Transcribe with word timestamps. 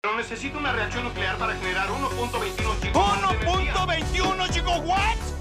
Pero 0.00 0.16
necesito 0.16 0.56
una 0.58 0.70
reacción 0.70 1.02
nuclear 1.02 1.36
para 1.38 1.54
generar 1.56 1.88
1.21 1.88 2.80
gigawatts. 2.80 3.18
¿1.21 3.26 4.52
gigawatts? 4.52 5.34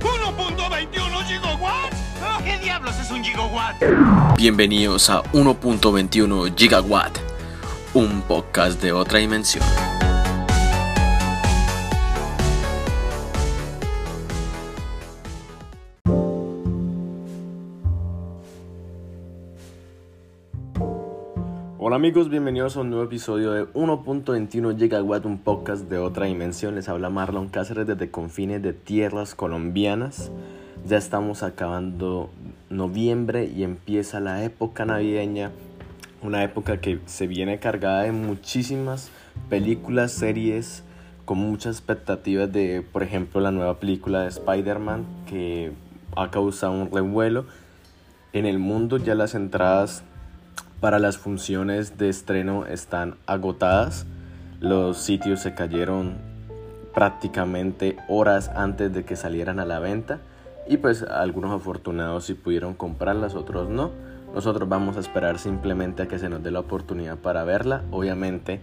¿1.21 0.00 1.26
gigawatts? 1.26 1.96
¿Qué 2.42 2.58
diablos 2.58 2.98
es 2.98 3.10
un 3.10 3.22
gigawatt? 3.22 3.76
Bienvenidos 4.38 5.10
a 5.10 5.22
1.21 5.24 6.56
Gigawatt, 6.56 7.18
un 7.92 8.22
podcast 8.22 8.80
de 8.80 8.92
otra 8.92 9.18
dimensión. 9.18 9.91
Hola 21.92 21.98
amigos, 21.98 22.30
bienvenidos 22.30 22.78
a 22.78 22.80
un 22.80 22.88
nuevo 22.88 23.04
episodio 23.04 23.52
de 23.52 23.66
1.21 23.74 24.78
Gigawatt, 24.78 25.26
un 25.26 25.36
podcast 25.36 25.90
de 25.90 25.98
otra 25.98 26.24
dimensión. 26.24 26.74
Les 26.74 26.88
habla 26.88 27.10
Marlon 27.10 27.50
Cáceres 27.50 27.86
desde 27.86 28.10
confines 28.10 28.62
de 28.62 28.72
tierras 28.72 29.34
colombianas. 29.34 30.30
Ya 30.86 30.96
estamos 30.96 31.42
acabando 31.42 32.30
noviembre 32.70 33.44
y 33.44 33.62
empieza 33.62 34.20
la 34.20 34.42
época 34.42 34.86
navideña, 34.86 35.50
una 36.22 36.42
época 36.42 36.80
que 36.80 36.98
se 37.04 37.26
viene 37.26 37.58
cargada 37.58 38.04
de 38.04 38.12
muchísimas 38.12 39.10
películas, 39.50 40.12
series, 40.12 40.84
con 41.26 41.36
muchas 41.36 41.76
expectativas 41.76 42.50
de, 42.50 42.80
por 42.80 43.02
ejemplo, 43.02 43.42
la 43.42 43.50
nueva 43.50 43.78
película 43.78 44.22
de 44.22 44.28
Spider-Man 44.28 45.04
que 45.26 45.72
ha 46.16 46.30
causado 46.30 46.72
un 46.72 46.90
revuelo 46.90 47.44
en 48.32 48.46
el 48.46 48.58
mundo. 48.58 48.96
Ya 48.96 49.14
las 49.14 49.34
entradas 49.34 50.04
para 50.82 50.98
las 50.98 51.16
funciones 51.16 51.96
de 51.96 52.08
estreno 52.08 52.66
están 52.66 53.14
agotadas. 53.26 54.04
Los 54.58 54.98
sitios 54.98 55.38
se 55.38 55.54
cayeron 55.54 56.16
prácticamente 56.92 57.96
horas 58.08 58.50
antes 58.56 58.92
de 58.92 59.04
que 59.04 59.14
salieran 59.14 59.60
a 59.60 59.64
la 59.64 59.78
venta. 59.78 60.18
Y 60.68 60.78
pues 60.78 61.04
algunos 61.04 61.52
afortunados 61.52 62.24
sí 62.24 62.34
pudieron 62.34 62.74
comprarlas, 62.74 63.36
otros 63.36 63.70
no. 63.70 63.92
Nosotros 64.34 64.68
vamos 64.68 64.96
a 64.96 65.00
esperar 65.00 65.38
simplemente 65.38 66.02
a 66.02 66.08
que 66.08 66.18
se 66.18 66.28
nos 66.28 66.42
dé 66.42 66.50
la 66.50 66.58
oportunidad 66.58 67.16
para 67.16 67.44
verla. 67.44 67.84
Obviamente 67.92 68.60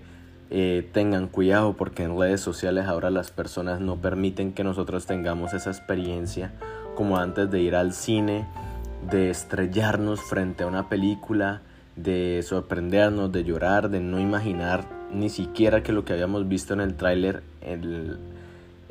eh, 0.50 0.90
tengan 0.92 1.30
cuidado 1.30 1.78
porque 1.78 2.04
en 2.04 2.20
redes 2.20 2.42
sociales 2.42 2.88
ahora 2.88 3.12
las 3.12 3.32
personas 3.32 3.80
no 3.80 3.96
permiten 3.96 4.52
que 4.52 4.66
nosotros 4.66 5.06
tengamos 5.06 5.54
esa 5.54 5.70
experiencia 5.70 6.52
como 6.96 7.18
antes 7.18 7.50
de 7.50 7.62
ir 7.62 7.78
al 7.78 7.94
cine, 7.94 8.46
de 9.10 9.30
estrellarnos 9.30 10.20
frente 10.20 10.66
a 10.66 10.68
una 10.68 10.90
película, 10.90 11.62
de 12.04 12.42
sorprendernos, 12.44 13.32
de 13.32 13.44
llorar, 13.44 13.90
de 13.90 14.00
no 14.00 14.20
imaginar 14.20 14.86
ni 15.12 15.30
siquiera 15.30 15.84
que 15.84 15.92
lo 15.92 16.06
que 16.06 16.14
habíamos 16.14 16.48
visto 16.48 16.74
en 16.74 16.82
el 16.82 16.96
tráiler 16.96 17.44
en, 17.62 18.18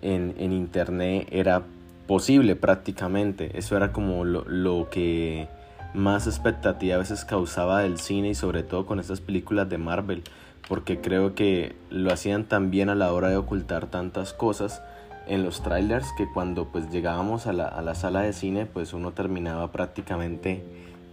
en, 0.03 0.53
internet 0.53 1.29
era 1.31 1.63
posible 2.07 2.57
prácticamente. 2.57 3.57
Eso 3.57 3.77
era 3.77 3.93
como 3.93 4.25
lo, 4.25 4.45
lo, 4.47 4.91
que 4.91 5.49
más 5.95 6.27
expectativa 6.27 6.97
a 6.97 6.99
veces 6.99 7.25
causaba 7.25 7.81
del 7.81 7.99
cine 7.99 8.31
y 8.31 8.35
sobre 8.35 8.63
todo 8.63 8.87
con 8.87 9.01
estas 9.01 9.21
películas 9.21 9.69
de 9.69 9.79
Marvel. 9.79 10.23
Porque 10.69 11.01
creo 11.01 11.35
que 11.35 11.77
lo 11.91 12.13
hacían 12.13 12.45
tan 12.45 12.71
bien 12.71 12.91
a 12.91 12.95
la 12.95 13.13
hora 13.13 13.29
de 13.29 13.37
ocultar 13.37 13.87
tantas 13.87 14.35
cosas 14.35 14.83
en 15.27 15.45
los 15.45 15.63
trailers 15.63 16.07
que 16.17 16.27
cuando 16.33 16.67
pues 16.67 16.91
llegábamos 16.91 17.47
a 17.47 17.53
la, 17.53 17.69
a 17.69 17.81
la 17.83 17.95
sala 17.95 18.23
de 18.23 18.33
cine 18.33 18.67
pues 18.67 18.95
uno 18.95 19.13
terminaba 19.13 19.71
prácticamente 19.73 20.65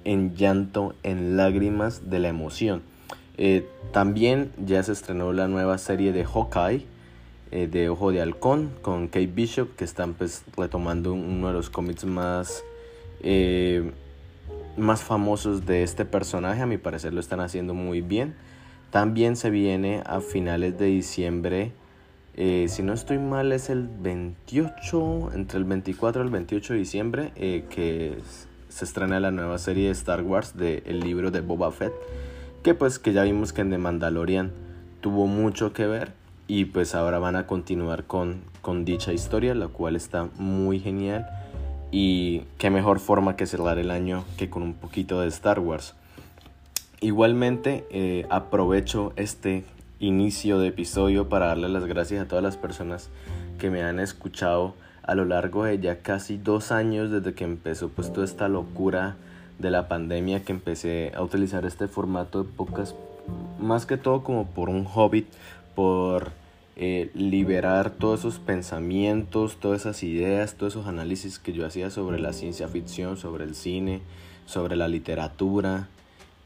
en 0.06 0.36
llanto, 0.36 0.96
en 1.04 1.36
lágrimas 1.36 2.10
de 2.10 2.20
la 2.20 2.30
emoción. 2.30 2.84
Eh, 3.38 3.68
también 3.92 4.52
ya 4.66 4.82
se 4.84 4.94
estrenó 4.94 5.34
la 5.34 5.48
nueva 5.48 5.78
serie 5.78 6.14
de 6.14 6.24
Hawkeye, 6.24 6.86
eh, 7.52 7.68
de 7.68 7.90
Ojo 7.90 8.12
de 8.12 8.22
Halcón, 8.22 8.72
con 8.82 9.08
Kate 9.08 9.28
Bishop, 9.28 9.76
que 9.76 9.84
están 9.84 10.14
pues, 10.14 10.44
retomando 10.56 11.14
uno 11.14 11.48
de 11.48 11.54
los 11.54 11.70
cómics 11.70 12.06
más, 12.06 12.64
eh, 13.22 13.92
más 14.78 15.04
famosos 15.04 15.66
de 15.66 15.84
este 15.84 16.06
personaje. 16.06 16.62
A 16.62 16.66
mi 16.66 16.78
parecer 16.78 17.14
lo 17.14 17.20
están 17.20 17.42
haciendo 17.42 17.74
muy 17.74 18.02
bien. 18.02 18.36
También 18.92 19.36
se 19.36 19.50
viene 19.50 20.02
a 20.06 20.22
finales 20.22 20.78
de 20.80 20.86
diciembre. 20.86 21.72
si 22.36 22.84
no 22.84 22.94
estoy 22.94 23.18
mal 23.18 23.52
es 23.54 23.70
el 23.70 23.88
28, 23.88 25.32
entre 25.34 25.58
el 25.58 25.64
24 25.66 26.22
y 26.22 26.26
el 26.26 26.32
28 26.32 26.74
de 26.74 26.80
diciembre, 26.80 27.32
que 27.70 28.18
se 28.76 28.84
estrena 28.84 29.22
la 29.22 29.32
nueva 29.32 29.58
serie 29.58 29.86
de 29.86 29.92
Star 29.94 30.22
Wars 30.22 30.58
del 30.58 31.00
libro 31.00 31.32
de 31.32 31.40
Boba 31.40 31.72
Fett, 31.72 31.94
que 32.62 32.74
pues 32.74 33.00
que 33.00 33.14
ya 33.14 33.24
vimos 33.24 33.54
que 33.54 33.62
en 33.62 33.70
The 33.70 33.78
Mandalorian 33.78 34.52
tuvo 35.00 35.28
mucho 35.28 35.72
que 35.72 35.88
ver 35.88 36.12
y 36.46 36.66
pues 36.66 36.94
ahora 36.94 37.18
van 37.18 37.38
a 37.38 37.48
continuar 37.48 38.04
con, 38.04 38.42
con 38.62 38.84
dicha 38.84 39.14
historia, 39.14 39.56
la 39.56 39.70
cual 39.70 39.96
está 39.96 40.28
muy 40.38 40.82
genial 40.82 41.26
y 41.90 42.42
qué 42.58 42.70
mejor 42.70 43.00
forma 43.00 43.38
que 43.38 43.46
cerrar 43.46 43.78
el 43.78 43.92
año 43.92 44.26
que 44.36 44.50
con 44.50 44.62
un 44.62 44.74
poquito 44.74 45.22
de 45.22 45.30
Star 45.30 45.62
Wars. 45.62 45.96
Igualmente 47.00 47.86
eh, 47.92 48.26
aprovecho 48.30 49.14
este 49.16 49.64
inicio 50.02 50.60
de 50.60 50.68
episodio 50.68 51.30
para 51.30 51.46
darle 51.46 51.70
las 51.70 51.86
gracias 51.86 52.26
a 52.26 52.28
todas 52.28 52.44
las 52.44 52.58
personas 52.58 53.10
que 53.58 53.70
me 53.70 53.84
han 53.84 54.02
escuchado 54.02 54.76
a 55.06 55.16
lo 55.16 55.26
largo 55.26 55.66
de 55.66 55.80
ya 55.80 56.00
casi 56.00 56.38
dos 56.38 56.72
años 56.72 57.12
desde 57.12 57.34
que 57.34 57.44
empezó 57.44 57.90
pues 57.90 58.12
toda 58.12 58.26
esta 58.26 58.48
locura 58.48 59.16
de 59.60 59.72
la 59.72 59.88
pandemia 59.88 60.44
que 60.44 60.52
empecé 60.52 61.12
a 61.16 61.22
utilizar 61.22 61.66
este 61.66 61.88
formato 61.88 62.44
de 62.44 62.50
pocas 62.50 62.96
más 63.60 63.86
que 63.86 63.98
todo 63.98 64.24
como 64.24 64.48
por 64.48 64.70
un 64.70 64.86
hobby 64.86 65.28
por 65.76 66.32
eh, 66.76 67.10
liberar 67.14 67.92
todos 67.92 68.22
esos 68.22 68.40
pensamientos 68.40 69.58
todas 69.58 69.82
esas 69.82 70.04
ideas 70.04 70.56
todos 70.56 70.74
esos 70.74 70.88
análisis 70.88 71.40
que 71.40 71.54
yo 71.54 71.66
hacía 71.66 71.90
sobre 71.90 72.20
la 72.20 72.34
ciencia 72.34 72.68
ficción 72.68 73.18
sobre 73.18 73.46
el 73.46 73.56
cine 73.56 74.02
sobre 74.46 74.76
la 74.76 74.88
literatura 74.88 75.88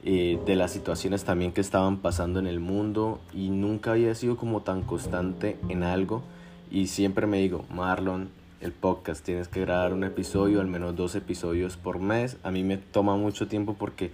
eh, 0.01 0.39
de 0.45 0.55
las 0.55 0.71
situaciones 0.71 1.25
también 1.25 1.51
que 1.51 1.59
estaban 1.59 1.97
pasando 1.97 2.39
en 2.39 2.47
el 2.47 2.61
mundo 2.61 3.19
y 3.33 3.49
nunca 3.49 3.91
había 3.91 4.15
sido 4.15 4.37
como 4.37 4.61
tan 4.61 4.81
constante 4.81 5.57
en 5.67 5.83
algo. 5.83 6.23
Y 6.71 6.87
siempre 6.87 7.27
me 7.27 7.39
digo 7.39 7.65
Marlon 7.69 8.29
el 8.61 8.71
podcast. 8.71 9.23
Tienes 9.23 9.47
que 9.47 9.61
grabar 9.61 9.93
un 9.93 10.03
episodio, 10.03 10.61
al 10.61 10.67
menos 10.67 10.95
dos 10.95 11.15
episodios 11.15 11.77
por 11.77 11.99
mes. 11.99 12.37
A 12.43 12.51
mí 12.51 12.63
me 12.63 12.77
toma 12.77 13.15
mucho 13.15 13.47
tiempo 13.47 13.75
porque 13.75 14.11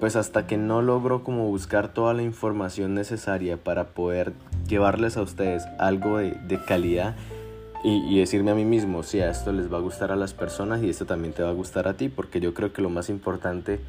pues 0.00 0.16
hasta 0.16 0.46
que 0.46 0.56
no 0.56 0.82
logro 0.82 1.22
como 1.22 1.48
buscar 1.48 1.92
toda 1.92 2.14
la 2.14 2.22
información 2.22 2.94
necesaria 2.94 3.56
para 3.56 3.88
poder 3.88 4.32
llevarles 4.68 5.16
a 5.16 5.22
ustedes 5.22 5.64
algo 5.78 6.18
de, 6.18 6.60
calidad 6.66 7.16
y, 7.82 8.02
y, 8.14 8.18
decirme 8.18 8.50
a 8.50 8.54
mí 8.54 8.64
mismo, 8.64 9.02
si 9.02 9.20
a 9.20 9.30
esto 9.30 9.52
les 9.52 9.72
va 9.72 9.76
a 9.76 9.80
gustar 9.80 10.10
a 10.10 10.16
las 10.16 10.32
personas 10.32 10.82
y 10.82 10.88
esto 10.88 11.04
también 11.04 11.34
te 11.34 11.42
va 11.42 11.50
a 11.50 11.52
gustar 11.52 11.86
a 11.86 11.94
ti, 11.94 12.08
porque 12.08 12.40
yo 12.40 12.54
creo 12.54 12.72
que 12.72 12.80
lo 12.80 12.88
más 12.88 13.10
importante 13.10 13.80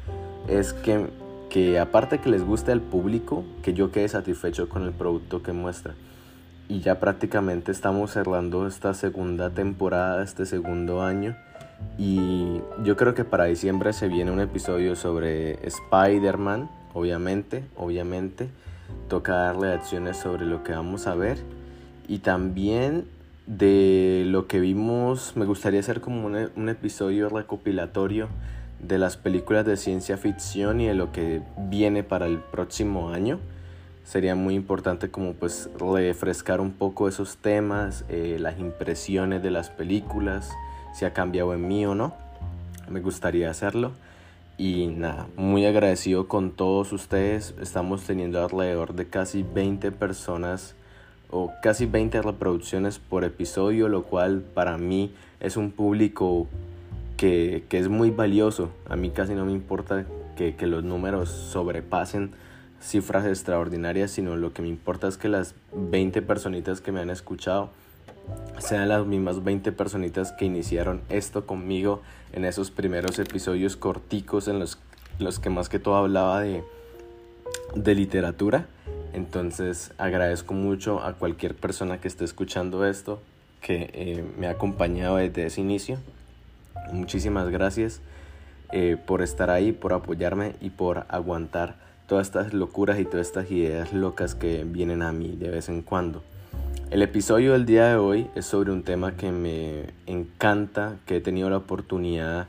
es 0.48 0.74
que, 0.74 1.06
que 1.48 1.78
aparte 1.78 2.18
que 2.18 2.28
les 2.28 2.44
guste 2.44 2.72
al 2.72 2.82
público, 2.82 3.44
que 3.62 3.72
yo 3.72 3.90
quede 3.92 4.08
satisfecho 4.08 4.68
con 4.68 4.82
el 4.82 4.92
producto 4.92 5.42
que 5.42 5.52
muestra 5.52 5.94
y 6.68 6.80
ya 6.80 6.98
prácticamente 6.98 7.70
estamos 7.70 8.12
cerrando 8.12 8.66
esta 8.66 8.92
segunda 8.94 9.50
temporada, 9.50 10.22
este 10.22 10.46
segundo 10.46 11.02
año. 11.02 11.36
Y 11.98 12.60
yo 12.82 12.96
creo 12.96 13.14
que 13.14 13.24
para 13.24 13.44
diciembre 13.44 13.92
se 13.92 14.08
viene 14.08 14.30
un 14.30 14.40
episodio 14.40 14.96
sobre 14.96 15.64
Spider-Man, 15.66 16.68
obviamente, 16.92 17.64
obviamente. 17.76 18.48
Toca 19.08 19.34
dar 19.34 19.58
reacciones 19.58 20.16
sobre 20.16 20.46
lo 20.46 20.64
que 20.64 20.72
vamos 20.72 21.06
a 21.06 21.14
ver. 21.14 21.38
Y 22.08 22.18
también 22.18 23.04
de 23.46 24.24
lo 24.26 24.48
que 24.48 24.58
vimos, 24.58 25.36
me 25.36 25.44
gustaría 25.44 25.80
hacer 25.80 26.00
como 26.00 26.26
un, 26.26 26.50
un 26.56 26.68
episodio 26.68 27.28
recopilatorio 27.28 28.28
de 28.80 28.98
las 28.98 29.16
películas 29.16 29.64
de 29.64 29.76
ciencia 29.76 30.16
ficción 30.16 30.80
y 30.80 30.86
de 30.86 30.94
lo 30.94 31.12
que 31.12 31.42
viene 31.56 32.02
para 32.02 32.26
el 32.26 32.38
próximo 32.38 33.10
año 33.10 33.38
sería 34.06 34.36
muy 34.36 34.54
importante 34.54 35.10
como 35.10 35.32
pues 35.32 35.68
refrescar 35.78 36.60
un 36.60 36.72
poco 36.72 37.08
esos 37.08 37.38
temas, 37.38 38.04
eh, 38.08 38.36
las 38.38 38.58
impresiones 38.60 39.42
de 39.42 39.50
las 39.50 39.68
películas, 39.68 40.52
si 40.94 41.04
ha 41.04 41.12
cambiado 41.12 41.52
en 41.52 41.66
mí 41.66 41.84
o 41.84 41.94
no. 41.94 42.14
Me 42.88 43.00
gustaría 43.00 43.50
hacerlo. 43.50 43.92
Y 44.58 44.86
nada, 44.86 45.26
muy 45.36 45.66
agradecido 45.66 46.28
con 46.28 46.52
todos 46.52 46.92
ustedes. 46.92 47.54
Estamos 47.60 48.04
teniendo 48.04 48.42
alrededor 48.42 48.94
de 48.94 49.08
casi 49.08 49.42
20 49.42 49.90
personas 49.90 50.76
o 51.28 51.52
casi 51.60 51.84
20 51.84 52.22
reproducciones 52.22 53.00
por 53.00 53.24
episodio, 53.24 53.88
lo 53.88 54.04
cual 54.04 54.40
para 54.54 54.78
mí 54.78 55.12
es 55.40 55.56
un 55.56 55.72
público 55.72 56.46
que, 57.16 57.64
que 57.68 57.78
es 57.78 57.88
muy 57.88 58.10
valioso. 58.10 58.70
A 58.88 58.94
mí 58.94 59.10
casi 59.10 59.34
no 59.34 59.44
me 59.44 59.52
importa 59.52 60.06
que, 60.36 60.54
que 60.54 60.66
los 60.68 60.84
números 60.84 61.28
sobrepasen 61.28 62.30
cifras 62.80 63.26
extraordinarias, 63.26 64.10
sino 64.10 64.36
lo 64.36 64.52
que 64.52 64.62
me 64.62 64.68
importa 64.68 65.08
es 65.08 65.16
que 65.16 65.28
las 65.28 65.54
20 65.72 66.22
personitas 66.22 66.80
que 66.80 66.92
me 66.92 67.00
han 67.00 67.10
escuchado 67.10 67.70
sean 68.58 68.88
las 68.88 69.06
mismas 69.06 69.44
20 69.44 69.72
personitas 69.72 70.32
que 70.32 70.44
iniciaron 70.44 71.00
esto 71.08 71.46
conmigo 71.46 72.02
en 72.32 72.44
esos 72.44 72.70
primeros 72.70 73.18
episodios 73.18 73.76
corticos 73.76 74.48
en 74.48 74.58
los, 74.58 74.78
los 75.18 75.38
que 75.38 75.50
más 75.50 75.68
que 75.68 75.78
todo 75.78 75.96
hablaba 75.96 76.40
de, 76.40 76.64
de 77.74 77.94
literatura 77.94 78.66
Entonces 79.12 79.92
agradezco 79.98 80.54
mucho 80.54 81.02
a 81.02 81.14
cualquier 81.14 81.54
persona 81.54 82.00
que 82.00 82.08
esté 82.08 82.24
escuchando 82.24 82.84
esto, 82.84 83.22
que 83.60 83.90
eh, 83.92 84.24
me 84.38 84.46
ha 84.46 84.50
acompañado 84.50 85.16
desde 85.16 85.46
ese 85.46 85.60
inicio. 85.60 85.98
Muchísimas 86.92 87.48
gracias 87.48 88.00
eh, 88.72 88.96
por 89.06 89.22
estar 89.22 89.50
ahí, 89.50 89.72
por 89.72 89.92
apoyarme 89.92 90.54
y 90.60 90.70
por 90.70 91.06
aguantar 91.08 91.85
todas 92.06 92.28
estas 92.28 92.54
locuras 92.54 92.98
y 93.00 93.04
todas 93.04 93.26
estas 93.26 93.50
ideas 93.50 93.92
locas 93.92 94.34
que 94.34 94.64
vienen 94.64 95.02
a 95.02 95.12
mí 95.12 95.36
de 95.36 95.50
vez 95.50 95.68
en 95.68 95.82
cuando. 95.82 96.22
El 96.90 97.02
episodio 97.02 97.52
del 97.52 97.66
día 97.66 97.88
de 97.88 97.96
hoy 97.96 98.28
es 98.36 98.46
sobre 98.46 98.70
un 98.70 98.84
tema 98.84 99.16
que 99.16 99.32
me 99.32 99.86
encanta, 100.06 100.96
que 101.04 101.16
he 101.16 101.20
tenido 101.20 101.50
la 101.50 101.56
oportunidad 101.56 102.46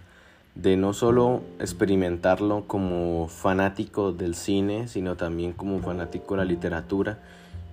de 0.54 0.78
no 0.78 0.94
solo 0.94 1.42
experimentarlo 1.60 2.66
como 2.68 3.28
fanático 3.28 4.12
del 4.12 4.36
cine, 4.36 4.88
sino 4.88 5.16
también 5.16 5.54
como 5.54 5.80
fanático 5.80 6.36
de 6.36 6.38
la 6.38 6.46
literatura 6.46 7.20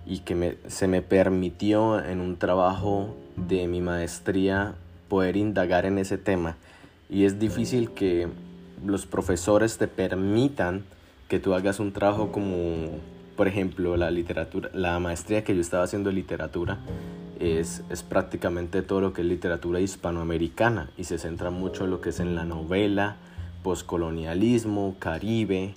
y 0.07 0.21
que 0.21 0.59
se 0.69 0.87
me 0.87 1.03
permitió 1.03 2.03
en 2.03 2.21
un 2.21 2.37
trabajo 2.37 3.15
de 3.37 3.67
mi 3.69 3.81
maestría 3.81 4.75
poder 5.09 5.37
indagar 5.37 5.87
en 5.87 5.99
ese 5.99 6.19
tema. 6.19 6.57
Y 7.11 7.25
es 7.25 7.39
difícil 7.39 7.91
que 7.91 8.29
los 8.85 9.07
profesores 9.07 9.79
te 9.79 9.87
permitan 9.87 10.85
que 11.35 11.41
tú 11.41 11.53
hagas 11.53 11.81
un 11.81 11.93
trabajo 11.93 12.31
como 12.31 12.91
por 13.37 13.49
ejemplo, 13.49 13.97
la 13.97 14.13
literatura, 14.13 14.71
la 14.73 15.01
maestría 15.01 15.43
que 15.43 15.53
yo 15.53 15.61
estaba 15.61 15.83
haciendo 15.83 16.11
de 16.11 16.15
literatura 16.15 16.79
es, 17.41 17.83
es 17.91 18.05
prácticamente 18.05 18.83
todo 18.83 19.01
lo 19.01 19.13
que 19.13 19.23
es 19.23 19.27
literatura 19.27 19.81
hispanoamericana 19.81 20.91
y 20.97 21.03
se 21.03 21.19
centra 21.19 21.51
mucho 21.51 21.87
en 21.87 21.91
lo 21.91 22.01
que 22.01 22.11
es 22.11 22.21
en 22.21 22.37
la 22.37 22.45
novela, 22.45 23.17
poscolonialismo, 23.65 24.95
caribe 25.01 25.75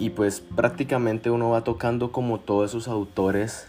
y 0.00 0.10
pues 0.10 0.40
prácticamente 0.40 1.30
uno 1.30 1.50
va 1.50 1.62
tocando 1.62 2.10
como 2.10 2.40
todos 2.40 2.70
esos 2.70 2.88
autores 2.88 3.68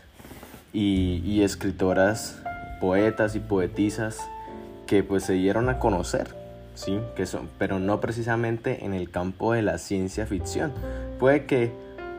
y, 0.74 1.44
escritoras, 1.44 2.42
poetas 2.81 3.36
y 3.36 3.40
poetisas 3.40 4.18
que 4.88 5.04
pues 5.04 5.26
se 5.26 5.34
dieron 5.34 5.70
a 5.70 5.78
conocer, 5.78 6.36
¿sí? 6.80 7.00
Que 7.16 7.26
son, 7.26 7.50
pero 7.58 7.78
no 7.78 8.00
precisamente 8.00 8.86
en 8.86 8.94
el 8.94 9.12
campo 9.12 9.52
de 9.52 9.62
la 9.62 9.78
ciencia 9.78 10.26
ficción. 10.26 10.72
Puede 11.20 11.46
que 11.46 11.74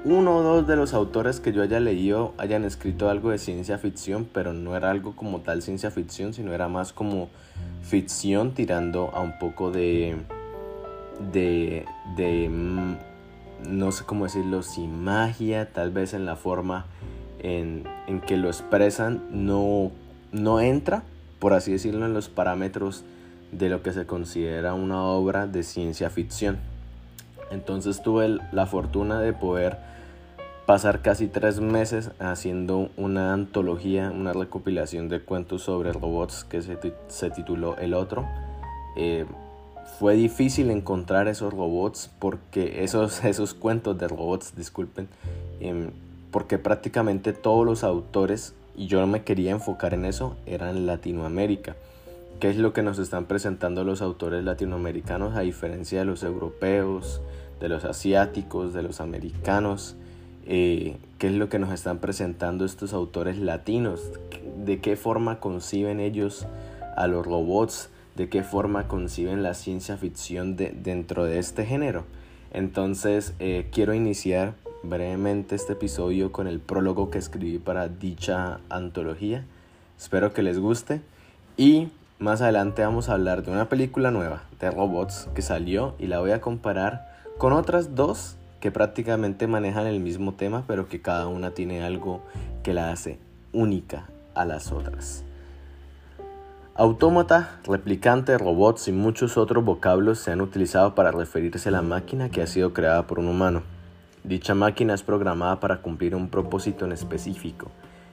uno 0.05 0.37
o 0.37 0.43
dos 0.43 0.67
de 0.67 0.77
los 0.77 0.93
autores 0.93 1.41
que 1.41 1.53
yo 1.53 1.63
haya 1.63 1.81
leído 1.81 2.35
hayan 2.37 2.65
escrito 2.65 3.09
algo 3.09 3.31
de 3.31 3.39
ciencia 3.39 3.79
ficción, 3.79 4.29
pero 4.31 4.53
no 4.53 4.77
era 4.77 4.91
algo 4.91 5.17
como 5.17 5.41
tal 5.41 5.63
ciencia 5.63 5.91
ficción, 5.91 6.35
sino 6.35 6.53
era 6.53 6.69
más 6.69 6.93
como 6.93 7.31
ficción 7.83 8.53
tirando 8.53 9.11
a 9.15 9.21
un 9.21 9.39
poco 9.39 9.71
de, 9.71 10.17
de, 11.33 11.87
de 12.17 12.49
mm, 12.51 12.97
no 13.67 13.93
sé 13.93 14.05
cómo 14.05 14.25
decirlo, 14.25 14.63
sin 14.63 15.03
magia, 15.03 15.73
tal 15.73 15.91
vez 15.91 16.13
en 16.13 16.27
la 16.27 16.37
forma 16.37 16.85
en, 17.39 17.85
en 18.07 18.21
que 18.21 18.37
lo 18.37 18.49
expresan, 18.49 19.23
no, 19.31 19.91
no 20.33 20.61
entra, 20.61 21.03
por 21.39 21.55
así 21.55 21.73
decirlo, 21.73 22.05
en 22.05 22.13
los 22.13 22.29
parámetros 22.29 23.05
de 23.53 23.69
lo 23.69 23.83
que 23.83 23.93
se 23.93 24.07
considera 24.07 24.75
una 24.75 25.03
obra 25.03 25.47
de 25.47 25.63
ciencia 25.63 26.11
ficción. 26.11 26.59
Entonces 27.51 28.03
tuve 28.03 28.39
la 28.53 28.67
fortuna 28.67 29.21
de 29.21 29.33
poder 29.33 29.79
pasar 30.67 31.03
casi 31.03 31.27
tres 31.27 31.61
meses 31.61 32.13
haciendo 32.21 32.91
una 32.97 33.33
antología, 33.33 34.13
una 34.15 34.33
recopilación 34.33 35.09
de 35.09 35.21
cuentos 35.21 35.63
sobre 35.63 35.93
robots 35.93 36.45
que 36.45 36.63
se, 36.63 37.31
tituló 37.31 37.77
El 37.79 37.93
Otro. 37.95 38.25
Eh, 38.97 39.27
fue 39.99 40.15
difícil 40.15 40.71
encontrar 40.71 41.27
esos 41.27 41.53
robots 41.53 42.11
porque 42.21 42.85
esos, 42.85 43.25
esos 43.25 43.55
cuentos 43.55 43.99
de 43.99 44.07
robots, 44.07 44.55
disculpen, 44.57 45.09
em, 45.59 45.91
porque 46.31 46.57
prácticamente 46.59 47.33
todos 47.33 47.67
los 47.67 47.83
autores, 47.83 48.55
y 48.77 48.87
yo 48.87 49.01
no 49.01 49.09
me 49.09 49.25
quería 49.25 49.51
enfocar 49.51 49.93
en 49.93 50.05
eso, 50.05 50.37
eran 50.47 50.87
Latinoamérica. 50.87 51.75
¿Qué 52.41 52.49
es 52.49 52.57
lo 52.57 52.73
que 52.73 52.83
nos 52.83 52.99
están 52.99 53.27
presentando 53.27 53.85
los 53.85 54.01
autores 54.01 54.43
latinoamericanos 54.43 55.37
a 55.37 55.41
diferencia 55.41 55.99
de 55.99 56.07
los 56.07 56.23
europeos, 56.23 57.21
de 57.61 57.69
los 57.69 57.85
asiáticos, 57.85 58.73
de 58.73 58.83
los 58.83 59.03
americanos? 59.03 59.95
Eh, 60.47 60.97
qué 61.19 61.27
es 61.27 61.35
lo 61.35 61.51
que 61.51 61.59
nos 61.59 61.71
están 61.71 61.99
presentando 61.99 62.65
estos 62.65 62.95
autores 62.95 63.37
latinos, 63.37 64.01
de 64.65 64.81
qué 64.81 64.97
forma 64.97 65.39
conciben 65.39 66.01
ellos 66.01 66.47
a 66.97 67.07
los 67.09 67.27
robots, 67.27 67.91
de 68.17 68.31
qué 68.31 68.43
forma 68.43 68.89
conciben 68.89 69.43
la 69.43 69.53
ciencia 69.53 69.99
ficción 69.99 70.57
dentro 70.57 71.27
de 71.27 71.41
este 71.41 71.67
género. 71.67 72.07
Entonces 72.55 73.35
eh, 73.39 73.69
quiero 73.71 73.93
iniciar 73.93 74.55
brevemente 74.83 75.57
este 75.57 75.75
episodio 75.75 76.33
con 76.33 76.47
el 76.47 76.59
prólogo 76.59 77.11
que 77.11 77.19
escribí 77.19 77.59
para 77.59 77.89
dicha 77.89 78.61
antología. 78.71 79.45
Espero 79.99 80.33
que 80.33 80.43
les 80.43 80.59
guste 80.59 81.03
y 81.59 81.89
más 82.21 82.43
adelante 82.43 82.83
vamos 82.83 83.09
a 83.09 83.15
hablar 83.15 83.43
de 83.43 83.51
una 83.51 83.71
película 83.71 84.11
nueva 84.11 84.43
de 84.61 84.71
robots 84.71 85.29
que 85.35 85.41
salió 85.41 85.95
y 85.99 86.07
la 86.07 86.21
voy 86.21 86.33
a 86.33 86.43
comparar 86.43 87.11
con 87.39 87.55
otras 87.55 87.95
dos 87.95 88.37
que 88.61 88.71
prácticamente 88.71 89.47
manejan 89.47 89.87
el 89.87 90.01
mismo 90.01 90.35
tema, 90.35 90.63
pero 90.67 90.87
que 90.87 91.01
cada 91.01 91.29
una 91.29 91.53
tiene 91.53 91.83
algo 91.83 92.21
que 92.63 92.75
la 92.75 92.93
hace 92.93 93.19
única 93.55 94.05
a 94.35 94.45
las 94.45 94.71
otras. 94.71 95.25
Autómata, 96.75 97.59
replicante, 97.65 98.37
robots 98.37 98.89
y 98.89 98.93
muchos 98.93 99.39
otros 99.39 99.65
vocablos 99.65 100.19
se 100.19 100.31
han 100.31 100.43
utilizado 100.43 100.95
para 100.95 101.13
referirse 101.13 101.71
a 101.71 101.73
la 101.73 101.83
máquina 101.83 102.29
que 102.29 102.43
ha 102.43 102.47
sido 102.47 102.75
creada 102.75 103.07
por 103.07 103.19
un 103.19 103.29
humano. 103.29 103.63
Dicha 104.25 104.55
máquina 104.55 104.93
es 104.93 105.03
programada 105.03 105.59
para 105.59 105.81
cumplir 105.81 106.15
un 106.15 106.29
propósito 106.29 106.85
en 106.85 106.93
específico. 106.93 107.71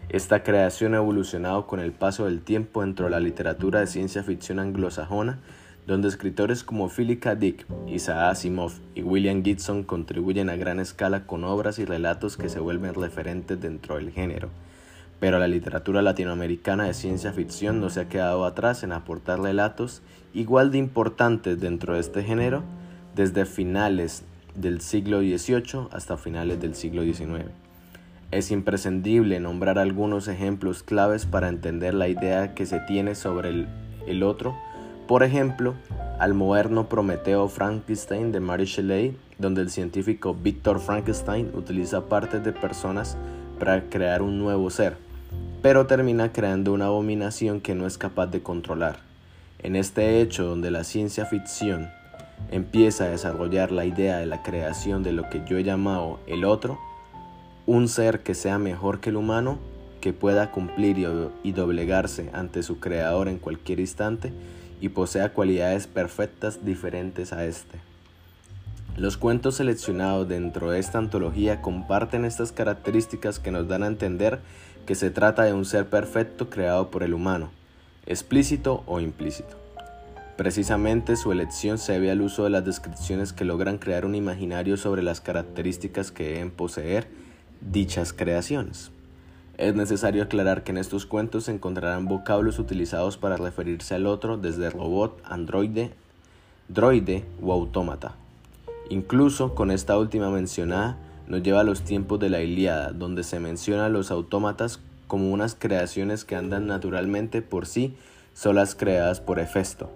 Esta 0.09 0.42
creación 0.42 0.94
ha 0.94 0.98
evolucionado 0.98 1.68
con 1.68 1.80
el 1.80 1.92
paso 1.92 2.25
del 2.25 2.42
tiempo 2.42 2.81
dentro 2.81 3.06
de 3.06 3.12
la 3.12 3.19
literatura 3.19 3.81
de 3.81 3.88
ciencia 3.88 4.24
ficción 4.24 4.59
anglosajona 4.59 5.39
donde 5.88 6.09
escritores 6.09 6.65
como 6.65 6.89
Philip 6.89 7.21
K. 7.21 7.36
Dick, 7.36 7.65
Isaac 7.88 8.31
Asimov 8.31 8.74
y 8.94 9.04
William 9.04 9.42
Gibson 9.42 9.83
contribuyen 9.83 10.50
a 10.50 10.57
gran 10.57 10.81
escala 10.81 11.25
con 11.25 11.45
obras 11.45 11.80
y 11.80 11.86
relatos 11.86 12.36
que 12.36 12.50
se 12.50 12.59
vuelven 12.59 12.94
referentes 12.94 13.59
dentro 13.59 13.95
del 13.95 14.12
género. 14.12 14.50
Pero 15.21 15.39
la 15.39 15.48
literatura 15.48 16.01
latinoamericana 16.01 16.83
de 16.83 16.94
ciencia 16.94 17.31
ficción 17.31 17.80
no 17.80 17.89
se 17.89 18.01
ha 18.01 18.10
quedado 18.10 18.45
atrás 18.45 18.83
en 18.83 18.92
aportar 18.92 19.39
relatos 19.39 20.01
igual 20.33 20.71
de 20.71 20.77
importantes 20.77 21.60
dentro 21.60 21.94
de 21.94 22.01
este 22.01 22.21
género 22.21 22.63
desde 23.15 23.45
finales 23.45 24.24
del 24.56 24.81
siglo 24.81 25.19
XVIII 25.19 25.88
hasta 25.92 26.18
finales 26.18 26.60
del 26.60 26.75
siglo 26.75 27.03
XIX. 27.03 27.67
Es 28.29 28.51
imprescindible 28.51 29.39
nombrar 29.39 29.79
algunos 29.79 30.27
ejemplos 30.27 30.83
claves 30.83 31.25
para 31.25 31.48
entender 31.48 31.93
la 31.93 32.10
idea 32.10 32.53
que 32.53 32.65
se 32.65 32.79
tiene 32.81 33.15
sobre 33.15 33.67
el, 34.05 34.24
otro 34.24 34.55
por 35.07 35.24
ejemplo, 35.24 35.75
al 36.19 36.34
moderno 36.34 36.89
Prometeo 36.89 37.48
Frankenstein 37.48 38.34
de 38.34 38.41
Mary 38.41 38.65
Shelley, 38.65 39.15
donde 39.38 39.62
el 39.62 39.69
científico 39.69 40.36
Victor 40.36 40.81
Frankenstein 40.81 41.51
utiliza 41.53 42.10
partes 42.10 42.43
de 42.43 42.51
personas 42.51 43.15
para 43.57 43.84
crear 43.84 44.22
un 44.22 44.38
nuevo 44.38 44.69
ser, 44.69 44.98
pero 45.62 45.88
termina 45.88 46.34
creando 46.34 46.74
una 46.74 46.88
abominación 46.88 47.62
que 47.62 47.74
no 47.74 47.88
es 47.88 47.98
capaz 47.98 48.27
de 48.27 48.43
controlar. 48.43 49.00
En 49.60 49.77
este 49.77 50.19
hecho 50.19 50.43
donde 50.43 50.72
la 50.72 50.84
ciencia 50.84 51.25
ficción 51.25 51.88
empieza 52.51 53.05
a 53.05 53.10
desarrollar 53.10 53.72
la 53.72 53.86
idea 53.86 54.17
de 54.17 54.25
la 54.25 54.43
creación 54.43 55.03
de 55.03 55.13
lo 55.13 55.29
que 55.29 55.41
yo 55.46 55.57
he 55.57 55.63
llamado 55.63 56.19
el 56.27 56.43
otro, 56.43 56.77
un 57.67 57.89
ser 57.89 58.21
que 58.21 58.33
sea 58.33 58.57
mejor 58.57 59.01
que 59.01 59.09
el 59.09 59.17
humano, 59.17 59.59
que 60.01 60.13
pueda 60.13 60.51
cumplir 60.51 60.97
y 61.43 61.51
doblegarse 61.51 62.29
ante 62.33 62.63
su 62.63 62.79
creador 62.79 63.27
en 63.27 63.38
cualquier 63.38 63.79
instante, 63.79 64.31
y 64.79 64.89
posea 64.89 65.33
cualidades 65.33 65.86
perfectas 65.86 66.63
diferentes 66.63 67.33
a 67.33 67.45
este. 67.45 67.79
Los 68.95 69.17
cuentos 69.17 69.55
seleccionados 69.55 70.27
dentro 70.27 70.71
de 70.71 70.79
esta 70.79 70.97
antología 70.97 71.62
comparten 71.62 72.25
estas 72.25 72.51
características 72.51 73.39
que 73.39 73.51
nos 73.51 73.67
dan 73.67 73.83
a 73.83 73.88
entender 73.88 74.39
que 74.86 74.95
se 74.95 75.09
trata 75.09 75.43
de 75.43 75.53
un 75.53 75.65
ser 75.65 75.88
perfecto 75.88 76.50
creado 76.50 76.89
por 76.89 77.03
el 77.03 77.13
humano, 77.13 77.50
explícito 78.05 78.83
o 78.86 79.00
implícito. 79.01 79.57
Precisamente 80.38 81.15
su 81.15 81.31
elección 81.31 81.79
se 81.79 81.93
debe 81.93 82.12
al 82.12 82.21
uso 82.21 82.45
de 82.45 82.51
las 82.51 82.63
descripciones 82.63 83.33
que 83.33 83.43
logran 83.43 83.77
crear 83.77 84.05
un 84.05 84.15
imaginario 84.15 84.77
sobre 84.77 85.01
las 85.01 85.19
características 85.19 86.12
que 86.12 86.29
deben 86.29 86.51
poseer 86.51 87.26
dichas 87.62 88.14
creaciones. 88.14 88.92
Es 89.58 89.74
necesario 89.74 90.24
aclarar 90.24 90.64
que 90.64 90.72
en 90.72 90.78
estos 90.78 91.06
cuentos 91.06 91.46
se 91.46 91.52
encontrarán 91.52 92.06
vocablos 92.06 92.60
utilizados 92.60 93.18
para 93.18 93.38
referirse 93.38 93.96
al 93.96 94.06
otro 94.06 94.38
desde 94.38 94.70
robot, 94.70 95.20
androide, 95.26 95.92
droide 96.68 97.26
o 97.42 97.52
autómata. 97.52 98.16
Incluso 98.90 99.56
con 99.56 99.72
esta 99.72 99.98
última 99.98 100.30
mencionada 100.30 100.98
nos 101.28 101.42
lleva 101.42 101.62
a 101.62 101.64
los 101.64 101.82
tiempos 101.82 102.20
de 102.20 102.30
la 102.30 102.42
Ilíada, 102.42 102.92
donde 102.92 103.24
se 103.24 103.40
menciona 103.40 103.88
a 103.88 103.90
los 103.90 104.12
autómatas 104.12 104.80
como 105.08 105.32
unas 105.32 105.56
creaciones 105.56 106.24
que 106.24 106.36
andan 106.36 106.68
naturalmente 106.68 107.42
por 107.42 107.66
sí, 107.66 107.96
solas 108.34 108.76
creadas 108.76 109.20
por 109.20 109.40
Hefesto. 109.40 109.90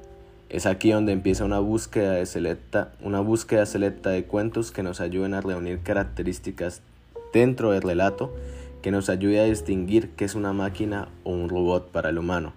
Es 0.50 0.66
aquí 0.66 0.92
donde 0.92 1.14
empieza 1.14 1.46
una 1.46 1.60
búsqueda, 1.60 2.26
selecta, 2.26 2.92
una 3.02 3.22
búsqueda 3.22 3.66
selecta 3.66 4.10
de 4.10 4.26
cuentos 4.26 4.72
que 4.72 4.84
nos 4.84 5.00
ayuden 5.00 5.34
a 5.34 5.42
reunir 5.42 5.80
características 5.80 6.82
dentro 7.34 7.72
del 7.72 7.82
relato 7.82 8.34
que 8.82 8.92
nos 8.92 9.10
ayude 9.10 9.40
a 9.40 9.46
distinguir 9.46 10.10
qué 10.12 10.26
es 10.26 10.36
una 10.36 10.54
máquina 10.54 11.08
o 11.24 11.32
un 11.32 11.50
robot 11.50 11.92
para 11.92 12.10
el 12.10 12.18
humano. 12.18 12.54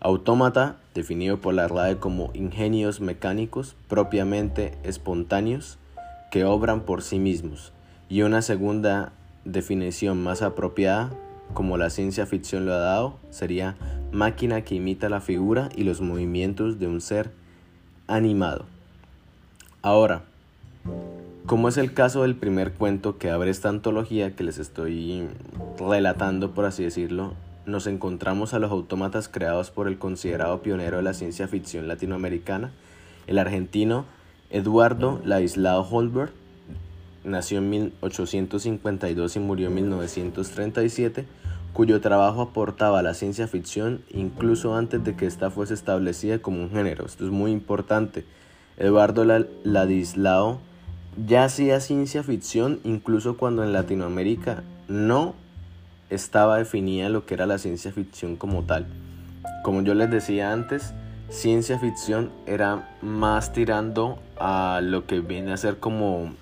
Autómata, 0.00 0.76
definido 0.94 1.40
por 1.40 1.54
la 1.54 1.68
RAE 1.68 1.96
como 1.98 2.30
ingenios 2.34 3.00
mecánicos 3.00 3.76
propiamente 3.88 4.74
espontáneos 4.82 5.78
que 6.30 6.44
obran 6.44 6.80
por 6.82 7.02
sí 7.02 7.18
mismos, 7.18 7.72
y 8.08 8.22
una 8.22 8.42
segunda 8.42 9.12
definición 9.44 10.22
más 10.22 10.42
apropiada, 10.42 11.10
como 11.54 11.76
la 11.78 11.90
ciencia 11.90 12.26
ficción 12.26 12.66
lo 12.66 12.74
ha 12.74 12.78
dado, 12.78 13.16
sería 13.30 13.76
máquina 14.12 14.62
que 14.62 14.74
imita 14.74 15.08
la 15.08 15.20
figura 15.20 15.68
y 15.74 15.84
los 15.84 16.00
movimientos 16.00 16.78
de 16.78 16.88
un 16.88 17.00
ser 17.00 17.30
animado. 18.06 18.66
Ahora, 19.82 20.24
como 21.46 21.68
es 21.68 21.76
el 21.76 21.94
caso 21.94 22.22
del 22.22 22.34
primer 22.34 22.72
cuento 22.72 23.18
que 23.18 23.30
abre 23.30 23.50
esta 23.50 23.68
antología 23.68 24.34
que 24.34 24.42
les 24.42 24.58
estoy 24.58 25.28
relatando, 25.78 26.50
por 26.50 26.64
así 26.64 26.82
decirlo, 26.82 27.34
nos 27.66 27.86
encontramos 27.86 28.52
a 28.52 28.58
los 28.58 28.72
autómatas 28.72 29.28
creados 29.28 29.70
por 29.70 29.86
el 29.86 29.96
considerado 29.96 30.60
pionero 30.60 30.96
de 30.96 31.04
la 31.04 31.14
ciencia 31.14 31.46
ficción 31.46 31.86
latinoamericana, 31.86 32.72
el 33.28 33.38
argentino 33.38 34.04
Eduardo 34.50 35.20
Ladislao 35.24 35.82
Holberg, 35.88 36.32
nació 37.22 37.58
en 37.58 37.70
1852 37.70 39.36
y 39.36 39.38
murió 39.38 39.68
en 39.68 39.74
1937, 39.74 41.26
cuyo 41.72 42.00
trabajo 42.00 42.42
aportaba 42.42 42.98
a 42.98 43.02
la 43.02 43.14
ciencia 43.14 43.46
ficción 43.46 44.02
incluso 44.10 44.74
antes 44.76 45.04
de 45.04 45.14
que 45.14 45.26
ésta 45.26 45.50
fuese 45.50 45.74
establecida 45.74 46.40
como 46.40 46.60
un 46.60 46.70
género. 46.70 47.06
Esto 47.06 47.24
es 47.24 47.30
muy 47.30 47.52
importante. 47.52 48.24
Eduardo 48.78 49.24
Ladislao 49.64 50.60
ya 51.24 51.44
hacía 51.44 51.80
ciencia 51.80 52.22
ficción 52.22 52.80
incluso 52.84 53.36
cuando 53.36 53.64
en 53.64 53.72
Latinoamérica 53.72 54.62
no 54.88 55.34
estaba 56.10 56.58
definida 56.58 57.08
lo 57.08 57.26
que 57.26 57.34
era 57.34 57.46
la 57.46 57.58
ciencia 57.58 57.92
ficción 57.92 58.36
como 58.36 58.64
tal. 58.64 58.86
Como 59.62 59.82
yo 59.82 59.94
les 59.94 60.10
decía 60.10 60.52
antes, 60.52 60.92
ciencia 61.28 61.78
ficción 61.78 62.30
era 62.46 62.96
más 63.02 63.52
tirando 63.52 64.18
a 64.38 64.80
lo 64.82 65.06
que 65.06 65.20
viene 65.20 65.52
a 65.52 65.56
ser 65.56 65.78
como 65.78 66.34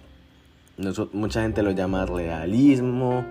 mucha 1.12 1.42
gente 1.42 1.62
lo 1.62 1.70
llama 1.70 2.04
realismo, 2.04 3.24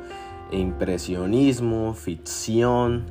impresionismo, 0.52 1.94
ficción, 1.94 3.06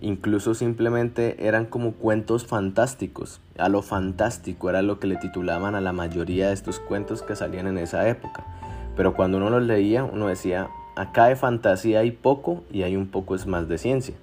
incluso 0.00 0.54
simplemente 0.54 1.46
eran 1.46 1.66
como 1.66 1.92
cuentos 1.92 2.46
fantásticos. 2.46 3.40
A 3.58 3.68
lo 3.68 3.82
fantástico 3.82 4.70
era 4.70 4.82
lo 4.82 4.98
que 4.98 5.06
le 5.06 5.16
titulaban 5.16 5.74
a 5.74 5.80
la 5.80 5.92
mayoría 5.92 6.48
de 6.48 6.54
estos 6.54 6.80
cuentos 6.80 7.22
que 7.22 7.36
salían 7.36 7.66
en 7.66 7.78
esa 7.78 8.08
época. 8.08 8.44
Pero 8.96 9.14
cuando 9.14 9.36
uno 9.36 9.50
los 9.50 9.62
leía, 9.62 10.04
uno 10.04 10.28
decía, 10.28 10.68
acá 10.96 11.26
de 11.26 11.36
fantasía 11.36 12.00
hay 12.00 12.10
poco 12.10 12.64
y 12.72 12.82
hay 12.82 12.96
un 12.96 13.08
poco 13.08 13.34
es 13.34 13.46
más 13.46 13.68
de 13.68 13.78
ciencia. 13.78 14.14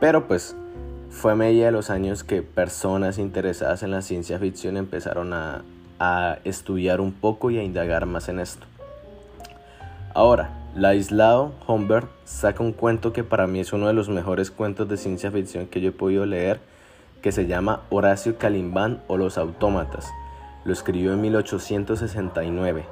Pero 0.00 0.26
pues 0.26 0.56
fue 1.10 1.32
a 1.32 1.36
de 1.36 1.70
los 1.70 1.90
años 1.90 2.24
que 2.24 2.42
personas 2.42 3.18
interesadas 3.18 3.82
en 3.82 3.90
la 3.90 4.02
ciencia 4.02 4.38
ficción 4.38 4.76
empezaron 4.76 5.32
a 5.32 5.62
estudiar 6.44 7.00
un 7.00 7.12
poco 7.12 7.50
y 7.50 7.58
a 7.58 7.62
indagar 7.62 8.04
más 8.06 8.28
en 8.28 8.40
esto. 8.40 8.66
Ahora, 10.12 10.50
Laislao 10.76 11.52
Humbert 11.68 12.08
saca 12.24 12.60
un 12.60 12.72
cuento 12.72 13.12
que 13.12 13.22
para 13.22 13.46
mí 13.46 13.60
es 13.60 13.72
uno 13.72 13.86
de 13.86 13.92
los 13.92 14.08
mejores 14.08 14.50
cuentos 14.50 14.88
de 14.88 14.96
ciencia 14.96 15.30
ficción 15.30 15.68
que 15.68 15.80
yo 15.80 15.90
he 15.90 15.92
podido 15.92 16.26
leer, 16.26 16.58
que 17.22 17.30
se 17.30 17.46
llama 17.46 17.82
Horacio 17.90 18.38
Calimbán 18.38 19.00
o 19.06 19.16
Los 19.16 19.38
Autómatas. 19.38 20.10
Lo 20.64 20.72
escribió 20.72 21.12
en 21.12 21.20
1869, 21.20 22.86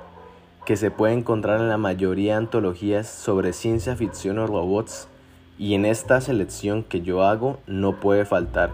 que 0.64 0.76
se 0.76 0.92
puede 0.92 1.14
encontrar 1.14 1.60
en 1.60 1.68
la 1.68 1.76
mayoría 1.76 2.34
de 2.34 2.38
antologías 2.38 3.08
sobre 3.08 3.52
ciencia 3.52 3.96
ficción 3.96 4.38
o 4.38 4.46
robots, 4.46 5.08
y 5.58 5.74
en 5.74 5.84
esta 5.84 6.20
selección 6.20 6.84
que 6.84 7.00
yo 7.00 7.24
hago 7.24 7.58
no 7.66 7.98
puede 7.98 8.24
faltar. 8.24 8.70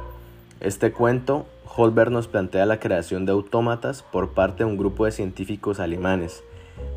Este 0.61 0.93
cuento, 0.93 1.47
Holberg 1.65 2.11
nos 2.11 2.29
plantea 2.29 2.67
la 2.67 2.79
creación 2.79 3.25
de 3.25 3.33
autómatas 3.33 4.03
por 4.03 4.35
parte 4.35 4.65
de 4.65 4.71
un 4.71 4.77
grupo 4.77 5.07
de 5.07 5.13
científicos 5.13 5.81
alemanes, 5.81 6.45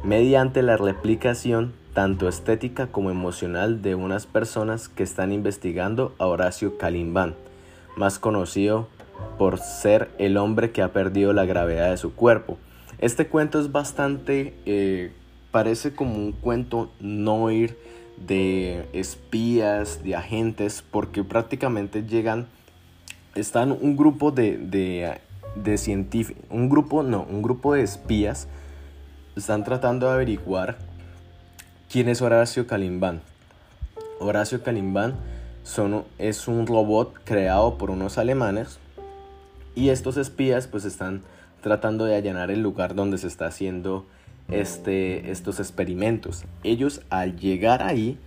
mediante 0.04 0.62
la 0.62 0.76
replicación 0.76 1.80
tanto 1.94 2.30
estética 2.30 2.88
como 2.88 3.12
emocional 3.12 3.82
de 3.82 3.96
unas 3.96 4.26
personas 4.26 4.88
que 4.88 5.04
están 5.04 5.32
investigando 5.32 6.16
a 6.20 6.28
Horacio 6.28 6.78
Calimbán, 6.78 7.36
más 7.98 8.18
conocido 8.20 8.88
por 9.38 9.60
ser 9.60 10.10
el 10.18 10.38
hombre 10.38 10.72
que 10.72 10.82
ha 10.82 10.94
perdido 10.94 11.34
la 11.34 11.46
gravedad 11.46 11.92
de 11.92 11.98
su 11.98 12.14
cuerpo. 12.16 12.58
Este 13.00 13.28
cuento 13.28 13.60
es 13.60 13.72
bastante, 13.72 14.54
eh, 14.66 15.12
parece 15.52 15.94
como 15.94 16.16
un 16.16 16.32
cuento 16.32 16.92
no 17.00 17.52
ir 17.52 17.78
de 18.26 18.88
espías, 18.94 20.04
de 20.04 20.16
agentes, 20.16 20.84
porque 20.90 21.24
prácticamente 21.24 22.04
llegan, 22.04 22.48
están 23.36 23.72
un 23.72 23.98
grupo 23.98 24.32
de, 24.32 25.20
de 25.56 25.78
científicos, 25.78 26.44
un 26.50 26.70
grupo, 26.70 27.04
no, 27.04 27.24
un 27.24 27.42
grupo 27.42 27.74
de 27.74 27.82
espías, 27.82 28.48
están 29.36 29.64
tratando 29.64 30.08
de 30.08 30.14
averiguar 30.14 30.78
quién 31.92 32.08
es 32.08 32.22
Horacio 32.22 32.68
Calimbán. 32.68 33.22
Horacio 34.20 34.64
Calimbán 34.64 35.16
es 36.20 36.48
un 36.48 36.66
robot 36.66 37.14
creado 37.26 37.78
por 37.78 37.92
unos 37.92 38.18
alemanes 38.18 38.80
y 39.76 39.90
estos 39.90 40.16
espías 40.16 40.68
pues 40.68 40.86
están 40.86 41.22
tratando 41.62 42.06
de 42.06 42.16
allanar 42.16 42.50
el 42.50 42.62
lugar 42.62 42.96
donde 42.96 43.18
se 43.18 43.28
está 43.28 43.48
haciendo 43.48 44.06
este, 44.50 45.32
estos 45.32 45.60
experimentos. 45.60 46.46
Ellos 46.64 47.02
al 47.10 47.38
llegar 47.38 47.84
ahí 47.84 48.18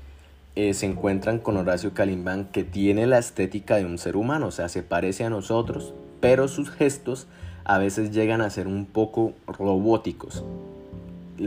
eh, 0.56 0.74
se 0.74 0.84
encuentran 0.84 1.38
con 1.38 1.56
Horacio 1.56 1.94
Calimbán 1.94 2.48
que 2.52 2.64
tiene 2.64 3.06
la 3.06 3.18
estética 3.18 3.76
de 3.76 3.86
un 3.86 3.96
ser 3.96 4.16
humano, 4.16 4.48
o 4.48 4.50
sea, 4.50 4.68
se 4.68 4.82
parece 4.82 5.24
a 5.24 5.30
nosotros, 5.30 5.94
pero 6.20 6.48
sus 6.48 6.70
gestos 6.70 7.28
a 7.64 7.78
veces 7.78 8.10
llegan 8.10 8.42
a 8.42 8.50
ser 8.50 8.66
un 8.66 8.84
poco 8.84 9.32
robóticos 9.46 10.44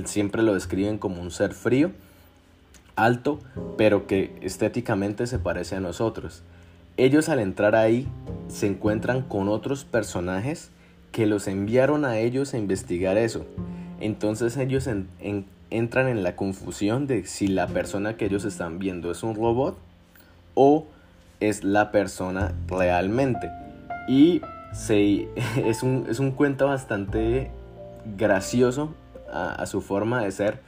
siempre 0.05 0.43
lo 0.43 0.53
describen 0.53 0.97
como 0.97 1.21
un 1.21 1.31
ser 1.31 1.53
frío, 1.53 1.91
alto, 2.97 3.39
pero 3.77 4.07
que 4.07 4.35
estéticamente 4.41 5.25
se 5.27 5.39
parece 5.39 5.77
a 5.77 5.79
nosotros. 5.79 6.43
Ellos 6.97 7.29
al 7.29 7.39
entrar 7.39 7.75
ahí 7.75 8.07
se 8.49 8.67
encuentran 8.67 9.21
con 9.21 9.47
otros 9.47 9.85
personajes 9.85 10.71
que 11.11 11.25
los 11.25 11.47
enviaron 11.47 12.03
a 12.03 12.17
ellos 12.17 12.53
a 12.53 12.57
investigar 12.57 13.17
eso. 13.17 13.45
Entonces 13.99 14.57
ellos 14.57 14.89
entran 15.69 16.07
en 16.07 16.23
la 16.23 16.35
confusión 16.35 17.07
de 17.07 17.25
si 17.25 17.47
la 17.47 17.67
persona 17.67 18.17
que 18.17 18.25
ellos 18.25 18.45
están 18.45 18.79
viendo 18.79 19.11
es 19.11 19.23
un 19.23 19.35
robot 19.35 19.77
o 20.53 20.85
es 21.39 21.63
la 21.63 21.91
persona 21.91 22.53
realmente. 22.67 23.49
Y 24.07 24.41
es, 25.65 25.83
un, 25.83 26.05
es 26.09 26.19
un 26.19 26.31
cuento 26.31 26.67
bastante 26.67 27.51
gracioso 28.17 28.93
a, 29.31 29.65
su 29.65 29.81
forma 29.81 30.23
de 30.23 30.31
ser 30.31 30.59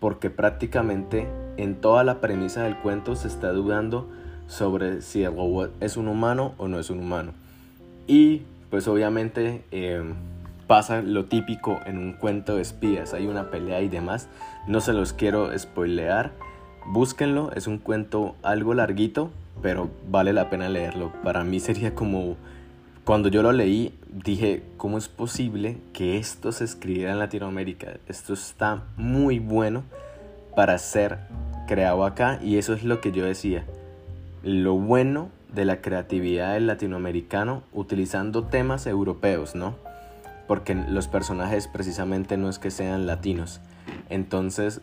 porque 0.00 0.30
prácticamente 0.30 1.28
en 1.58 1.74
toda 1.74 2.04
la 2.04 2.20
premisa 2.20 2.62
del 2.62 2.76
cuento 2.76 3.16
se 3.16 3.28
está 3.28 3.52
dudando 3.52 4.08
sobre 4.46 5.02
si 5.02 5.24
el 5.24 5.34
robot 5.34 5.72
es 5.80 5.98
un 5.98 6.08
humano 6.08 6.54
o 6.56 6.68
no 6.68 6.78
es 6.78 6.88
un 6.88 7.00
humano. 7.00 7.32
Y 8.06 8.42
pues 8.70 8.88
obviamente 8.88 9.64
em, 9.70 10.14
pasa 10.66 11.02
lo 11.02 11.26
típico 11.26 11.80
en 11.84 11.98
un 11.98 12.12
cuento 12.14 12.56
de 12.56 12.62
espías, 12.62 13.12
hay 13.12 13.26
una 13.26 13.50
pelea 13.50 13.82
y 13.82 13.88
demás. 13.88 14.28
No 14.66 14.80
se 14.80 14.92
los 14.92 15.12
quiero 15.12 15.56
spoilear, 15.58 16.32
búsquenlo, 16.86 17.52
es 17.52 17.66
un 17.66 17.78
cuento 17.78 18.36
algo 18.42 18.72
larguito, 18.72 19.30
pero 19.60 19.90
vale 20.10 20.32
la 20.32 20.48
pena 20.48 20.68
leerlo. 20.68 21.12
Para 21.22 21.44
mí 21.44 21.60
sería 21.60 21.94
como 21.94 22.36
cuando 23.04 23.28
yo 23.28 23.42
lo 23.42 23.52
leí, 23.52 23.94
dije, 24.12 24.62
¿cómo 24.76 24.98
es 24.98 25.08
posible 25.08 25.78
que 25.92 26.18
esto 26.18 26.52
se 26.52 26.64
escribiera 26.64 27.12
en 27.12 27.18
Latinoamérica? 27.18 27.94
Esto 28.06 28.34
está 28.34 28.82
muy 28.96 29.38
bueno 29.38 29.82
para 30.54 30.76
ser 30.76 31.18
creado 31.68 32.04
acá 32.04 32.40
y 32.42 32.58
eso 32.58 32.72
es 32.72 32.82
lo 32.82 33.00
que 33.00 33.12
yo 33.12 33.24
decía. 33.24 33.64
Lo 34.42 34.74
bueno 34.74 35.28
de 35.54 35.64
la 35.64 35.80
creatividad 35.80 36.54
del 36.54 36.66
latinoamericano 36.66 37.62
utilizando 37.72 38.42
temas 38.44 38.86
europeos, 38.88 39.54
¿no? 39.54 39.76
Porque 40.48 40.74
los 40.74 41.06
personajes 41.06 41.68
precisamente 41.68 42.36
no 42.36 42.48
es 42.48 42.58
que 42.58 42.72
sean 42.72 43.06
latinos. 43.06 43.60
Entonces, 44.08 44.80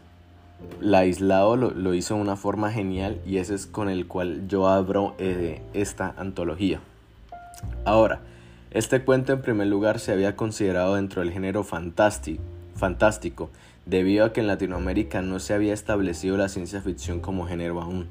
la 0.80 1.00
aislado 1.00 1.58
lo, 1.58 1.72
lo 1.72 1.94
hizo 1.94 2.15
de 2.15 2.22
una 2.22 2.36
forma 2.36 2.72
genial 2.72 3.20
y 3.25 3.38
ese 3.38 3.56
es 3.56 3.65
con 3.65 3.89
el 3.89 4.08
cual 4.08 4.48
yo 4.48 4.68
abro 4.68 5.15
eh, 5.18 5.62
esta 5.74 6.13
antología. 6.18 6.80
Ahora, 7.84 8.22
este 8.72 9.04
cuento 9.04 9.34
en 9.34 9.42
primer 9.42 9.68
lugar 9.68 10.00
se 10.00 10.12
había 10.12 10.36
considerado 10.36 10.96
dentro 10.96 11.22
del 11.22 11.32
género 11.32 11.63
fantástico, 11.63 13.50
debido 13.86 14.25
a 14.25 14.34
que 14.34 14.42
en 14.42 14.48
Latinoamérica 14.48 15.22
no 15.22 15.39
se 15.39 15.54
había 15.54 15.74
establecido 15.74 16.38
la 16.38 16.50
ciencia 16.50 16.82
ficción 16.82 17.20
como 17.20 17.48
género 17.48 17.82
aún. 17.82 18.08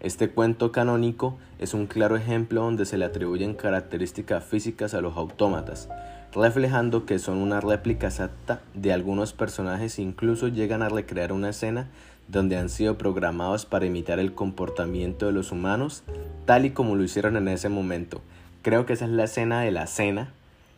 Este 0.00 0.30
cuento 0.30 0.72
canónico 0.72 1.38
es 1.60 1.74
un 1.74 1.86
claro 1.86 2.16
ejemplo 2.16 2.62
donde 2.62 2.86
se 2.86 2.98
le 2.98 3.04
atribuyen 3.04 3.54
características 3.54 4.44
físicas 4.44 4.94
a 4.94 5.00
los 5.00 5.16
autómatas, 5.16 5.88
reflejando 6.34 7.06
que 7.06 7.20
son 7.20 7.38
una 7.38 7.60
réplica 7.60 8.08
exacta 8.08 8.62
de 8.74 8.92
algunos 8.92 9.32
personajes 9.32 9.98
e 9.98 10.02
incluso 10.02 10.48
llegan 10.48 10.82
a 10.82 10.88
recrear 10.88 11.32
una 11.32 11.50
escena 11.50 11.88
donde 12.26 12.56
han 12.56 12.68
sido 12.68 12.98
programados 12.98 13.64
para 13.64 13.86
imitar 13.86 14.18
el 14.18 14.34
comportamiento 14.34 15.26
de 15.26 15.32
los 15.32 15.52
humanos, 15.52 16.02
tal 16.46 16.64
y 16.64 16.70
como 16.70 16.96
lo 16.96 17.04
hicieron 17.04 17.36
en 17.36 17.46
ese 17.46 17.68
momento. 17.68 18.22
Creo 18.62 18.86
que 18.86 18.94
esa 18.94 19.04
es 19.04 19.10
la 19.12 19.24
escena 19.24 19.60
de 19.60 19.70
la 19.70 19.86
cena 19.86 20.32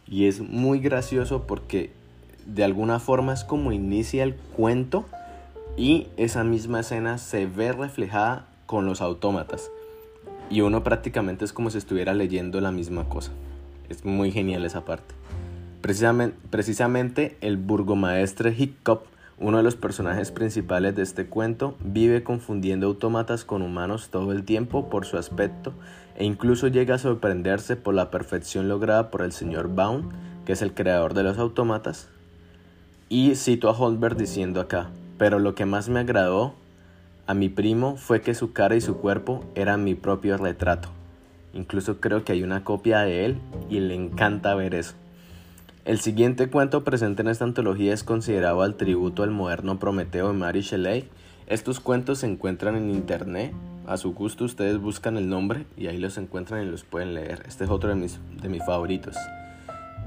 y 0.07 0.27
es 0.27 0.41
muy 0.41 0.81
gracioso 0.81 1.47
porque 1.47 1.93
de 2.47 2.65
alguna 2.65 3.01
forma 3.01 3.33
es 3.33 3.45
como 3.45 3.73
inicia 3.73 4.23
el 4.23 4.35
cuento 4.35 5.05
y 5.77 6.09
esa 6.17 6.45
misma 6.45 6.81
escena 6.81 7.19
se 7.19 7.47
ve 7.47 7.73
reflejada 7.73 8.47
con 8.67 8.87
los 8.87 9.01
autómatas 9.01 9.71
y 10.51 10.61
uno 10.61 10.83
prácticamente 10.85 11.45
es 11.45 11.53
como 11.53 11.71
si 11.71 11.79
estuviera 11.79 12.15
leyendo 12.15 12.61
la 12.61 12.71
misma 12.71 13.09
cosa. 13.09 13.33
Es 13.89 14.05
muy 14.05 14.31
genial 14.31 14.65
esa 14.65 14.85
parte. 14.85 15.15
Precisamente, 15.81 16.37
precisamente 16.51 17.37
el 17.41 17.57
burgomaestre 17.57 18.55
Hiccup, 18.57 19.01
uno 19.39 19.59
de 19.59 19.63
los 19.63 19.77
personajes 19.77 20.31
principales 20.31 20.95
de 20.95 21.03
este 21.03 21.27
cuento, 21.27 21.77
vive 21.81 22.23
confundiendo 22.23 22.87
autómatas 22.87 23.45
con 23.45 23.63
humanos 23.63 24.09
todo 24.11 24.33
el 24.33 24.45
tiempo 24.45 24.89
por 24.89 25.05
su 25.05 25.19
aspecto 25.19 25.75
e 26.17 26.25
incluso 26.25 26.69
llega 26.69 26.95
a 26.95 26.99
sorprenderse 26.99 27.77
por 27.77 27.95
la 27.95 28.11
perfección 28.11 28.69
lograda 28.69 29.11
por 29.11 29.23
el 29.23 29.33
señor 29.33 29.75
Baum, 29.75 30.11
que 30.47 30.53
es 30.53 30.63
el 30.63 30.73
creador 30.73 31.15
de 31.15 31.25
los 31.25 31.39
autómatas. 31.39 32.09
Y 33.15 33.37
cito 33.37 33.71
a 33.71 33.79
Holberg 33.79 34.17
diciendo 34.17 34.61
acá, 34.61 34.91
pero 35.19 35.39
lo 35.39 35.55
que 35.55 35.67
más 35.67 35.89
me 35.89 36.01
agradó 36.01 36.53
a 37.29 37.35
mi 37.35 37.49
primo 37.49 37.97
fue 37.97 38.21
que 38.23 38.35
su 38.35 38.53
cara 38.53 38.75
y 38.75 38.81
su 38.81 38.97
cuerpo 38.97 39.45
eran 39.55 39.85
mi 39.85 39.95
propio 39.95 40.37
retrato. 40.37 40.89
Incluso 41.53 42.01
creo 42.01 42.25
que 42.25 42.33
hay 42.33 42.43
una 42.43 42.65
copia 42.65 43.03
de 43.03 43.25
él 43.25 43.39
y 43.71 43.79
le 43.79 43.95
encanta 43.95 44.57
ver 44.57 44.75
eso. 44.75 44.95
El 45.85 46.01
siguiente 46.01 46.49
cuento 46.51 46.83
presente 46.83 47.23
en 47.23 47.29
esta 47.29 47.45
antología 47.45 47.95
es 47.95 48.03
considerado 48.03 48.63
al 48.63 48.75
tributo 48.75 49.23
al 49.23 49.31
moderno 49.31 49.79
Prometeo 49.79 50.33
de 50.33 50.35
Mary 50.37 50.63
Shelley. 50.63 51.09
Estos 51.47 51.79
cuentos 51.79 52.19
se 52.19 52.27
encuentran 52.27 52.75
en 52.75 52.91
internet. 52.91 53.53
A 53.87 53.97
su 53.97 54.13
gusto 54.13 54.45
ustedes 54.45 54.79
buscan 54.79 55.17
el 55.19 55.29
nombre 55.29 55.67
y 55.77 55.87
ahí 55.87 55.99
los 55.99 56.19
encuentran 56.19 56.67
y 56.67 56.69
los 56.69 56.83
pueden 56.83 57.15
leer. 57.15 57.45
Este 57.47 57.63
es 57.63 57.71
otro 57.71 57.91
de 57.91 57.95
mis, 57.95 58.19
de 58.43 58.49
mis 58.49 58.67
favoritos. 58.67 59.15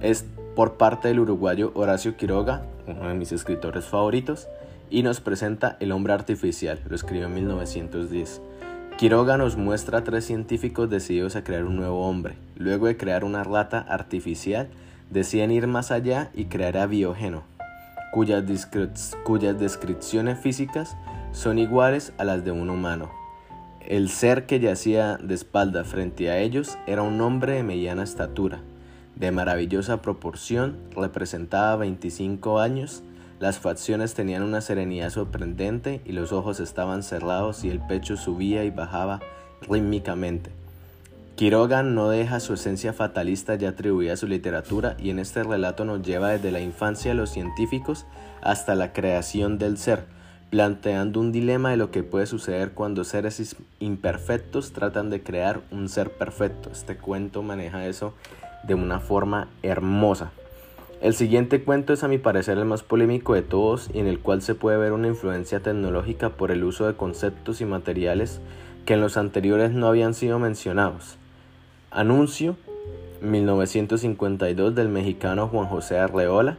Es 0.02 0.26
por 0.58 0.74
parte 0.74 1.10
del 1.10 1.20
uruguayo 1.20 1.72
Horacio 1.76 2.18
Quiroga, 2.18 2.64
uno 2.88 3.10
de 3.10 3.14
mis 3.14 3.32
escritores 3.32 3.86
favoritos, 3.86 4.48
y 4.90 5.04
nos 5.04 5.22
presenta 5.22 5.78
El 5.80 5.92
hombre 5.92 6.14
artificial, 6.14 6.80
lo 6.90 6.96
escribió 6.96 7.28
en 7.28 7.36
1910. 7.36 8.42
Quiroga 8.98 9.38
nos 9.38 9.56
muestra 9.56 10.00
a 10.00 10.04
tres 10.04 10.26
científicos 10.26 10.90
decididos 10.90 11.36
a 11.36 11.44
crear 11.44 11.64
un 11.66 11.76
nuevo 11.76 12.10
hombre. 12.10 12.38
Luego 12.56 12.88
de 12.88 12.98
crear 12.98 13.24
una 13.24 13.44
rata 13.44 13.86
artificial, 13.88 14.68
deciden 15.12 15.52
ir 15.52 15.68
más 15.68 15.92
allá 15.92 16.32
y 16.34 16.46
crear 16.46 16.78
a 16.78 16.88
Biogeno, 16.88 17.44
cuyas, 18.12 18.44
cuyas 19.24 19.60
descripciones 19.60 20.40
físicas 20.40 20.98
son 21.34 21.60
iguales 21.60 22.14
a 22.18 22.24
las 22.24 22.44
de 22.44 22.50
un 22.50 22.72
humano. 22.72 23.12
El 23.88 24.10
ser 24.10 24.48
que 24.48 24.60
yacía 24.60 25.18
de 25.18 25.36
espalda 25.36 25.84
frente 25.84 26.32
a 26.32 26.40
ellos 26.40 26.80
era 26.88 27.04
un 27.04 27.22
hombre 27.22 27.54
de 27.54 27.62
mediana 27.62 28.02
estatura, 28.02 28.64
de 29.20 29.32
maravillosa 29.32 30.02
proporción, 30.02 30.78
representaba 30.96 31.76
25 31.78 32.60
años, 32.60 33.04
las 33.40 33.60
facciones 33.60 34.14
tenían 34.14 34.44
una 34.44 34.62
serenidad 34.62 35.10
sorprendente 35.10 36.02
y 36.06 36.12
los 36.12 36.32
ojos 36.32 36.60
estaban 36.60 37.04
cerrados 37.04 37.64
y 37.64 37.70
el 37.70 37.80
pecho 37.80 38.18
subía 38.18 38.64
y 38.64 38.72
bajaba 38.72 39.20
rítmicamente. 39.68 40.52
Quiroga 41.36 41.84
no 41.84 42.10
deja 42.10 42.40
su 42.40 42.56
esencia 42.56 42.94
fatalista 42.94 43.54
ya 43.54 43.70
atribuida 43.70 44.14
a 44.14 44.18
su 44.18 44.28
literatura 44.28 44.96
y 45.00 45.12
en 45.12 45.20
este 45.20 45.44
relato 45.44 45.86
nos 45.86 46.02
lleva 46.02 46.30
desde 46.30 46.52
la 46.52 46.62
infancia 46.62 47.12
de 47.12 47.18
los 47.18 47.30
científicos 47.30 48.08
hasta 48.42 48.74
la 48.74 48.92
creación 48.92 49.60
del 49.60 49.78
ser, 49.78 50.06
planteando 50.50 51.20
un 51.20 51.32
dilema 51.32 51.70
de 51.70 51.78
lo 51.78 51.92
que 51.92 52.02
puede 52.02 52.26
suceder 52.26 52.72
cuando 52.72 53.04
seres 53.04 53.56
imperfectos 53.80 54.74
tratan 54.74 55.12
de 55.12 55.22
crear 55.22 55.62
un 55.70 55.90
ser 55.90 56.10
perfecto. 56.10 56.72
Este 56.72 56.98
cuento 56.98 57.44
maneja 57.44 57.86
eso 57.86 58.16
de 58.68 58.76
una 58.76 59.00
forma 59.00 59.48
hermosa. 59.64 60.32
El 61.00 61.14
siguiente 61.14 61.64
cuento 61.64 61.94
es 61.94 62.04
a 62.04 62.08
mi 62.08 62.18
parecer 62.18 62.58
el 62.58 62.66
más 62.66 62.84
polémico 62.84 63.34
de 63.34 63.44
todos 63.44 63.90
y 63.94 64.00
en 64.00 64.08
el 64.08 64.20
cual 64.20 64.42
se 64.42 64.56
puede 64.56 64.78
ver 64.78 64.94
una 64.94 65.08
influencia 65.08 65.60
tecnológica 65.60 66.30
por 66.30 66.52
el 66.52 66.64
uso 66.64 66.88
de 66.88 66.96
conceptos 66.96 67.62
y 67.62 67.66
materiales 67.66 68.42
que 68.86 68.96
en 68.96 69.02
los 69.02 69.16
anteriores 69.16 69.72
no 69.72 69.88
habían 69.88 70.14
sido 70.14 70.40
mencionados. 70.40 71.18
Anuncio 71.92 72.58
1952 73.22 74.76
del 74.76 74.90
mexicano 74.90 75.48
Juan 75.48 75.68
José 75.68 76.00
Arreola, 76.00 76.58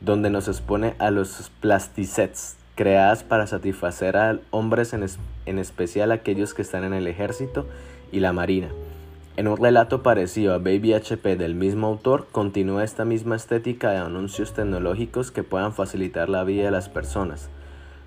donde 0.00 0.30
nos 0.30 0.48
expone 0.48 0.94
a 0.98 1.10
los 1.10 1.50
plasticets 1.60 2.56
creadas 2.74 3.22
para 3.22 3.46
satisfacer 3.46 4.16
a 4.16 4.38
hombres 4.50 4.92
en, 4.94 5.04
en 5.46 5.58
especial 5.58 6.10
aquellos 6.10 6.54
que 6.54 6.62
están 6.62 6.84
en 6.84 6.94
el 6.94 7.06
ejército 7.06 7.66
y 8.10 8.20
la 8.20 8.32
marina 8.32 8.68
en 9.36 9.48
un 9.48 9.56
relato 9.56 10.02
parecido 10.02 10.54
a 10.54 10.58
Baby 10.58 10.92
HP 10.92 11.36
del 11.36 11.56
mismo 11.56 11.88
autor, 11.88 12.28
continúa 12.30 12.84
esta 12.84 13.04
misma 13.04 13.34
estética 13.34 13.90
de 13.90 13.96
anuncios 13.96 14.52
tecnológicos 14.52 15.32
que 15.32 15.42
puedan 15.42 15.72
facilitar 15.72 16.28
la 16.28 16.44
vida 16.44 16.64
de 16.64 16.70
las 16.70 16.88
personas. 16.88 17.50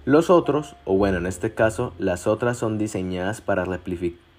Los 0.06 0.30
otros, 0.30 0.78
o 0.86 0.96
bueno, 0.96 1.18
en 1.18 1.26
este 1.26 1.54
caso, 1.54 1.94
las 2.00 2.28
otras 2.28 2.58
son 2.58 2.78
diseñadas 2.78 3.42
para 3.42 3.66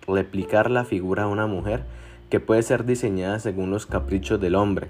replicar 0.07 0.71
la 0.71 0.85
figura 0.87 1.25
de 1.25 1.31
una 1.31 1.47
mujer 1.47 1.83
que 2.31 2.41
puede 2.41 2.63
ser 2.63 2.87
diseñada 2.87 3.39
según 3.39 3.71
los 3.71 3.85
caprichos 3.85 4.41
del 4.41 4.55
hombre 4.55 4.89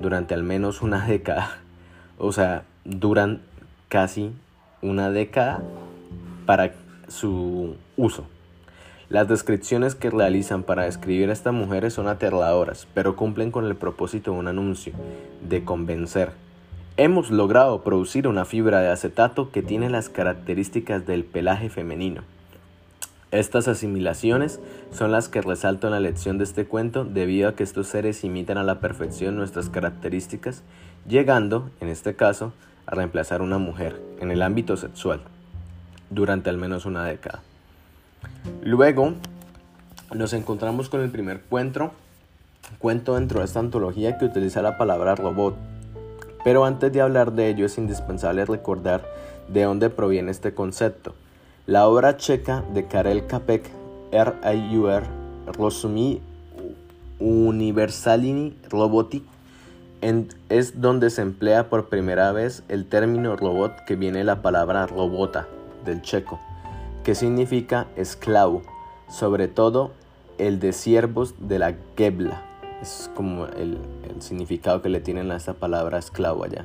durante 0.00 0.34
al 0.34 0.42
menos 0.42 0.82
una 0.82 1.06
década. 1.06 1.58
O 2.18 2.32
sea, 2.32 2.64
duran 2.84 3.42
casi 3.88 4.32
una 4.82 5.10
década 5.10 5.62
para 6.44 6.72
su 7.06 7.76
uso. 7.96 8.26
Las 9.08 9.28
descripciones 9.28 9.94
que 9.94 10.10
realizan 10.10 10.64
para 10.64 10.82
describir 10.82 11.30
a 11.30 11.32
estas 11.32 11.54
mujeres 11.54 11.94
son 11.94 12.08
aterradoras, 12.08 12.88
pero 12.92 13.14
cumplen 13.14 13.52
con 13.52 13.64
el 13.64 13.76
propósito 13.76 14.32
de 14.32 14.38
un 14.38 14.48
anuncio, 14.48 14.94
de 15.48 15.64
convencer. 15.64 16.32
Hemos 16.96 17.30
logrado 17.30 17.82
producir 17.82 18.26
una 18.26 18.44
fibra 18.44 18.80
de 18.80 18.88
acetato 18.88 19.52
que 19.52 19.62
tiene 19.62 19.90
las 19.90 20.08
características 20.08 21.06
del 21.06 21.24
pelaje 21.24 21.70
femenino. 21.70 22.22
Estas 23.30 23.68
asimilaciones 23.68 24.58
son 24.90 25.12
las 25.12 25.28
que 25.28 25.40
resalto 25.40 25.86
en 25.86 25.92
la 25.92 26.00
lección 26.00 26.38
de 26.38 26.44
este 26.44 26.64
cuento 26.64 27.04
debido 27.04 27.48
a 27.48 27.54
que 27.54 27.62
estos 27.62 27.86
seres 27.86 28.24
imitan 28.24 28.58
a 28.58 28.64
la 28.64 28.80
perfección 28.80 29.36
nuestras 29.36 29.68
características, 29.68 30.64
llegando, 31.06 31.70
en 31.80 31.90
este 31.90 32.16
caso, 32.16 32.54
a 32.86 32.96
reemplazar 32.96 33.40
una 33.40 33.58
mujer 33.58 34.00
en 34.20 34.32
el 34.32 34.42
ámbito 34.42 34.76
sexual 34.76 35.20
durante 36.10 36.50
al 36.50 36.58
menos 36.58 36.86
una 36.86 37.04
década. 37.04 37.42
Luego 38.62 39.14
nos 40.14 40.32
encontramos 40.32 40.88
con 40.88 41.00
el 41.00 41.10
primer 41.10 41.40
cuento, 41.42 41.92
cuento 42.78 43.14
dentro 43.14 43.40
de 43.40 43.44
esta 43.44 43.60
antología 43.60 44.18
que 44.18 44.24
utiliza 44.24 44.62
la 44.62 44.78
palabra 44.78 45.14
robot. 45.14 45.56
Pero 46.44 46.64
antes 46.64 46.92
de 46.92 47.00
hablar 47.00 47.32
de 47.32 47.48
ello 47.48 47.66
es 47.66 47.78
indispensable 47.78 48.44
recordar 48.44 49.04
de 49.48 49.64
dónde 49.64 49.90
proviene 49.90 50.30
este 50.30 50.54
concepto. 50.54 51.14
La 51.66 51.88
obra 51.88 52.16
checa 52.16 52.62
de 52.72 52.86
Karel 52.86 53.26
Capek, 53.26 53.68
R.I.U.R. 54.12 55.06
Rosumi 55.52 56.20
Universalini 57.18 58.56
Robotic, 58.68 59.24
es 60.48 60.80
donde 60.80 61.10
se 61.10 61.22
emplea 61.22 61.68
por 61.68 61.88
primera 61.88 62.30
vez 62.30 62.62
el 62.68 62.86
término 62.86 63.34
robot 63.34 63.84
que 63.86 63.96
viene 63.96 64.18
de 64.18 64.24
la 64.24 64.42
palabra 64.42 64.86
robota 64.86 65.48
del 65.84 66.02
checo 66.02 66.38
que 67.06 67.14
significa 67.14 67.86
esclavo, 67.94 68.62
sobre 69.08 69.46
todo 69.46 69.92
el 70.38 70.58
de 70.58 70.72
siervos 70.72 71.36
de 71.38 71.60
la 71.60 71.76
Gebla. 71.96 72.42
Es 72.82 73.08
como 73.14 73.46
el, 73.46 73.78
significado 74.18 74.82
que 74.82 74.88
le 74.88 74.98
tienen 74.98 75.30
a 75.30 75.36
esta 75.36 75.54
palabra 75.54 75.98
esclavo 75.98 76.42
allá. 76.42 76.64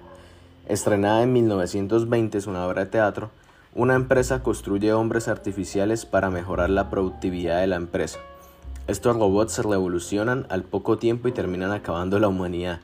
Estrenada 0.68 1.22
en 1.22 1.32
1920, 1.32 2.40
es 2.40 2.48
una 2.48 2.66
obra 2.66 2.86
de 2.86 2.90
teatro. 2.90 3.30
Una 3.76 3.94
empresa 3.94 4.42
construye 4.42 4.94
hombres 4.94 5.28
artificiales 5.28 6.08
para 6.08 6.32
mejorar 6.32 6.72
la 6.72 6.90
productividad 6.90 7.60
de 7.60 7.68
la 7.68 7.76
empresa. 7.76 8.18
Estos 8.88 9.16
robots 9.18 9.54
se 9.54 9.62
revolucionan 9.62 10.48
al 10.50 10.64
poco 10.64 10.98
tiempo 10.98 11.28
y 11.28 11.34
terminan 11.34 11.72
acabando 11.72 12.18
la 12.18 12.30
humanidad. 12.30 12.80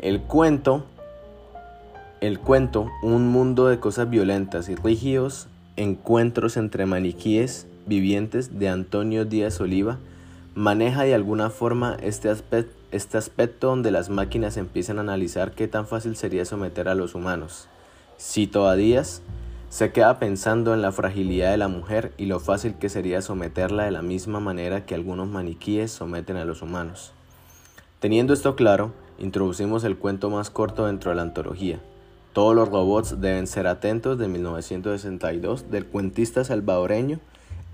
El 0.00 0.22
cuento, 0.22 0.82
el 2.20 2.40
cuento, 2.40 2.90
un 3.04 3.28
mundo 3.28 3.68
de 3.68 3.78
cosas 3.78 4.10
violentas 4.10 4.68
y 4.68 4.74
rígidos, 4.74 5.46
Encuentros 5.80 6.58
entre 6.58 6.84
maniquíes 6.84 7.66
vivientes 7.86 8.58
de 8.58 8.68
Antonio 8.68 9.24
Díaz 9.24 9.62
Oliva 9.62 9.96
maneja 10.54 11.04
de 11.04 11.14
alguna 11.14 11.48
forma 11.48 11.96
este, 12.02 12.28
aspecto, 12.28 12.76
este 12.90 13.16
aspecto 13.16 13.68
donde 13.68 13.90
las 13.90 14.10
máquinas 14.10 14.58
empiezan 14.58 14.98
a 14.98 15.00
analizar 15.00 15.52
qué 15.52 15.68
tan 15.68 15.86
fácil 15.86 16.16
sería 16.16 16.44
someter 16.44 16.90
a 16.90 16.94
los 16.94 17.14
humanos. 17.14 17.66
Cito 18.20 18.68
a 18.68 18.76
Díaz, 18.76 19.22
se 19.70 19.90
queda 19.90 20.18
pensando 20.18 20.74
en 20.74 20.82
la 20.82 20.92
fragilidad 20.92 21.50
de 21.50 21.56
la 21.56 21.68
mujer 21.68 22.12
y 22.18 22.26
lo 22.26 22.40
fácil 22.40 22.74
que 22.74 22.90
sería 22.90 23.22
someterla 23.22 23.84
de 23.84 23.90
la 23.90 24.02
misma 24.02 24.38
manera 24.38 24.84
que 24.84 24.94
algunos 24.94 25.28
maniquíes 25.28 25.90
someten 25.90 26.36
a 26.36 26.44
los 26.44 26.60
humanos. 26.60 27.14
Teniendo 28.00 28.34
esto 28.34 28.54
claro, 28.54 28.92
introducimos 29.18 29.84
el 29.84 29.96
cuento 29.96 30.28
más 30.28 30.50
corto 30.50 30.84
dentro 30.84 31.10
de 31.10 31.16
la 31.16 31.22
antología, 31.22 31.80
Todos 32.32 32.54
los 32.54 32.68
robots 32.68 33.20
deben 33.20 33.48
ser 33.48 33.66
atentos 33.66 34.16
de 34.16 34.28
1962 34.28 35.68
del 35.70 35.84
cuentista 35.86 36.44
salvadoreño 36.44 37.18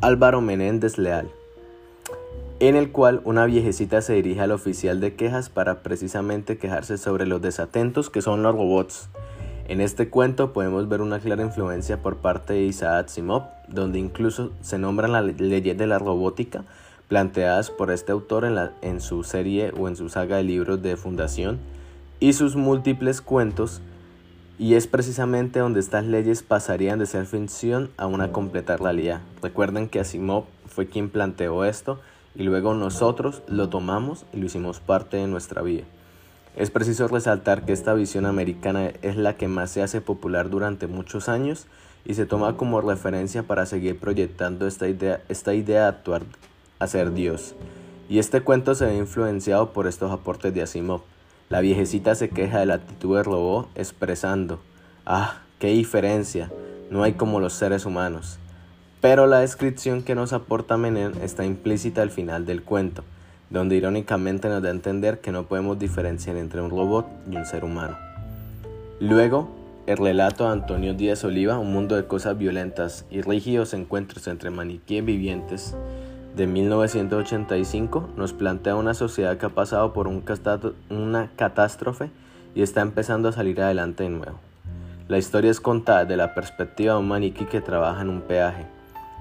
Álvaro 0.00 0.40
Menéndez 0.40 0.96
Leal, 0.96 1.28
en 2.58 2.74
el 2.74 2.90
cual 2.90 3.20
una 3.24 3.44
viejecita 3.44 4.00
se 4.00 4.14
dirige 4.14 4.40
al 4.40 4.52
oficial 4.52 4.98
de 4.98 5.14
quejas 5.14 5.50
para 5.50 5.82
precisamente 5.82 6.56
quejarse 6.56 6.96
sobre 6.96 7.26
los 7.26 7.42
desatentos 7.42 8.08
que 8.08 8.22
son 8.22 8.42
los 8.42 8.54
robots. 8.54 9.10
En 9.68 9.82
este 9.82 10.08
cuento 10.08 10.54
podemos 10.54 10.88
ver 10.88 11.02
una 11.02 11.18
clara 11.18 11.42
influencia 11.42 12.00
por 12.00 12.16
parte 12.16 12.54
de 12.54 12.62
Isaac 12.62 13.08
Asimov, 13.08 13.42
donde 13.68 13.98
incluso 13.98 14.52
se 14.62 14.78
nombran 14.78 15.12
las 15.12 15.38
leyes 15.38 15.76
de 15.76 15.86
la 15.86 15.98
robótica 15.98 16.64
planteadas 17.08 17.70
por 17.70 17.90
este 17.90 18.12
autor 18.12 18.46
en, 18.46 18.56
en 18.80 19.02
su 19.02 19.22
serie 19.22 19.70
o 19.78 19.86
en 19.86 19.96
su 19.96 20.08
saga 20.08 20.38
de 20.38 20.44
libros 20.44 20.80
de 20.80 20.96
fundación 20.96 21.58
y 22.20 22.32
sus 22.32 22.56
múltiples 22.56 23.20
cuentos 23.20 23.82
y 24.58 24.74
es 24.74 24.86
precisamente 24.86 25.58
donde 25.58 25.80
estas 25.80 26.04
leyes 26.04 26.42
pasarían 26.42 26.98
de 26.98 27.06
ser 27.06 27.26
ficción 27.26 27.90
a 27.96 28.06
una 28.06 28.32
completa 28.32 28.76
realidad. 28.76 29.20
Recuerden 29.42 29.88
que 29.88 30.00
Asimov 30.00 30.44
fue 30.66 30.86
quien 30.86 31.10
planteó 31.10 31.64
esto 31.64 32.00
y 32.34 32.42
luego 32.42 32.74
nosotros 32.74 33.42
lo 33.48 33.68
tomamos 33.68 34.24
y 34.32 34.38
lo 34.38 34.46
hicimos 34.46 34.80
parte 34.80 35.18
de 35.18 35.26
nuestra 35.26 35.62
vida. 35.62 35.84
Es 36.56 36.70
preciso 36.70 37.06
resaltar 37.06 37.66
que 37.66 37.74
esta 37.74 37.92
visión 37.92 38.24
americana 38.24 38.92
es 39.02 39.16
la 39.16 39.36
que 39.36 39.46
más 39.46 39.70
se 39.70 39.82
hace 39.82 40.00
popular 40.00 40.48
durante 40.48 40.86
muchos 40.86 41.28
años 41.28 41.66
y 42.06 42.14
se 42.14 42.24
toma 42.24 42.56
como 42.56 42.80
referencia 42.80 43.42
para 43.42 43.66
seguir 43.66 43.98
proyectando 43.98 44.66
esta 44.66 44.88
idea, 44.88 45.20
esta 45.28 45.52
idea 45.52 45.82
de 45.82 45.88
actuar 45.88 46.22
a 46.78 46.86
ser 46.86 47.12
Dios. 47.12 47.54
Y 48.08 48.20
este 48.20 48.40
cuento 48.40 48.74
se 48.74 48.86
ve 48.86 48.96
influenciado 48.96 49.72
por 49.72 49.86
estos 49.86 50.10
aportes 50.10 50.54
de 50.54 50.62
Asimov. 50.62 51.02
La 51.48 51.60
viejecita 51.60 52.16
se 52.16 52.28
queja 52.28 52.58
de 52.58 52.66
la 52.66 52.74
actitud 52.74 53.14
del 53.14 53.24
robot 53.24 53.68
expresando, 53.76 54.58
ah, 55.04 55.42
qué 55.60 55.68
diferencia, 55.68 56.50
no 56.90 57.04
hay 57.04 57.12
como 57.12 57.38
los 57.38 57.52
seres 57.52 57.86
humanos. 57.86 58.40
Pero 59.00 59.28
la 59.28 59.38
descripción 59.38 60.02
que 60.02 60.16
nos 60.16 60.32
aporta 60.32 60.76
Menem 60.76 61.12
está 61.22 61.44
implícita 61.44 62.02
al 62.02 62.10
final 62.10 62.46
del 62.46 62.64
cuento, 62.64 63.04
donde 63.50 63.76
irónicamente 63.76 64.48
nos 64.48 64.60
da 64.60 64.70
a 64.70 64.72
entender 64.72 65.20
que 65.20 65.30
no 65.30 65.44
podemos 65.44 65.78
diferenciar 65.78 66.36
entre 66.36 66.60
un 66.60 66.70
robot 66.70 67.06
y 67.30 67.36
un 67.36 67.46
ser 67.46 67.64
humano. 67.64 67.96
Luego, 68.98 69.48
el 69.86 69.98
relato 69.98 70.46
de 70.46 70.50
Antonio 70.50 70.94
Díaz 70.94 71.22
Oliva, 71.22 71.60
Un 71.60 71.72
mundo 71.72 71.94
de 71.94 72.08
cosas 72.08 72.36
violentas 72.36 73.04
y 73.08 73.20
rígidos 73.20 73.72
encuentros 73.72 74.26
entre 74.26 74.50
maniquíes 74.50 75.04
vivientes, 75.04 75.76
de 76.36 76.46
1985 76.46 78.10
nos 78.14 78.34
plantea 78.34 78.76
una 78.76 78.92
sociedad 78.92 79.38
que 79.38 79.46
ha 79.46 79.50
pasado 79.50 79.94
por 79.94 80.06
una 80.06 81.30
catástrofe 81.34 82.10
y 82.54 82.60
está 82.60 82.82
empezando 82.82 83.30
a 83.30 83.32
salir 83.32 83.60
adelante 83.62 84.04
de 84.04 84.10
nuevo. 84.10 84.38
La 85.08 85.16
historia 85.16 85.50
es 85.50 85.60
contada 85.60 86.04
de 86.04 86.16
la 86.16 86.34
perspectiva 86.34 86.92
de 86.92 87.00
un 87.00 87.08
maniquí 87.08 87.46
que 87.46 87.62
trabaja 87.62 88.02
en 88.02 88.10
un 88.10 88.20
peaje. 88.20 88.66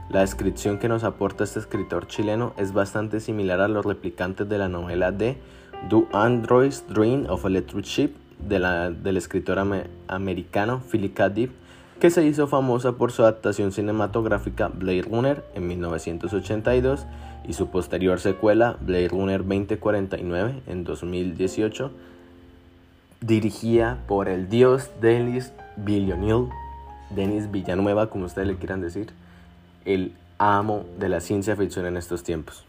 La 0.10 0.20
descripción 0.20 0.78
que 0.78 0.90
nos 0.90 1.06
aporta 1.06 1.46
este 1.46 1.60
escritor 1.60 2.08
chileno 2.08 2.54
es 2.58 2.74
bastante 2.74 3.22
similar 3.22 3.62
a 3.62 3.70
los 3.70 3.86
replicantes 3.86 4.50
de 4.50 4.58
la 4.58 4.68
novela 4.68 5.14
de 5.14 5.38
Do 5.90 6.08
Androids 6.12 6.84
Dream 6.90 7.28
of 7.30 7.46
Electric 7.46 7.86
Sheep 7.86 8.16
de 8.40 8.60
del 9.02 9.16
escritor 9.16 9.58
americano 10.08 10.82
Philip 10.92 11.14
K. 11.14 11.30
Dick 11.30 11.52
que 12.00 12.10
se 12.10 12.26
hizo 12.26 12.48
famosa 12.48 12.94
por 12.94 13.12
su 13.12 13.24
adaptación 13.24 13.72
cinematográfica 13.72 14.68
Blade 14.68 15.04
Runner 15.04 15.44
en 15.56 15.68
1982 15.68 17.06
y 17.48 17.54
su 17.54 17.68
posterior 17.68 18.20
secuela 18.20 18.78
Blade 18.82 19.10
Runner 19.10 19.40
2049 19.40 20.62
en 20.68 20.84
2018, 20.84 21.92
dirigida 23.22 24.00
por 24.08 24.28
el 24.28 24.50
dios 24.50 24.90
Denis 25.02 25.54
Villeneuve, 25.78 26.52
Denis 27.10 27.52
Villanueva, 27.52 28.10
como 28.10 28.26
ustedes 28.26 28.48
le 28.48 28.56
quieran 28.58 28.82
decir, 28.82 29.08
el 29.86 30.14
amo 30.38 30.86
de 31.00 31.10
la 31.10 31.22
ciencia 31.22 31.56
ficción 31.56 31.86
en 31.86 31.98
estos 31.98 32.24
tiempos. 32.24 32.66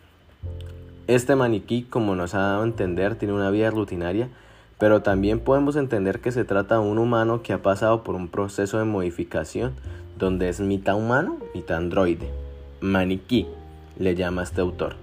Este 1.09 1.37
maniquí, 1.37 1.83
como 1.83 2.15
nos 2.15 2.35
ha 2.35 2.39
dado 2.41 2.63
a 2.63 2.67
entender, 2.67 3.17
tiene 3.17 3.35
una 3.35 3.51
vida 3.51 3.71
rutinaria 3.71 4.29
pero 4.79 5.03
también 5.03 5.41
podemos 5.41 5.77
entender 5.77 6.21
que 6.21 6.33
se 6.33 6.45
trata 6.45 6.77
de 6.77 6.83
un 6.83 6.99
humano 6.99 7.43
que 7.43 7.53
ha 7.53 7.63
pasado 7.63 8.03
por 8.03 8.15
un 8.15 8.29
proceso 8.29 8.79
de 8.79 8.85
modificación 8.85 9.75
donde 10.19 10.49
es 10.49 10.61
mitad 10.61 10.97
humano, 10.97 11.39
mitad 11.55 11.79
androide. 11.79 12.31
Maniquí, 12.81 13.47
le 13.99 14.15
llama 14.15 14.43
este 14.43 14.61
autor. 14.61 14.97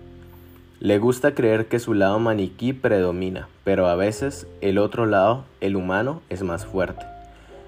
Le 0.79 0.99
gusta 0.99 1.33
creer 1.33 1.67
que 1.67 1.79
su 1.79 1.93
lado 1.93 2.19
maniquí 2.19 2.73
predomina, 2.73 3.47
pero 3.63 3.87
a 3.87 3.95
veces 3.95 4.47
el 4.61 4.77
otro 4.77 5.05
lado, 5.05 5.45
el 5.61 5.75
humano, 5.75 6.21
es 6.29 6.43
más 6.43 6.65
fuerte. 6.65 7.05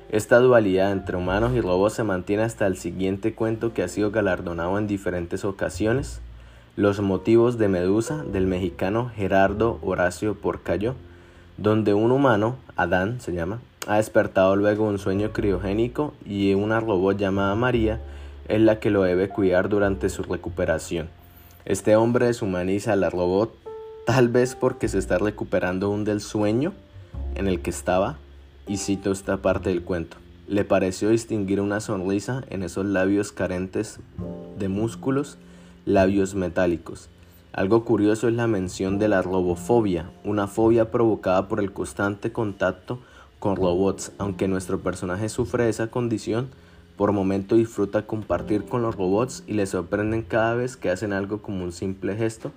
Esta 0.09 0.39
dualidad 0.39 0.91
entre 0.91 1.17
humanos 1.17 1.53
y 1.55 1.61
robots 1.61 1.93
se 1.95 2.03
mantiene 2.03 2.43
hasta 2.43 2.67
el 2.67 2.77
siguiente 2.77 3.33
cuento 3.33 3.73
que 3.73 3.83
ha 3.83 3.87
sido 3.87 4.11
galardonado 4.11 4.77
en 4.77 4.87
diferentes 4.87 5.45
ocasiones, 5.45 6.21
Los 6.75 6.99
motivos 6.99 7.57
de 7.57 7.69
Medusa 7.69 8.23
del 8.23 8.47
mexicano 8.47 9.09
Gerardo 9.15 9.79
Horacio 9.81 10.35
Porcayo, 10.35 10.95
donde 11.57 11.93
un 11.93 12.11
humano, 12.11 12.57
Adán 12.75 13.21
se 13.21 13.33
llama, 13.33 13.59
ha 13.87 13.97
despertado 13.97 14.55
luego 14.55 14.87
un 14.87 14.99
sueño 14.99 15.31
criogénico 15.31 16.13
y 16.25 16.53
una 16.53 16.79
robot 16.79 17.17
llamada 17.17 17.55
María 17.55 18.01
es 18.47 18.61
la 18.61 18.79
que 18.79 18.89
lo 18.89 19.03
debe 19.03 19.29
cuidar 19.29 19.69
durante 19.69 20.09
su 20.09 20.23
recuperación. 20.23 21.07
Este 21.65 21.95
hombre 21.95 22.27
deshumaniza 22.27 22.93
a 22.93 22.95
la 22.95 23.09
robot 23.09 23.55
tal 24.05 24.29
vez 24.29 24.55
porque 24.55 24.87
se 24.87 24.99
está 24.99 25.17
recuperando 25.17 25.89
un 25.89 26.03
del 26.03 26.21
sueño 26.21 26.73
en 27.35 27.47
el 27.47 27.61
que 27.61 27.69
estaba 27.69 28.17
y 28.67 28.77
cito 28.77 29.11
esta 29.11 29.37
parte 29.37 29.69
del 29.69 29.83
cuento. 29.83 30.17
Le 30.47 30.63
pareció 30.63 31.09
distinguir 31.09 31.59
una 31.59 31.79
sonrisa 31.79 32.43
en 32.49 32.61
esos 32.61 32.85
labios 32.85 33.31
carentes 33.31 33.99
de 34.57 34.69
músculos, 34.69 35.37
labios 35.85 36.35
metálicos. 36.35 37.09
Algo 37.55 37.85
curioso 37.85 38.27
es 38.27 38.33
la 38.33 38.47
mención 38.47 38.99
de 38.99 39.07
la 39.07 39.21
robofobia, 39.21 40.11
una 40.25 40.45
fobia 40.45 40.91
provocada 40.91 41.47
por 41.47 41.61
el 41.61 41.71
constante 41.71 42.33
contacto 42.33 42.99
con 43.39 43.55
robots. 43.55 44.11
Aunque 44.17 44.49
nuestro 44.49 44.81
personaje 44.81 45.29
sufre 45.29 45.69
esa 45.69 45.87
condición, 45.87 46.49
por 46.97 47.13
momento 47.13 47.55
disfruta 47.55 48.05
compartir 48.05 48.65
con 48.65 48.81
los 48.81 48.97
robots 48.97 49.45
y 49.47 49.53
le 49.53 49.67
sorprenden 49.67 50.23
cada 50.23 50.53
vez 50.55 50.75
que 50.75 50.89
hacen 50.89 51.13
algo 51.13 51.41
como 51.41 51.63
un 51.63 51.71
simple 51.71 52.17
gesto 52.17 52.51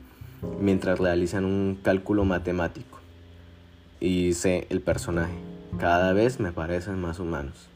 mientras 0.61 0.98
realizan 0.98 1.44
un 1.44 1.78
cálculo 1.80 2.24
matemático. 2.24 2.98
Y 4.00 4.26
dice 4.26 4.66
el 4.68 4.80
personaje, 4.80 5.38
cada 5.78 6.12
vez 6.12 6.40
me 6.40 6.50
parecen 6.50 7.00
más 7.00 7.20
humanos. 7.20 7.68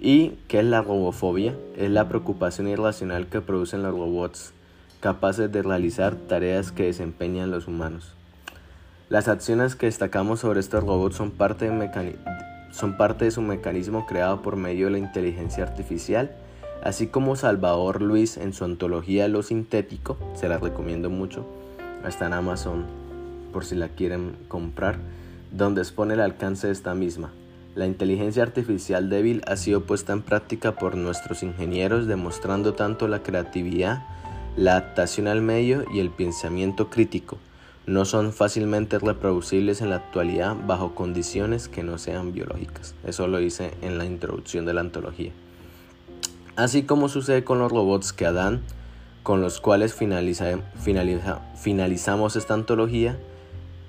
¿Y 0.00 0.38
qué 0.48 0.60
es 0.60 0.64
la 0.64 0.80
robofobia? 0.80 1.54
Es 1.76 1.90
la 1.90 2.08
preocupación 2.08 2.68
irracional 2.68 3.26
que 3.26 3.42
producen 3.42 3.82
los 3.82 3.92
robots 3.92 4.54
capaces 5.00 5.50
de 5.52 5.62
realizar 5.62 6.16
tareas 6.16 6.72
que 6.72 6.84
desempeñan 6.84 7.50
los 7.50 7.68
humanos. 7.68 8.14
Las 9.08 9.28
acciones 9.28 9.74
que 9.74 9.86
destacamos 9.86 10.40
sobre 10.40 10.60
estos 10.60 10.84
robots 10.84 11.16
son 11.16 11.30
parte, 11.30 11.70
de 11.70 13.30
su 13.30 13.42
mecanismo 13.42 14.06
creado 14.06 14.42
por 14.42 14.56
medio 14.56 14.86
de 14.86 14.92
la 14.92 14.98
inteligencia 14.98 15.64
artificial, 15.64 16.32
así 16.82 17.06
como 17.06 17.36
Salvador 17.36 18.02
Luis 18.02 18.36
en 18.36 18.52
su 18.52 18.64
antología 18.64 19.28
Lo 19.28 19.42
Sintético, 19.42 20.18
se 20.34 20.48
la 20.48 20.58
recomiendo 20.58 21.08
mucho, 21.10 21.46
está 22.06 22.26
en 22.26 22.34
Amazon 22.34 22.84
por 23.52 23.64
si 23.64 23.76
la 23.76 23.88
quieren 23.88 24.36
comprar, 24.48 24.98
donde 25.52 25.80
expone 25.80 26.14
el 26.14 26.20
alcance 26.20 26.66
de 26.66 26.74
esta 26.74 26.94
misma. 26.94 27.30
La 27.74 27.86
inteligencia 27.86 28.42
artificial 28.42 29.08
débil 29.08 29.42
ha 29.46 29.56
sido 29.56 29.84
puesta 29.84 30.12
en 30.12 30.22
práctica 30.22 30.72
por 30.72 30.96
nuestros 30.96 31.42
ingenieros 31.42 32.06
demostrando 32.06 32.74
tanto 32.74 33.08
la 33.08 33.22
creatividad 33.22 34.02
la 34.58 34.72
adaptación 34.72 35.28
al 35.28 35.40
medio 35.40 35.84
y 35.92 36.00
el 36.00 36.10
pensamiento 36.10 36.90
crítico 36.90 37.38
no 37.86 38.04
son 38.04 38.32
fácilmente 38.32 38.98
reproducibles 38.98 39.80
en 39.80 39.90
la 39.90 39.96
actualidad 39.96 40.56
bajo 40.66 40.96
condiciones 40.96 41.68
que 41.68 41.84
no 41.84 41.96
sean 41.96 42.32
biológicas. 42.32 42.96
Eso 43.06 43.28
lo 43.28 43.38
dice 43.38 43.74
en 43.82 43.98
la 43.98 44.04
introducción 44.04 44.66
de 44.66 44.74
la 44.74 44.80
antología. 44.80 45.30
Así 46.56 46.82
como 46.82 47.08
sucede 47.08 47.44
con 47.44 47.60
los 47.60 47.70
robots 47.70 48.12
que 48.12 48.26
Adán, 48.26 48.60
con 49.22 49.42
los 49.42 49.60
cuales 49.60 49.94
finaliza, 49.94 50.58
finalizamos 51.54 52.34
esta 52.34 52.54
antología, 52.54 53.16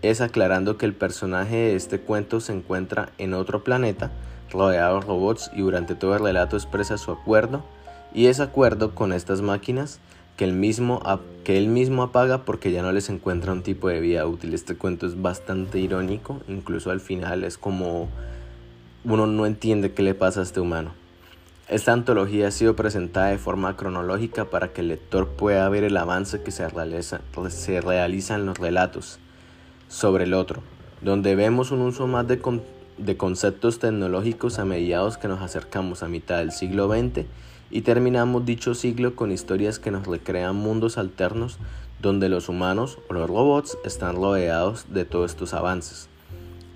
es 0.03 0.21
aclarando 0.21 0.77
que 0.77 0.86
el 0.86 0.93
personaje 0.93 1.55
de 1.55 1.75
este 1.77 1.99
cuento 1.99 2.41
se 2.41 2.53
encuentra 2.53 3.10
en 3.17 3.34
otro 3.34 3.63
planeta, 3.63 4.12
rodeado 4.51 4.99
de 4.99 5.05
robots 5.08 5.49
y 5.55 5.62
durante 5.62 5.95
todo 5.95 6.13
el 6.13 6.21
relato 6.21 6.58
expresa 6.58 6.99
su 6.99 7.10
acuerdo 7.12 7.63
y 8.13 8.25
desacuerdo 8.25 8.93
con 8.93 9.13
estas 9.13 9.41
máquinas 9.41 9.99
que 10.39 10.45
él, 10.45 10.54
mismo, 10.54 11.02
que 11.43 11.58
él 11.58 11.67
mismo 11.67 12.02
apaga 12.02 12.45
porque 12.45 12.71
ya 12.71 12.82
no 12.82 12.93
les 12.93 13.10
encuentra 13.10 13.52
un 13.52 13.62
tipo 13.62 13.89
de 13.89 13.99
vida 13.99 14.25
útil. 14.25 14.54
Este 14.54 14.78
cuento 14.78 15.06
es 15.06 15.21
bastante 15.21 15.80
irónico, 15.80 16.39
incluso 16.47 16.91
al 16.91 17.02
final 17.02 17.43
es 17.43 17.58
como 17.58 18.08
uno 19.04 19.28
no 19.28 19.45
entiende 19.45 19.91
qué 19.91 20.02
le 20.02 20.13
pasa 20.13 20.39
a 20.39 20.43
este 20.43 20.62
humano. 20.62 20.93
Esta 21.67 21.91
antología 21.91 22.47
ha 22.47 22.52
sido 22.52 22.78
presentada 22.78 23.28
de 23.28 23.38
forma 23.38 23.75
cronológica 23.75 24.45
para 24.45 24.69
que 24.69 24.80
el 24.80 24.88
lector 24.88 25.28
pueda 25.28 25.67
ver 25.67 25.84
el 25.84 25.97
avance 25.97 26.41
que 26.41 26.52
se 26.52 26.69
realiza, 26.69 27.19
se 27.49 27.78
en 27.78 28.45
los 28.45 28.58
relatos 28.58 29.19
sobre 29.89 30.23
el 30.23 30.34
otro, 30.34 30.62
donde 31.02 31.36
vemos 31.36 31.71
un 31.71 31.82
uso 31.82 32.08
más, 32.08 32.25
de, 32.30 32.39
de 32.97 33.17
conceptos 33.17 33.80
tecnológicos 33.80 34.58
a 34.58 34.63
mediados 34.63 35.17
que 35.17 35.28
nos 35.28 35.41
acercamos 35.41 36.02
a 36.02 36.08
mitad 36.08 36.38
del 36.38 36.54
siglo 36.54 36.88
XX 36.88 37.25
y 37.71 37.82
terminamos 37.82 38.45
dicho 38.45 38.73
siglo 38.73 39.15
con 39.15 39.32
historias 39.32 39.79
que 39.79 39.91
nos 39.91 40.08
recrean 40.08 40.55
mundos 40.55 40.97
alternos 40.97 41.58
donde 42.01 42.29
los 42.29 42.49
humanos 42.49 42.97
o 43.10 43.13
los 43.13 43.29
robots 43.29 43.77
están 43.84 44.15
rodeados 44.15 44.86
de 44.93 45.05
todos 45.05 45.32
estos 45.32 45.53
avances. 45.53 46.08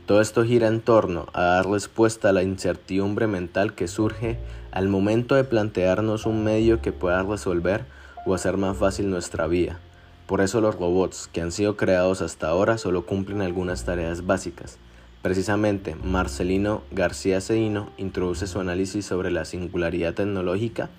Todo 0.06 0.20
esto 0.20 0.44
gira 0.44 0.68
en 0.68 0.82
torno 0.82 1.28
a 1.34 1.44
dar 1.44 1.70
respuesta 1.70 2.30
a 2.30 2.34
la 2.34 2.44
incertidumbre 2.44 3.26
mental 3.26 3.74
que 3.74 3.88
surge 3.88 4.38
al 4.72 4.90
momento 4.90 5.36
de 5.36 5.46
plantearnos 5.46 6.26
un 6.26 6.44
medio 6.44 6.82
que 6.82 6.92
pueda 6.92 7.24
resolver 7.24 7.86
o 8.26 8.34
hacer 8.34 8.58
más 8.58 8.76
fácil 8.76 9.10
nuestra 9.10 9.48
vida. 9.48 9.80
Por 10.28 10.42
eso 10.42 10.60
los 10.60 10.76
robots 10.76 11.30
que 11.32 11.42
han 11.42 11.52
sido 11.52 11.78
creados 11.78 12.22
hasta 12.22 12.48
ahora 12.50 12.78
solo 12.78 13.06
cumplen 13.06 13.42
algunas 13.42 13.86
tareas 13.86 14.26
básicas. 14.26 14.78
Precisamente, 15.24 15.96
Marcelino 16.04 16.84
García 16.92 17.40
Seino 17.40 17.90
introduce 17.98 18.46
su 18.46 18.60
análisis 18.60 19.06
sobre 19.06 19.32
la 19.32 19.46
singularidad 19.46 20.14
tecnológica, 20.14 20.90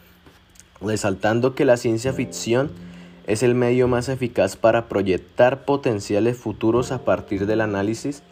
resaltando 0.81 1.55
que 1.55 1.67
la 1.67 1.77
ciencia 1.77 2.15
ficción 2.15 2.71
es 3.27 3.43
el 3.43 3.55
medio 3.55 3.87
más 3.87 4.09
eficaz 4.09 4.57
para 4.57 4.89
proyectar 4.89 5.67
potenciales 5.67 6.39
futuros 6.39 6.91
a 6.91 7.05
partir 7.05 7.45
del 7.45 7.61
análisis 7.61 8.23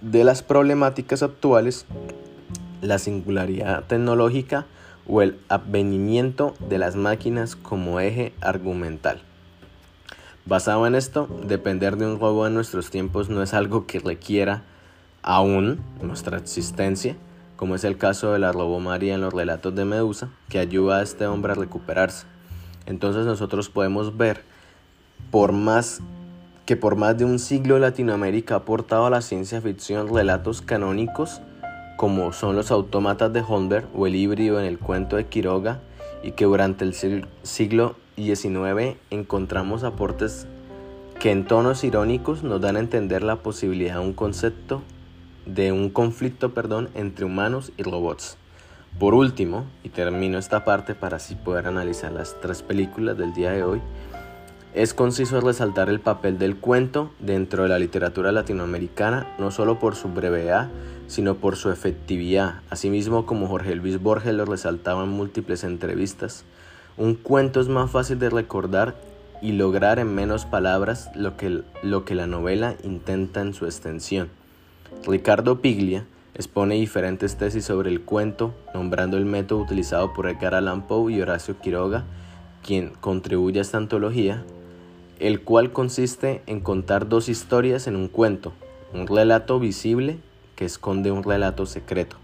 de 0.00 0.24
las 0.24 0.42
problemáticas 0.42 1.22
actuales, 1.22 1.86
la 2.82 2.98
singularidad 2.98 3.84
tecnológica 3.84 4.66
o 5.06 5.22
el 5.22 5.38
advenimiento 5.48 6.56
de 6.68 6.78
las 6.78 6.96
máquinas 6.96 7.54
como 7.54 8.00
eje 8.00 8.32
argumental. 8.40 9.22
Basado 10.46 10.86
en 10.86 10.94
esto, 10.94 11.26
depender 11.44 11.96
de 11.96 12.06
un 12.06 12.20
robot 12.20 12.46
en 12.46 12.54
nuestros 12.54 12.88
tiempos 12.88 13.28
no 13.28 13.42
es 13.42 13.52
algo 13.52 13.84
que 13.86 13.98
requiera 13.98 14.62
aún 15.22 15.80
nuestra 16.00 16.38
existencia, 16.38 17.16
como 17.56 17.74
es 17.74 17.82
el 17.82 17.98
caso 17.98 18.32
de 18.32 18.38
la 18.38 18.52
robomaria 18.52 19.16
en 19.16 19.22
los 19.22 19.34
relatos 19.34 19.74
de 19.74 19.84
Medusa, 19.84 20.28
que 20.48 20.60
ayuda 20.60 20.98
a 20.98 21.02
este 21.02 21.26
hombre 21.26 21.50
a 21.50 21.56
recuperarse. 21.56 22.26
Entonces 22.86 23.26
nosotros 23.26 23.70
podemos 23.70 24.16
ver 24.16 24.44
por 25.32 25.50
más 25.50 26.00
que 26.64 26.76
por 26.76 26.94
más 26.94 27.18
de 27.18 27.24
un 27.24 27.40
siglo 27.40 27.80
Latinoamérica 27.80 28.54
ha 28.54 28.58
aportado 28.58 29.06
a 29.06 29.10
la 29.10 29.22
ciencia 29.22 29.60
ficción 29.60 30.14
relatos 30.14 30.62
canónicos 30.62 31.40
como 31.96 32.32
son 32.32 32.54
los 32.54 32.70
autómatas 32.70 33.32
de 33.32 33.42
Holberg 33.46 33.88
o 33.96 34.06
el 34.06 34.14
híbrido 34.14 34.60
en 34.60 34.66
el 34.66 34.78
cuento 34.78 35.16
de 35.16 35.26
Quiroga 35.26 35.80
y 36.22 36.32
que 36.32 36.44
durante 36.44 36.84
el 36.84 36.94
siglo 37.42 37.96
XIX 38.16 38.96
encontramos 39.10 39.84
aportes 39.84 40.46
que 41.20 41.30
en 41.30 41.46
tonos 41.46 41.84
irónicos 41.84 42.42
nos 42.42 42.60
dan 42.60 42.76
a 42.76 42.80
entender 42.80 43.22
la 43.22 43.36
posibilidad 43.36 43.94
de 43.94 44.00
un 44.00 44.12
concepto 44.12 44.82
de 45.46 45.72
un 45.72 45.90
conflicto, 45.90 46.52
perdón, 46.52 46.88
entre 46.94 47.24
humanos 47.24 47.72
y 47.76 47.82
robots. 47.82 48.36
Por 48.98 49.14
último, 49.14 49.64
y 49.84 49.90
termino 49.90 50.38
esta 50.38 50.64
parte 50.64 50.94
para 50.94 51.16
así 51.16 51.34
poder 51.34 51.66
analizar 51.66 52.12
las 52.12 52.40
tres 52.40 52.62
películas 52.62 53.16
del 53.16 53.32
día 53.32 53.52
de 53.52 53.62
hoy, 53.62 53.80
es 54.74 54.92
conciso 54.92 55.40
resaltar 55.40 55.88
el 55.88 56.00
papel 56.00 56.38
del 56.38 56.56
cuento 56.56 57.10
dentro 57.18 57.62
de 57.62 57.68
la 57.70 57.78
literatura 57.78 58.32
latinoamericana, 58.32 59.34
no 59.38 59.50
solo 59.50 59.78
por 59.78 59.94
su 59.94 60.08
brevedad, 60.08 60.68
sino 61.06 61.36
por 61.36 61.56
su 61.56 61.70
efectividad, 61.70 62.60
asimismo 62.68 63.24
como 63.24 63.46
Jorge 63.46 63.74
Luis 63.74 64.02
Borges 64.02 64.34
lo 64.34 64.44
resaltaba 64.44 65.04
en 65.04 65.10
múltiples 65.10 65.64
entrevistas. 65.64 66.44
Un 66.96 67.14
cuento 67.14 67.60
es 67.60 67.68
más 67.68 67.90
fácil 67.90 68.18
de 68.18 68.30
recordar 68.30 68.94
y 69.42 69.52
lograr 69.52 69.98
en 69.98 70.14
menos 70.14 70.46
palabras 70.46 71.10
lo 71.14 71.36
que, 71.36 71.62
lo 71.82 72.04
que 72.04 72.14
la 72.14 72.26
novela 72.26 72.74
intenta 72.82 73.40
en 73.40 73.54
su 73.54 73.66
extensión. 73.66 74.28
Ricardo 75.06 75.60
Piglia, 75.60 76.06
Expone 76.36 76.74
diferentes 76.74 77.36
tesis 77.38 77.64
sobre 77.64 77.88
el 77.88 78.02
cuento, 78.02 78.52
nombrando 78.74 79.16
el 79.16 79.24
método 79.24 79.60
utilizado 79.60 80.12
por 80.12 80.28
Edgar 80.28 80.54
Allan 80.54 80.86
Poe 80.86 81.14
y 81.14 81.22
Horacio 81.22 81.58
Quiroga, 81.58 82.04
quien 82.62 82.90
contribuye 83.00 83.58
a 83.58 83.62
esta 83.62 83.78
antología, 83.78 84.44
el 85.18 85.40
cual 85.40 85.72
consiste 85.72 86.42
en 86.44 86.60
contar 86.60 87.08
dos 87.08 87.30
historias 87.30 87.86
en 87.86 87.96
un 87.96 88.08
cuento, 88.08 88.52
un 88.92 89.06
relato 89.06 89.58
visible 89.58 90.18
que 90.56 90.66
esconde 90.66 91.10
un 91.10 91.22
relato 91.22 91.64
secreto. 91.64 92.18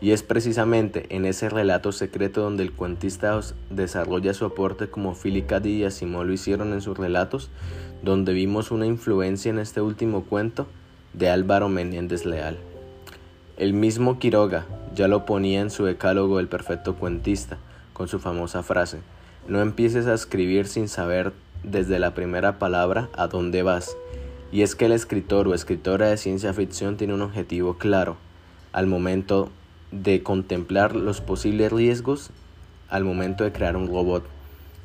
Y 0.00 0.12
es 0.12 0.22
precisamente 0.22 1.06
en 1.08 1.24
ese 1.24 1.48
relato 1.48 1.90
secreto 1.90 2.42
donde 2.42 2.62
el 2.62 2.72
cuentista 2.72 3.38
desarrolla 3.70 4.32
su 4.32 4.44
aporte 4.44 4.88
como 4.88 5.14
Philip 5.14 5.46
K. 5.46 5.60
y 5.66 5.84
Asimov 5.84 6.24
lo 6.24 6.32
hicieron 6.32 6.72
en 6.72 6.80
sus 6.80 6.96
relatos, 6.96 7.50
donde 8.02 8.32
vimos 8.32 8.70
una 8.70 8.86
influencia 8.86 9.50
en 9.50 9.58
este 9.58 9.80
último 9.80 10.22
cuento 10.22 10.66
de 11.14 11.30
Álvaro 11.30 11.68
Menéndez 11.68 12.24
Leal. 12.24 12.58
El 13.56 13.72
mismo 13.72 14.20
Quiroga 14.20 14.66
ya 14.94 15.08
lo 15.08 15.26
ponía 15.26 15.60
en 15.60 15.70
su 15.70 15.84
decálogo 15.84 16.38
El 16.38 16.46
perfecto 16.46 16.94
cuentista, 16.94 17.58
con 17.92 18.06
su 18.06 18.20
famosa 18.20 18.62
frase, 18.62 19.00
no 19.48 19.60
empieces 19.60 20.06
a 20.06 20.14
escribir 20.14 20.68
sin 20.68 20.88
saber 20.88 21.32
desde 21.64 21.98
la 21.98 22.14
primera 22.14 22.60
palabra 22.60 23.08
a 23.14 23.26
dónde 23.26 23.64
vas. 23.64 23.96
Y 24.52 24.62
es 24.62 24.76
que 24.76 24.86
el 24.86 24.92
escritor 24.92 25.48
o 25.48 25.54
escritora 25.54 26.06
de 26.08 26.16
ciencia 26.16 26.52
ficción 26.52 26.96
tiene 26.96 27.14
un 27.14 27.22
objetivo 27.22 27.78
claro 27.78 28.16
al 28.72 28.86
momento 28.86 29.50
de 29.90 30.22
contemplar 30.22 30.94
los 30.94 31.20
posibles 31.20 31.72
riesgos 31.72 32.30
al 32.88 33.04
momento 33.04 33.44
de 33.44 33.52
crear 33.52 33.76
un 33.76 33.88
robot. 33.88 34.24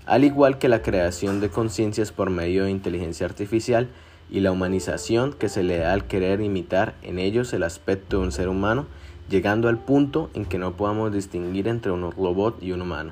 Al 0.05 0.23
igual 0.23 0.57
que 0.57 0.69
la 0.69 0.81
creación 0.81 1.39
de 1.39 1.49
conciencias 1.49 2.11
por 2.11 2.29
medio 2.29 2.65
de 2.65 2.71
inteligencia 2.71 3.25
artificial, 3.25 3.87
y 4.33 4.39
la 4.39 4.51
humanización 4.51 5.33
que 5.33 5.47
se 5.47 5.61
le 5.61 5.77
da 5.77 5.93
al 5.93 6.05
querer 6.05 6.41
imitar 6.41 6.95
en 7.03 7.19
ellos 7.19 7.53
el 7.53 7.61
aspecto 7.61 8.17
de 8.17 8.23
un 8.23 8.31
ser 8.31 8.49
humano, 8.49 8.87
llegando 9.29 9.69
al 9.69 9.77
punto 9.77 10.31
en 10.33 10.45
que 10.45 10.57
no 10.57 10.75
podamos 10.75 11.13
distinguir 11.13 11.67
entre 11.67 11.91
un 11.91 12.11
robot 12.11 12.61
y 12.61 12.71
un 12.71 12.81
humano. 12.81 13.11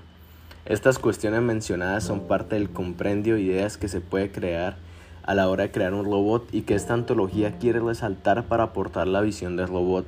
Estas 0.66 0.98
cuestiones 0.98 1.42
mencionadas 1.42 2.04
son 2.04 2.22
parte 2.22 2.56
del 2.56 2.72
comprendio 2.72 3.36
de 3.36 3.42
ideas 3.42 3.78
que 3.78 3.88
se 3.88 4.02
puede 4.02 4.32
crear 4.32 4.78
a 5.24 5.36
la 5.36 5.48
hora 5.48 5.64
de 5.64 5.72
crear 5.72 5.94
un 5.94 6.06
robot 6.06 6.48
y 6.52 6.64
que 6.64 6.74
esta 6.74 6.96
antología 6.96 7.60
quiere 7.60 7.80
resaltar 7.80 8.46
para 8.46 8.64
aportar 8.64 9.08
la 9.08 9.22
visión 9.22 9.56
del 9.56 9.68
robot, 9.68 10.08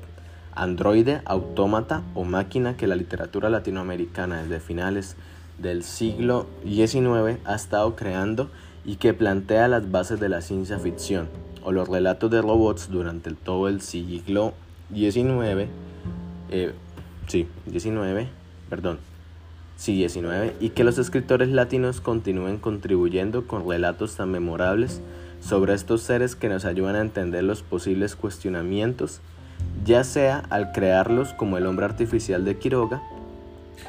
androide, 0.55 1.21
autómata 1.25 2.03
o 2.15 2.23
máquina 2.23 2.77
que 2.77 2.87
la 2.87 2.95
literatura 2.95 3.49
latinoamericana 3.49 4.43
desde 4.43 4.59
finales 4.59 5.15
del 5.57 5.83
siglo 5.83 6.47
XIX 6.63 7.39
ha 7.45 7.55
estado 7.55 7.95
creando 7.95 8.49
y 8.85 8.95
que 8.95 9.13
plantea 9.13 9.67
las 9.67 9.91
bases 9.91 10.19
de 10.19 10.29
la 10.29 10.41
ciencia 10.41 10.79
ficción 10.79 11.29
o 11.63 11.71
los 11.71 11.87
relatos 11.87 12.29
de 12.29 12.41
robots 12.41 12.89
durante 12.89 13.33
todo 13.33 13.67
el 13.67 13.81
siglo 13.81 14.53
XIX, 14.93 15.69
eh, 16.49 16.73
sí, 17.27 17.47
XIX, 17.71 18.27
perdón, 18.69 18.99
sí, 19.77 20.07
XIX, 20.07 20.53
y 20.59 20.69
que 20.69 20.83
los 20.83 20.97
escritores 20.97 21.49
latinos 21.49 22.01
continúen 22.01 22.57
contribuyendo 22.57 23.47
con 23.47 23.67
relatos 23.67 24.15
tan 24.15 24.31
memorables 24.31 25.01
sobre 25.39 25.73
estos 25.73 26.01
seres 26.01 26.35
que 26.35 26.49
nos 26.49 26.65
ayudan 26.65 26.95
a 26.95 27.01
entender 27.01 27.43
los 27.43 27.63
posibles 27.63 28.15
cuestionamientos, 28.15 29.21
ya 29.85 30.03
sea 30.03 30.43
al 30.49 30.71
crearlos 30.71 31.33
como 31.33 31.57
el 31.57 31.65
hombre 31.65 31.85
artificial 31.85 32.45
de 32.45 32.57
Quiroga, 32.57 33.01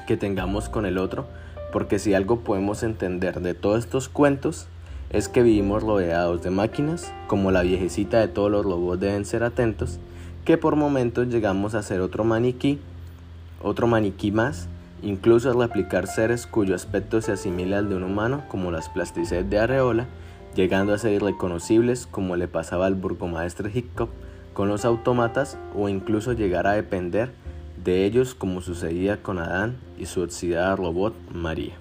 que 0.06 0.16
tengamos 0.16 0.68
con 0.68 0.86
el 0.86 0.98
otro, 0.98 1.26
porque 1.72 1.98
si 1.98 2.14
algo 2.14 2.40
podemos 2.40 2.82
entender 2.82 3.40
de 3.40 3.54
todos 3.54 3.80
estos 3.80 4.08
cuentos 4.08 4.66
es 5.10 5.28
que 5.28 5.42
vivimos 5.42 5.82
rodeados 5.82 6.42
de 6.42 6.50
máquinas, 6.50 7.12
como 7.26 7.50
la 7.50 7.62
viejecita 7.62 8.18
de 8.18 8.28
todos 8.28 8.50
los 8.50 8.64
robots 8.64 9.00
deben 9.00 9.24
ser 9.24 9.44
atentos, 9.44 9.98
que 10.44 10.58
por 10.58 10.76
momentos 10.76 11.28
llegamos 11.28 11.74
a 11.74 11.82
ser 11.82 12.00
otro 12.00 12.24
maniquí, 12.24 12.80
otro 13.62 13.86
maniquí 13.86 14.32
más, 14.32 14.68
incluso 15.02 15.50
al 15.50 15.58
replicar 15.58 16.06
seres 16.06 16.46
cuyo 16.46 16.74
aspecto 16.74 17.20
se 17.20 17.32
asimila 17.32 17.78
al 17.78 17.88
de 17.88 17.96
un 17.96 18.02
humano, 18.02 18.42
como 18.48 18.70
las 18.70 18.88
plasticidades 18.88 19.48
de 19.48 19.58
Areola, 19.58 20.06
llegando 20.56 20.94
a 20.94 20.98
ser 20.98 21.12
irreconocibles 21.12 22.06
como 22.06 22.36
le 22.36 22.48
pasaba 22.48 22.86
al 22.86 22.94
burgomaestre 22.94 23.70
Hickok 23.72 24.10
con 24.54 24.68
los 24.68 24.84
autómatas 24.84 25.58
o 25.76 25.88
incluso 25.88 26.32
llegar 26.32 26.66
a 26.66 26.72
depender 26.72 27.32
de 27.84 28.06
ellos 28.06 28.34
como 28.34 28.62
sucedía 28.62 29.22
con 29.22 29.38
Adán 29.38 29.76
y 29.98 30.06
su 30.06 30.22
oxidada 30.22 30.74
robot 30.76 31.14
María. 31.32 31.74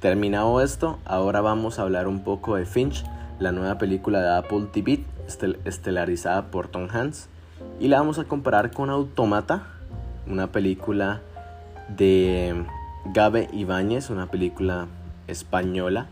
Terminado 0.00 0.62
esto, 0.62 0.98
ahora 1.04 1.40
vamos 1.40 1.78
a 1.78 1.82
hablar 1.82 2.06
un 2.06 2.24
poco 2.24 2.56
de 2.56 2.64
Finch, 2.64 3.04
la 3.38 3.52
nueva 3.52 3.76
película 3.76 4.20
de 4.20 4.36
Apple 4.36 4.68
TV, 4.72 5.04
estelarizada 5.64 6.50
por 6.50 6.68
Tom 6.68 6.88
Hanks, 6.90 7.28
y 7.80 7.88
la 7.88 7.98
vamos 7.98 8.18
a 8.18 8.24
comparar 8.24 8.70
con 8.70 8.88
Automata, 8.88 9.66
una 10.26 10.52
película 10.52 11.20
de 11.88 12.64
Gabe 13.12 13.48
Ibáñez, 13.52 14.10
una 14.10 14.26
película 14.30 14.86
española 15.26 16.06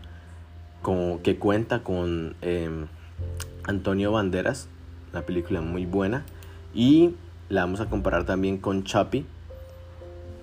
que 1.23 1.37
cuenta 1.39 1.79
con 1.79 2.35
em, 2.41 2.85
Antonio 3.63 4.11
Banderas, 4.11 4.67
una 5.15 5.25
película 5.25 5.61
muy 5.61 5.85
buena, 5.85 6.25
y 6.73 7.15
la 7.47 7.61
vamos 7.61 7.79
a 7.79 7.85
comparar 7.89 8.25
también 8.25 8.57
con 8.57 8.83
Chapi, 8.83 9.25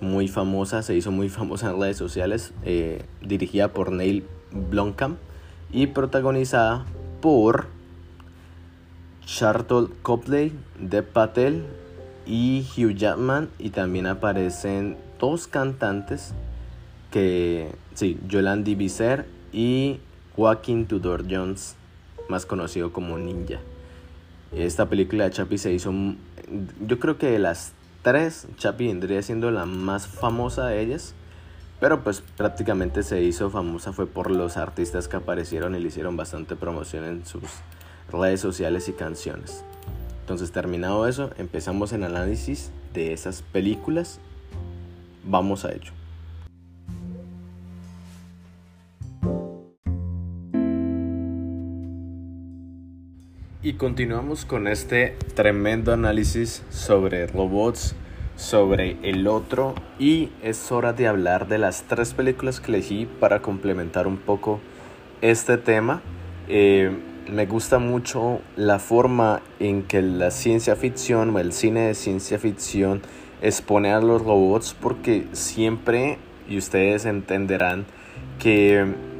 muy 0.01 0.27
famosa, 0.27 0.81
se 0.81 0.95
hizo 0.95 1.11
muy 1.11 1.29
famosa 1.29 1.69
en 1.69 1.79
redes 1.79 1.97
sociales, 1.97 2.53
eh, 2.63 3.03
dirigida 3.21 3.67
por 3.67 3.91
Neil 3.91 4.25
Blomkamp 4.51 5.17
y 5.71 5.87
protagonizada 5.87 6.85
por 7.21 7.67
Charlton 9.25 9.93
Copley, 10.01 10.53
Deb 10.79 11.05
Patel 11.05 11.63
y 12.25 12.65
Hugh 12.75 12.95
Jackman 12.95 13.49
y 13.59 13.69
también 13.69 14.07
aparecen 14.07 14.97
dos 15.19 15.47
cantantes 15.47 16.33
que 17.11 17.69
sí, 17.93 18.19
Yolandi 18.27 18.73
Visser 18.73 19.27
y 19.51 19.99
Joaquin 20.35 20.87
Tudor 20.87 21.25
Jones, 21.29 21.75
más 22.27 22.47
conocido 22.47 22.91
como 22.91 23.19
Ninja. 23.19 23.59
Esta 24.55 24.87
película 24.87 25.25
de 25.25 25.31
Chappie 25.31 25.57
se 25.57 25.73
hizo, 25.73 25.91
yo 26.85 26.99
creo 26.99 27.17
que 27.17 27.27
de 27.27 27.39
las 27.39 27.73
tres, 28.03 28.47
Chappie 28.57 28.87
vendría 28.87 29.21
siendo 29.21 29.49
la 29.49 29.65
más 29.65 30.07
famosa 30.07 30.67
de 30.67 30.81
ellas, 30.81 31.15
pero 31.79 32.03
pues 32.03 32.21
prácticamente 32.21 33.01
se 33.03 33.21
hizo 33.23 33.49
famosa 33.49 33.93
fue 33.93 34.05
por 34.05 34.29
los 34.29 34.57
artistas 34.57 35.07
que 35.07 35.17
aparecieron 35.17 35.75
y 35.75 35.79
le 35.79 35.87
hicieron 35.87 36.15
bastante 36.15 36.55
promoción 36.55 37.05
en 37.05 37.25
sus 37.25 37.43
redes 38.11 38.41
sociales 38.41 38.87
y 38.89 38.93
canciones. 38.93 39.63
Entonces 40.21 40.51
terminado 40.51 41.07
eso, 41.07 41.31
empezamos 41.37 41.91
el 41.91 42.03
análisis 42.03 42.71
de 42.93 43.11
esas 43.11 43.41
películas. 43.41 44.19
Vamos 45.25 45.65
a 45.65 45.71
ello. 45.71 45.91
Y 53.65 53.75
continuamos 53.75 54.43
con 54.43 54.67
este 54.67 55.15
tremendo 55.35 55.93
análisis 55.93 56.63
sobre 56.69 57.27
robots, 57.27 57.95
sobre 58.35 58.97
el 59.03 59.25
otro 59.25 59.73
y 59.97 60.31
es 60.43 60.69
hora 60.69 60.91
de 60.91 61.07
hablar 61.07 61.47
de 61.47 61.59
las 61.59 61.83
tres 61.83 62.13
películas 62.13 62.59
que 62.59 62.73
elegí 62.73 63.07
para 63.21 63.41
complementar 63.41 64.05
un 64.05 64.17
poco 64.17 64.59
este 65.21 65.57
tema. 65.57 66.01
Eh, 66.49 66.91
me 67.31 67.45
gusta 67.45 67.79
mucho 67.79 68.41
la 68.57 68.79
forma 68.79 69.41
en 69.61 69.83
que 69.83 70.01
la 70.01 70.29
ciencia 70.29 70.75
ficción 70.75 71.33
o 71.33 71.39
el 71.39 71.53
cine 71.53 71.87
de 71.87 71.95
ciencia 71.95 72.39
ficción 72.39 73.01
expone 73.41 73.93
a 73.93 74.01
los 74.01 74.21
robots 74.23 74.75
porque 74.77 75.25
siempre, 75.31 76.17
y 76.49 76.57
ustedes 76.57 77.05
entenderán, 77.05 77.85
que 78.39 79.12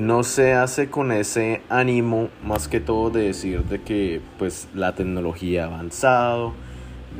no 0.00 0.24
se 0.24 0.52
hace 0.52 0.90
con 0.90 1.10
ese 1.10 1.62
ánimo 1.68 2.28
más 2.44 2.68
que 2.68 2.80
todo 2.80 3.10
de 3.10 3.22
decir 3.22 3.64
de 3.64 3.80
que 3.80 4.20
pues 4.38 4.68
la 4.74 4.94
tecnología 4.94 5.64
ha 5.64 5.66
avanzado, 5.66 6.52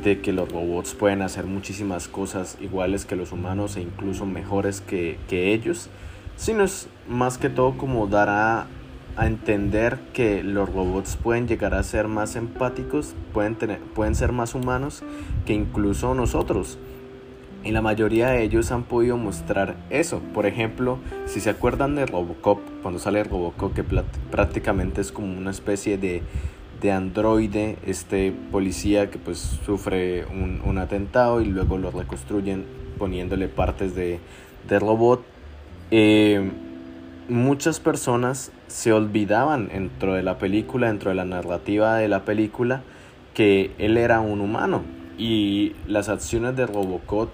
de 0.03 0.21
que 0.21 0.31
los 0.31 0.51
robots 0.51 0.93
pueden 0.93 1.23
hacer 1.23 1.45
muchísimas 1.45 2.07
cosas 2.07 2.57
iguales 2.61 3.05
que 3.05 3.15
los 3.15 3.31
humanos 3.31 3.77
e 3.77 3.81
incluso 3.81 4.25
mejores 4.25 4.81
que, 4.81 5.17
que 5.27 5.53
ellos, 5.53 5.89
sino 6.35 6.63
es 6.63 6.87
más 7.07 7.37
que 7.37 7.49
todo 7.49 7.77
como 7.77 8.07
dar 8.07 8.29
a 8.29 8.67
a 9.17 9.25
entender 9.25 9.97
que 10.13 10.43
los 10.43 10.71
robots 10.71 11.17
pueden 11.17 11.47
llegar 11.47 11.73
a 11.73 11.81
ser 11.81 12.07
más 12.07 12.35
empáticos, 12.35 13.15
pueden, 13.33 13.55
tener, 13.55 13.79
pueden 13.79 14.13
ser 14.13 14.31
más 14.31 14.53
humanos 14.53 15.03
que 15.45 15.53
incluso 15.53 16.13
nosotros. 16.13 16.77
Y 17.63 17.71
la 17.71 17.81
mayoría 17.81 18.29
de 18.29 18.43
ellos 18.43 18.71
han 18.71 18.83
podido 18.83 19.17
mostrar 19.17 19.75
eso. 19.89 20.21
Por 20.33 20.45
ejemplo, 20.45 20.99
si 21.25 21.39
se 21.39 21.49
acuerdan 21.49 21.95
de 21.95 22.05
Robocop, 22.05 22.59
cuando 22.81 22.99
sale 22.99 23.23
Robocop, 23.23 23.73
que 23.73 23.83
prácticamente 23.83 25.01
es 25.01 25.11
como 25.11 25.37
una 25.37 25.51
especie 25.51 25.97
de, 25.97 26.21
de 26.81 26.91
androide, 26.91 27.77
este 27.85 28.31
policía 28.51 29.09
que 29.09 29.17
pues 29.17 29.39
sufre 29.65 30.25
un, 30.25 30.61
un, 30.63 30.77
atentado 30.77 31.41
y 31.41 31.45
luego 31.45 31.77
lo 31.77 31.91
reconstruyen 31.91 32.65
poniéndole 32.97 33.47
partes 33.47 33.95
de, 33.95 34.19
de 34.67 34.79
robot. 34.79 35.23
Eh, 35.91 36.51
muchas 37.27 37.79
personas 37.79 38.51
se 38.67 38.93
olvidaban 38.93 39.69
dentro 39.69 40.13
de 40.13 40.23
la 40.23 40.37
película, 40.37 40.87
dentro 40.87 41.09
de 41.09 41.15
la 41.15 41.25
narrativa 41.25 41.97
de 41.97 42.07
la 42.07 42.23
película, 42.23 42.81
que 43.33 43.71
él 43.77 43.97
era 43.97 44.19
un 44.19 44.41
humano 44.41 44.83
y 45.17 45.73
las 45.87 46.09
acciones 46.09 46.55
de 46.55 46.65
Robocop 46.65 47.29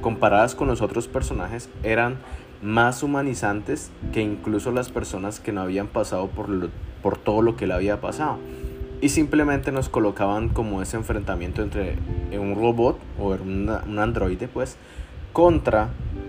comparadas 0.00 0.54
con 0.54 0.68
los 0.68 0.82
otros 0.82 1.08
personajes 1.08 1.68
eran 1.82 2.18
más 2.62 3.02
humanizantes 3.02 3.90
que 4.12 4.22
incluso 4.22 4.70
las 4.70 4.90
personas 4.90 5.40
que 5.40 5.52
no 5.52 5.62
habían 5.62 5.88
pasado 5.88 6.28
por, 6.28 7.18
todo 7.18 7.42
lo 7.42 7.56
que 7.56 7.66
le 7.66 7.74
había 7.74 8.00
pasado. 8.00 8.38
Y 9.00 9.08
simplemente 9.08 9.72
nos 9.72 9.88
colocaban 9.88 10.48
como 10.48 10.80
ese 10.80 10.96
enfrentamiento 10.96 11.62
entre 11.62 11.96
un 12.38 12.54
robot 12.54 12.98
o 13.18 13.30
un 13.30 13.98
androide 13.98 14.46
pues 14.46 14.76
contra 15.32 15.88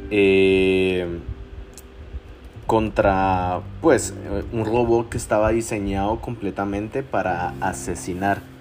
eh, 0.09 1.19
contra 2.65 3.61
pues 3.81 4.13
un 4.51 4.65
robot 4.65 5.09
que 5.09 5.17
estaba 5.17 5.51
diseñado 5.51 6.19
completamente 6.19 7.03
para 7.03 7.53
asesinar. 7.61 8.52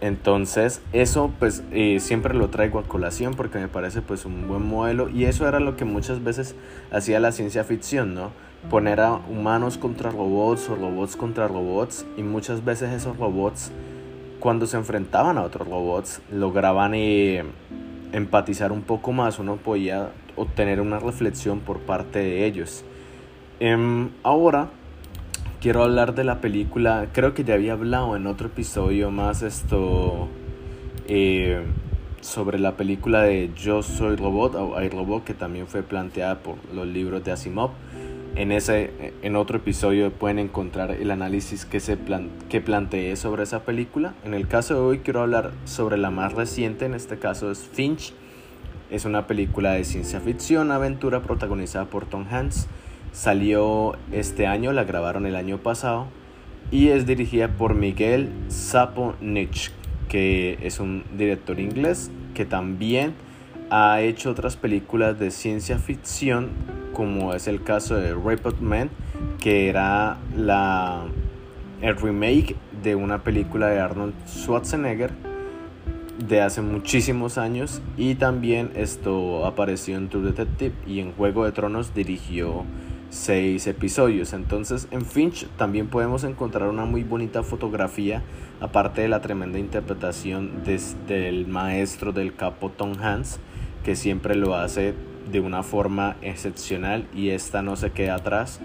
Entonces 0.00 0.82
eso 0.92 1.32
pues 1.38 1.62
eh, 1.72 2.00
siempre 2.00 2.34
lo 2.34 2.50
traigo 2.50 2.78
a 2.78 2.82
colación 2.82 3.34
porque 3.34 3.58
me 3.58 3.68
parece 3.68 4.02
pues 4.02 4.26
un 4.26 4.46
buen 4.46 4.66
modelo 4.66 5.08
y 5.08 5.24
eso 5.24 5.48
era 5.48 5.58
lo 5.58 5.76
que 5.76 5.86
muchas 5.86 6.22
veces 6.22 6.54
hacía 6.90 7.18
la 7.18 7.32
ciencia 7.32 7.64
ficción, 7.64 8.14
¿no? 8.14 8.30
Poner 8.68 9.00
a 9.00 9.14
humanos 9.14 9.78
contra 9.78 10.10
robots 10.10 10.68
o 10.68 10.76
robots 10.76 11.16
contra 11.16 11.48
robots 11.48 12.04
y 12.18 12.22
muchas 12.22 12.64
veces 12.64 12.92
esos 12.92 13.16
robots 13.16 13.72
cuando 14.38 14.66
se 14.66 14.76
enfrentaban 14.76 15.38
a 15.38 15.42
otros 15.42 15.66
robots 15.66 16.20
lograban 16.30 16.92
eh, 16.94 17.42
empatizar 18.12 18.72
un 18.72 18.82
poco 18.82 19.12
más, 19.12 19.38
uno 19.38 19.56
podía 19.56 20.10
obtener 20.36 20.80
una 20.82 20.98
reflexión 20.98 21.60
por 21.60 21.78
parte 21.80 22.18
de 22.18 22.44
ellos. 22.44 22.84
Em, 23.60 24.10
ahora 24.22 24.68
quiero 25.60 25.82
hablar 25.82 26.14
de 26.14 26.24
la 26.24 26.40
película, 26.40 27.08
creo 27.12 27.34
que 27.34 27.44
ya 27.44 27.54
había 27.54 27.72
hablado 27.72 28.16
en 28.16 28.26
otro 28.26 28.48
episodio 28.48 29.10
más 29.10 29.42
esto 29.42 30.28
eh, 31.08 31.62
sobre 32.20 32.58
la 32.58 32.76
película 32.76 33.22
de 33.22 33.50
Yo 33.56 33.82
Soy 33.82 34.16
Robot 34.16 34.54
o 34.56 34.82
I 34.82 34.88
Robot 34.88 35.24
que 35.24 35.34
también 35.34 35.66
fue 35.66 35.82
planteada 35.82 36.38
por 36.40 36.56
los 36.74 36.86
libros 36.86 37.24
de 37.24 37.32
Asimov. 37.32 37.70
En, 38.34 38.52
ese, 38.52 39.14
en 39.22 39.34
otro 39.34 39.56
episodio 39.56 40.12
pueden 40.12 40.38
encontrar 40.38 40.90
el 40.90 41.10
análisis 41.10 41.64
que, 41.64 41.80
se 41.80 41.96
plan, 41.96 42.28
que 42.50 42.60
planteé 42.60 43.16
sobre 43.16 43.44
esa 43.44 43.60
película. 43.64 44.14
En 44.24 44.34
el 44.34 44.46
caso 44.46 44.74
de 44.74 44.80
hoy 44.80 44.98
quiero 44.98 45.22
hablar 45.22 45.52
sobre 45.64 45.96
la 45.96 46.10
más 46.10 46.34
reciente, 46.34 46.84
en 46.84 46.92
este 46.92 47.18
caso 47.18 47.50
es 47.50 47.60
Finch. 47.60 48.12
Es 48.90 49.04
una 49.04 49.26
película 49.26 49.72
de 49.72 49.84
ciencia 49.84 50.20
ficción, 50.20 50.70
aventura 50.70 51.22
protagonizada 51.22 51.86
por 51.86 52.04
Tom 52.04 52.26
Hanks. 52.30 52.68
Salió 53.16 53.94
este 54.12 54.46
año, 54.46 54.74
la 54.74 54.84
grabaron 54.84 55.24
el 55.24 55.36
año 55.36 55.56
pasado 55.56 56.06
y 56.70 56.88
es 56.88 57.06
dirigida 57.06 57.48
por 57.48 57.74
Miguel 57.74 58.28
Sapochnik, 58.48 59.72
que 60.10 60.58
es 60.60 60.80
un 60.80 61.02
director 61.16 61.58
inglés 61.58 62.10
que 62.34 62.44
también 62.44 63.14
ha 63.70 64.02
hecho 64.02 64.30
otras 64.30 64.58
películas 64.58 65.18
de 65.18 65.30
ciencia 65.30 65.78
ficción 65.78 66.50
como 66.92 67.32
es 67.32 67.48
el 67.48 67.62
caso 67.62 67.96
de 67.96 68.12
Report 68.12 68.60
Man, 68.60 68.90
que 69.40 69.70
era 69.70 70.18
la, 70.36 71.06
el 71.80 71.96
remake 71.96 72.54
de 72.82 72.96
una 72.96 73.24
película 73.24 73.68
de 73.68 73.80
Arnold 73.80 74.12
Schwarzenegger 74.28 75.12
de 76.18 76.42
hace 76.42 76.60
muchísimos 76.60 77.38
años 77.38 77.80
y 77.96 78.16
también 78.16 78.72
esto 78.74 79.46
apareció 79.46 79.96
en 79.96 80.10
True 80.10 80.22
Detective 80.22 80.74
y 80.86 81.00
en 81.00 81.12
Juego 81.12 81.46
de 81.46 81.52
Tronos 81.52 81.94
dirigió 81.94 82.66
seis 83.10 83.66
episodios. 83.66 84.32
Entonces 84.32 84.88
en 84.90 85.04
Finch 85.04 85.46
también 85.56 85.88
podemos 85.88 86.24
encontrar 86.24 86.68
una 86.68 86.84
muy 86.84 87.04
bonita 87.04 87.42
fotografía, 87.42 88.22
aparte 88.60 89.02
de 89.02 89.08
la 89.08 89.20
tremenda 89.20 89.58
interpretación 89.58 90.62
del 90.64 91.46
maestro 91.46 92.12
del 92.12 92.34
capo 92.34 92.70
Tom 92.70 92.94
Hanks, 93.00 93.38
que 93.84 93.96
siempre 93.96 94.34
lo 94.34 94.54
hace 94.54 94.94
de 95.30 95.40
una 95.40 95.62
forma 95.62 96.16
excepcional 96.22 97.06
y 97.14 97.30
esta 97.30 97.62
no 97.62 97.76
se 97.76 97.90
queda 97.90 98.16
atrás. 98.16 98.60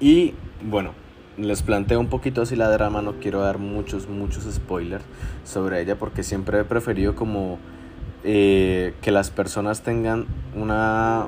Y 0.00 0.34
bueno, 0.62 0.92
les 1.36 1.62
planteo 1.62 2.00
un 2.00 2.08
poquito 2.08 2.42
así 2.42 2.56
la 2.56 2.68
drama, 2.68 3.02
no 3.02 3.14
quiero 3.14 3.40
dar 3.40 3.58
muchos, 3.58 4.08
muchos 4.08 4.44
spoilers 4.52 5.04
sobre 5.44 5.80
ella 5.80 5.96
porque 5.96 6.22
siempre 6.22 6.60
he 6.60 6.64
preferido 6.64 7.14
como 7.14 7.58
eh, 8.24 8.94
que 9.00 9.10
las 9.10 9.30
personas 9.30 9.82
tengan 9.82 10.26
una... 10.54 11.26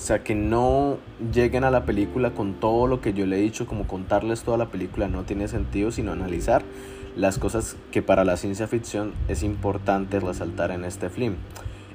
O 0.00 0.02
sea, 0.02 0.24
que 0.24 0.34
no 0.34 0.96
lleguen 1.30 1.62
a 1.62 1.70
la 1.70 1.84
película 1.84 2.30
con 2.30 2.54
todo 2.54 2.86
lo 2.86 3.02
que 3.02 3.12
yo 3.12 3.26
le 3.26 3.36
he 3.36 3.42
dicho, 3.42 3.66
como 3.66 3.86
contarles 3.86 4.44
toda 4.44 4.56
la 4.56 4.70
película 4.70 5.08
no 5.08 5.24
tiene 5.24 5.46
sentido, 5.46 5.90
sino 5.90 6.10
analizar 6.10 6.62
las 7.16 7.38
cosas 7.38 7.76
que 7.92 8.00
para 8.00 8.24
la 8.24 8.38
ciencia 8.38 8.66
ficción 8.66 9.12
es 9.28 9.42
importante 9.42 10.18
resaltar 10.18 10.70
en 10.70 10.86
este 10.86 11.10
film. 11.10 11.34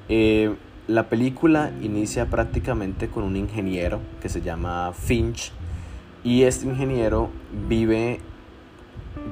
Eh, 0.08 0.54
la 0.86 1.08
película 1.08 1.72
inicia 1.82 2.26
prácticamente 2.26 3.08
con 3.08 3.24
un 3.24 3.34
ingeniero 3.34 3.98
que 4.22 4.28
se 4.28 4.40
llama 4.40 4.92
Finch 4.92 5.50
y 6.22 6.44
este 6.44 6.66
ingeniero 6.66 7.28
vive 7.68 8.20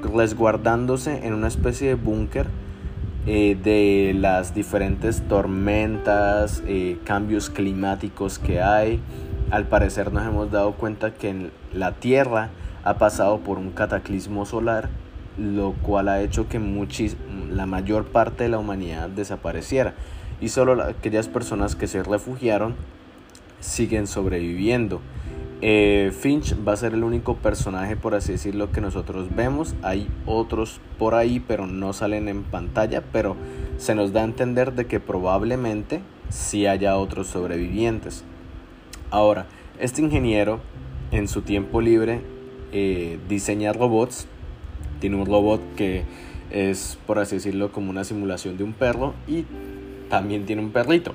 resguardándose 0.03 1.25
en 1.25 1.35
una 1.35 1.47
especie 1.47 1.87
de 1.87 1.95
búnker 1.95 2.49
eh, 3.27 3.57
de 3.62 4.12
las 4.14 4.55
diferentes 4.55 5.22
tormentas, 5.29 6.62
eh, 6.66 6.99
cambios 7.05 7.49
climáticos 7.49 8.39
que 8.39 8.61
hay. 8.61 9.01
Al 9.51 9.66
parecer 9.66 10.12
nos 10.12 10.27
hemos 10.27 10.51
dado 10.51 10.72
cuenta 10.72 11.14
que 11.14 11.51
la 11.72 11.93
Tierra 11.93 12.51
ha 12.85 12.99
pasado 12.99 13.39
por 13.39 13.59
un 13.59 13.70
cataclismo 13.70 14.45
solar, 14.45 14.91
lo 15.39 15.72
cual 15.72 16.09
ha 16.11 16.20
hecho 16.20 16.49
que 16.49 16.59
muchis, 16.59 17.16
la 17.51 17.64
mayor 17.64 18.05
parte 18.05 18.45
de 18.45 18.51
la 18.51 18.59
humanidad 18.59 19.09
desapareciera. 19.09 19.95
Y 20.43 20.51
solo 20.51 20.83
aquellas 20.83 21.29
personas 21.29 21.77
que 21.77 21.87
se 21.87 22.03
refugiaron 22.03 22.75
siguen 23.61 24.07
sobreviviendo. 24.07 25.01
Eh, 25.66 26.12
Finch 26.12 26.54
va 26.68 26.74
a 26.74 26.76
ser 26.76 26.92
el 26.92 27.04
único 27.04 27.36
personaje, 27.36 27.96
por 27.96 28.14
así 28.14 28.32
decirlo, 28.32 28.70
que 28.70 28.82
nosotros 28.82 29.34
vemos. 29.34 29.74
Hay 29.80 30.10
otros 30.26 30.78
por 30.98 31.14
ahí, 31.14 31.40
pero 31.40 31.66
no 31.66 31.94
salen 31.94 32.28
en 32.28 32.42
pantalla. 32.42 33.02
Pero 33.12 33.34
se 33.78 33.94
nos 33.94 34.12
da 34.12 34.20
a 34.20 34.24
entender 34.24 34.74
de 34.74 34.84
que 34.84 35.00
probablemente 35.00 36.02
sí 36.28 36.66
haya 36.66 36.98
otros 36.98 37.28
sobrevivientes. 37.28 38.24
Ahora, 39.10 39.46
este 39.80 40.02
ingeniero 40.02 40.60
en 41.12 41.28
su 41.28 41.40
tiempo 41.40 41.80
libre 41.80 42.20
eh, 42.72 43.18
diseña 43.26 43.72
robots. 43.72 44.26
Tiene 45.00 45.16
un 45.16 45.24
robot 45.24 45.62
que 45.76 46.02
es, 46.50 46.98
por 47.06 47.18
así 47.18 47.36
decirlo, 47.36 47.72
como 47.72 47.88
una 47.88 48.04
simulación 48.04 48.58
de 48.58 48.64
un 48.64 48.74
perro 48.74 49.14
y 49.26 49.46
también 50.10 50.44
tiene 50.44 50.60
un 50.60 50.72
perrito. 50.72 51.14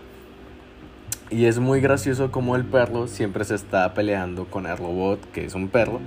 Y 1.31 1.45
es 1.45 1.59
muy 1.59 1.79
gracioso 1.79 2.31
como 2.31 2.55
el 2.55 2.65
perro 2.65 3.07
siempre 3.07 3.43
se 3.45 3.53
está 3.53 3.93
peleando 3.93 4.45
con 4.45 4.65
el 4.65 4.75
robot, 4.77 5.19
que 5.31 5.45
es 5.45 5.53
un 5.53 5.67
perro. 5.67 5.99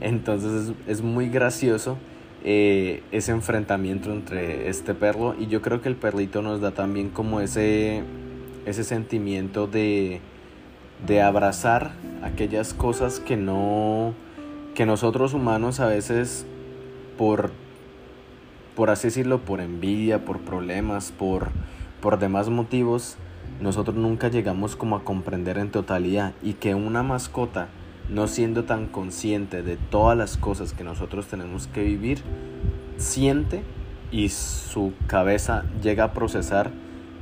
Entonces 0.00 0.72
es, 0.86 1.02
muy 1.02 1.28
gracioso 1.28 1.98
eh, 2.44 3.02
ese 3.10 3.32
enfrentamiento 3.32 4.12
entre 4.12 4.68
este 4.68 4.94
perro. 4.94 5.34
Y 5.38 5.48
yo 5.48 5.60
creo 5.60 5.82
que 5.82 5.88
el 5.88 5.96
perrito 5.96 6.40
nos 6.40 6.60
da 6.60 6.70
también 6.70 7.10
como 7.10 7.40
ese, 7.40 8.04
ese 8.64 8.84
sentimiento 8.84 9.66
de, 9.66 10.20
de 11.06 11.20
abrazar 11.20 11.90
aquellas 12.22 12.74
cosas 12.74 13.20
que 13.20 13.36
no 13.36 14.14
que 14.74 14.86
nosotros 14.86 15.34
humanos 15.34 15.80
a 15.80 15.86
veces 15.86 16.46
por 17.18 17.50
por 18.76 18.90
así 18.90 19.08
decirlo 19.08 19.40
por 19.40 19.60
envidia 19.60 20.24
por 20.24 20.38
problemas 20.38 21.12
por 21.12 21.48
por 22.00 22.18
demás 22.18 22.48
motivos 22.48 23.16
nosotros 23.60 23.96
nunca 23.96 24.28
llegamos 24.28 24.76
como 24.76 24.96
a 24.96 25.04
comprender 25.04 25.58
en 25.58 25.70
totalidad 25.70 26.32
y 26.42 26.54
que 26.54 26.74
una 26.74 27.02
mascota 27.02 27.68
no 28.08 28.26
siendo 28.26 28.64
tan 28.64 28.86
consciente 28.86 29.62
de 29.62 29.76
todas 29.76 30.16
las 30.16 30.36
cosas 30.36 30.72
que 30.72 30.84
nosotros 30.84 31.26
tenemos 31.26 31.66
que 31.68 31.82
vivir 31.82 32.22
siente 32.96 33.62
y 34.10 34.28
su 34.30 34.92
cabeza 35.06 35.64
llega 35.82 36.04
a 36.04 36.12
procesar 36.12 36.70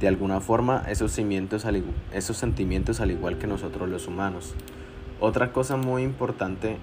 de 0.01 0.09
alguna 0.09 0.41
forma 0.41 0.85
esos 0.89 1.13
sentimientos, 1.13 1.65
al, 1.65 1.83
esos 2.13 2.37
sentimientos 2.37 3.01
al 3.01 3.11
igual 3.11 3.39
que 3.39 3.47
nosotros 3.47 3.89
los 3.89 4.07
humanos. 4.07 4.55
Otra 5.21 5.53
cosa 5.53 5.77
muy 5.77 6.03
importante 6.03 6.77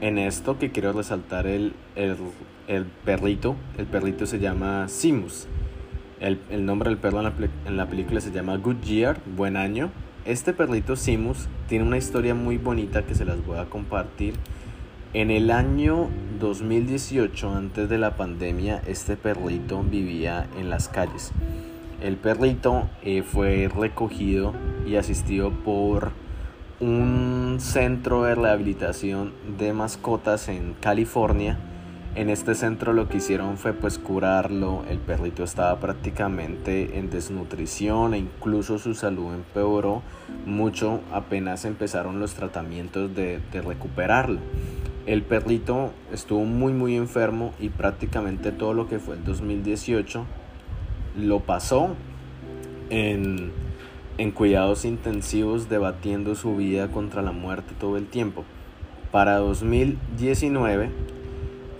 en 0.00 0.18
esto 0.18 0.58
que 0.58 0.72
quiero 0.72 0.92
resaltar 0.92 1.46
el, 1.46 1.74
el, 1.94 2.16
el 2.66 2.84
perrito, 2.84 3.54
el 3.78 3.86
perrito 3.86 4.26
se 4.26 4.40
llama 4.40 4.88
Simus. 4.88 5.46
El, 6.20 6.40
el 6.50 6.64
nombre 6.64 6.88
del 6.90 6.98
perro 6.98 7.18
en 7.18 7.24
la, 7.24 7.32
en 7.66 7.76
la 7.76 7.86
película 7.86 8.20
se 8.20 8.30
llama 8.30 8.56
Goodyear, 8.56 9.20
buen 9.36 9.56
año. 9.56 9.90
Este 10.24 10.52
perrito 10.52 10.96
Simus 10.96 11.48
tiene 11.68 11.84
una 11.84 11.98
historia 11.98 12.34
muy 12.34 12.58
bonita 12.58 13.04
que 13.04 13.14
se 13.14 13.24
las 13.24 13.44
voy 13.44 13.58
a 13.58 13.66
compartir. 13.66 14.34
En 15.12 15.30
el 15.30 15.50
año 15.50 16.08
2018, 16.40 17.54
antes 17.54 17.88
de 17.88 17.98
la 17.98 18.16
pandemia, 18.16 18.82
este 18.86 19.16
perrito 19.16 19.82
vivía 19.82 20.46
en 20.58 20.68
las 20.68 20.88
calles. 20.88 21.32
El 22.02 22.16
perrito 22.16 22.90
eh, 23.02 23.22
fue 23.22 23.68
recogido 23.74 24.52
y 24.86 24.96
asistido 24.96 25.50
por 25.50 26.12
un 26.80 27.56
centro 27.58 28.24
de 28.24 28.34
rehabilitación 28.34 29.32
de 29.58 29.72
mascotas 29.72 30.48
en 30.48 30.74
California. 30.80 31.58
En 32.16 32.30
este 32.30 32.54
centro 32.54 32.94
lo 32.94 33.10
que 33.10 33.18
hicieron 33.18 33.58
fue 33.58 33.74
pues 33.74 33.98
curarlo, 33.98 34.84
el 34.88 34.96
perrito 34.96 35.44
estaba 35.44 35.78
prácticamente 35.80 36.98
en 36.98 37.10
desnutrición 37.10 38.14
e 38.14 38.18
incluso 38.18 38.78
su 38.78 38.94
salud 38.94 39.34
empeoró 39.34 40.00
mucho 40.46 41.00
apenas 41.12 41.66
empezaron 41.66 42.18
los 42.18 42.32
tratamientos 42.32 43.14
de, 43.14 43.42
recuperarlo. 43.52 44.40
El 45.04 45.24
perrito 45.24 45.92
estuvo 46.10 46.46
muy 46.46 46.72
muy 46.72 46.96
enfermo 46.96 47.52
y 47.60 47.68
prácticamente 47.68 48.50
todo 48.50 48.72
lo 48.72 48.88
que 48.88 48.98
fue 48.98 49.16
el 49.16 49.24
2018 49.24 50.24
lo 51.18 51.40
pasó 51.40 51.90
en, 52.88 53.52
cuidados 54.32 54.86
intensivos 54.86 55.68
debatiendo 55.68 56.34
su 56.34 56.56
vida 56.56 56.88
contra 56.88 57.20
la 57.20 57.32
muerte 57.32 57.74
todo 57.78 57.98
el 57.98 58.06
tiempo. 58.06 58.44
Para 59.12 59.36
2019 59.36 61.15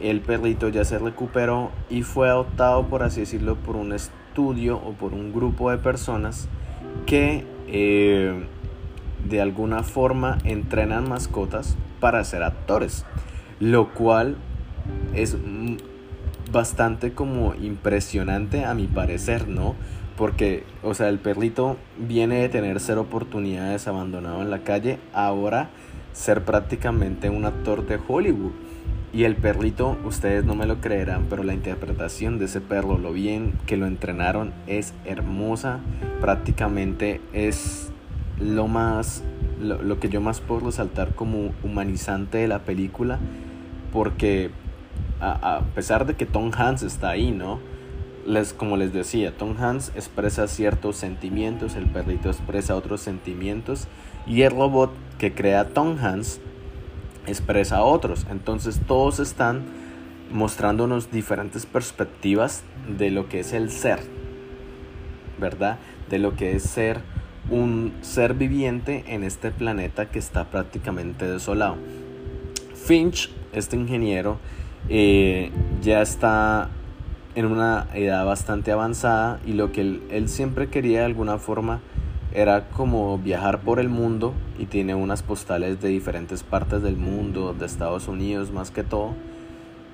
el 0.07 0.21
perrito 0.21 0.69
ya 0.69 0.85
se 0.85 0.99
recuperó 0.99 1.71
y 1.89 2.03
fue 2.03 2.29
adoptado, 2.29 2.87
por 2.87 3.03
así 3.03 3.21
decirlo, 3.21 3.57
por 3.57 3.77
un 3.77 3.93
estudio 3.93 4.77
o 4.79 4.93
por 4.93 5.15
un 5.15 5.33
grupo 5.33 5.71
de 5.71 5.79
personas 5.79 6.49
que 7.07 7.45
eh, 7.69 8.47
de 9.29 9.41
alguna 9.41 9.83
forma 9.83 10.39
entrenan 10.45 11.09
mascotas 11.09 11.77
para 12.01 12.23
ser 12.25 12.43
actores, 12.43 13.05
lo 13.61 13.93
cual 13.95 14.37
es 15.15 15.37
bastante 16.53 17.13
como 17.13 17.55
impresionante 17.55 18.65
a 18.65 18.75
mi 18.75 18.87
parecer, 18.87 19.49
¿no? 19.49 19.75
Porque, 20.17 20.65
o 20.83 20.95
sea, 20.95 21.09
el 21.09 21.19
perrito 21.19 21.77
viene 21.99 22.41
de 22.41 22.49
tener 22.49 22.81
ser 22.81 22.99
oportunidades 22.99 23.87
abandonado 23.89 24.43
en 24.43 24.51
la 24.51 24.61
calle, 24.61 24.99
ahora 25.13 25.71
ser 26.13 26.45
prácticamente 26.45 27.29
un 27.29 27.45
actor 27.45 27.87
de 27.87 27.99
Hollywood. 28.07 28.53
Y 29.13 29.25
el 29.25 29.37
perrito, 29.37 29.97
ustedes 30.05 30.45
no 30.45 30.55
me 30.55 30.67
lo 30.67 30.81
creerán, 30.81 31.27
pero 31.31 31.43
la 31.43 31.55
interpretación 31.55 32.39
de 32.39 32.47
ese 32.47 32.61
perro, 32.61 32.99
lo 32.99 33.13
bien 33.13 33.55
que 33.67 33.77
lo 33.77 33.87
entrenaron, 33.87 34.53
es 34.67 34.93
hermosa. 35.05 35.81
Prácticamente 36.21 37.21
es 37.33 37.91
lo 38.39 38.69
más, 38.69 39.23
lo, 39.61 39.99
que 40.01 40.09
yo 40.09 40.21
más 40.21 40.41
puedo 40.41 40.67
resaltar 40.67 41.15
como 41.15 41.53
humanizante 41.63 42.39
de 42.39 42.49
la 42.49 42.61
película. 42.61 43.19
Porque 43.93 44.51
a, 45.21 45.63
pesar 45.75 46.07
de 46.07 46.15
que 46.15 46.27
Tom 46.27 46.51
Hanks 46.55 46.83
está 46.83 47.11
ahí, 47.11 47.31
¿no? 47.31 47.61
Les, 48.27 48.53
como 48.53 48.77
les 48.77 48.93
decía, 48.93 49.37
Tom 49.37 49.57
Hanks 49.59 49.93
expresa 49.95 50.49
ciertos 50.49 50.97
sentimientos, 50.97 51.77
el 51.77 51.87
perrito 51.87 52.29
expresa 52.29 52.75
otros 52.75 53.01
sentimientos 53.01 53.87
y 54.27 54.43
el 54.43 54.51
robot 54.51 54.93
que 55.19 55.33
crea 55.33 55.69
Tom 55.69 55.97
Hanks 55.99 56.41
expresa 57.27 57.83
otros. 57.83 58.27
Entonces 58.31 58.81
todos 58.87 59.19
están 59.21 59.65
mostrándonos 60.33 61.11
diferentes 61.11 61.67
perspectivas 61.67 62.63
de 62.89 63.11
lo 63.11 63.29
que 63.29 63.41
es 63.41 63.53
el 63.53 63.71
ser, 63.71 64.01
¿verdad? 65.39 65.79
De 66.11 66.19
lo 66.19 66.35
que 66.35 66.57
es 66.57 66.63
ser 66.65 67.01
un 67.51 67.93
ser 68.03 68.35
viviente 68.35 69.05
en 69.07 69.23
este 69.23 69.51
planeta 69.51 70.11
que 70.11 70.19
está 70.19 70.45
prácticamente 70.47 71.27
desolado. 71.27 71.77
Finch, 72.75 73.31
este 73.53 73.77
ingeniero, 73.77 74.39
eh, 74.89 75.51
ya 75.83 76.03
está 76.03 76.69
en 77.35 77.47
una 77.47 77.87
edad 77.95 78.25
bastante 78.25 78.73
avanzada 78.73 79.41
y 79.47 79.53
lo 79.53 79.71
que 79.71 79.81
él, 79.81 80.29
siempre 80.29 80.69
quería 80.69 81.01
de 81.01 81.05
alguna 81.05 81.39
forma 81.39 81.81
era 82.37 82.69
como 82.69 83.17
viajar 83.17 83.63
por 83.63 83.81
el 83.81 83.89
mundo 83.89 84.35
y 84.59 84.67
tiene 84.67 84.95
unas 84.95 85.23
postales 85.23 85.81
de 85.81 85.89
diferentes 85.89 86.43
partes 86.43 86.83
del 86.83 86.99
mundo, 86.99 87.55
de 87.59 87.65
Estados 87.65 88.09
Unidos 88.09 88.53
más 88.53 88.71
que 88.71 88.83
todo, 88.83 89.15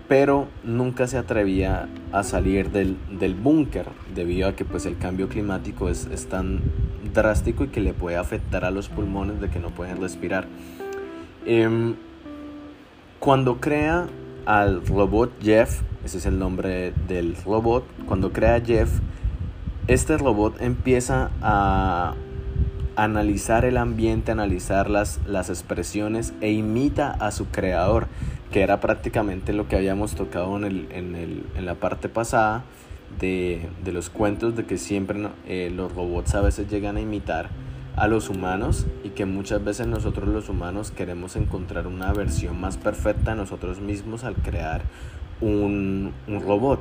pero 0.08 0.48
nunca 0.64 1.06
se 1.06 1.18
atrevía 1.18 1.88
a 2.10 2.24
salir 2.24 2.72
del, 2.72 2.96
del 3.16 3.36
búnker 3.36 3.86
debido 4.12 4.48
a 4.48 4.56
que 4.56 4.64
pues 4.64 4.86
el 4.86 4.98
cambio 4.98 5.28
climático 5.28 5.88
es, 5.88 6.06
es, 6.06 6.26
tan 6.26 6.60
drástico 7.14 7.62
y 7.62 7.68
que 7.68 7.80
le 7.80 7.92
puede 7.94 8.16
afectar 8.16 8.64
a 8.64 8.72
los 8.72 8.88
pulmones 8.88 9.40
de 9.40 9.48
que 9.48 9.60
no 9.60 9.70
pueden 9.70 10.00
respirar. 10.00 10.48
Em, 11.46 11.94
cuando 13.20 13.60
crea 13.60 14.08
al 14.46 14.84
robot 14.84 15.30
Jeff, 15.40 15.82
ese 16.04 16.18
es 16.18 16.26
el 16.26 16.40
nombre 16.40 16.92
del 17.06 17.36
robot, 17.44 17.84
cuando 18.08 18.32
crea 18.32 18.60
Jeff, 18.60 18.98
este 19.86 20.18
robot 20.18 20.60
empieza 20.60 21.30
a 21.40 22.14
analizar 23.04 23.64
el 23.64 23.78
ambiente, 23.78 24.30
analizar 24.32 24.88
las, 24.88 25.20
las 25.26 25.50
expresiones 25.50 26.34
e 26.40 26.52
imita 26.52 27.10
a 27.10 27.32
su 27.32 27.46
creador, 27.46 28.06
que 28.52 28.62
era 28.62 28.80
prácticamente 28.80 29.52
lo 29.52 29.66
que 29.66 29.76
habíamos 29.76 30.14
tocado 30.14 30.56
en, 30.56 30.64
el, 30.64 30.88
en, 30.92 31.16
el, 31.16 31.44
en 31.56 31.66
la 31.66 31.74
parte 31.74 32.08
pasada 32.08 32.62
de, 33.18 33.68
de, 33.84 33.92
los 33.92 34.08
cuentos, 34.08 34.54
de 34.54 34.66
que 34.66 34.78
siempre 34.78 35.28
eh, 35.48 35.72
los 35.74 35.92
robots 35.92 36.34
a 36.34 36.42
veces 36.42 36.70
llegan 36.70 36.96
a 36.96 37.00
imitar 37.00 37.50
a 37.96 38.06
los 38.06 38.30
humanos 38.30 38.86
y 39.04 39.10
que 39.10 39.26
muchas 39.26 39.62
veces 39.64 39.86
nosotros 39.86 40.28
los 40.28 40.48
humanos 40.48 40.92
queremos 40.92 41.34
encontrar 41.36 41.86
una 41.86 42.12
versión 42.12 42.60
más 42.60 42.76
perfecta 42.76 43.32
de 43.32 43.36
nosotros 43.36 43.80
mismos 43.80 44.24
al 44.24 44.34
crear 44.34 44.82
un, 45.40 46.12
un 46.28 46.40
robot. 46.40 46.80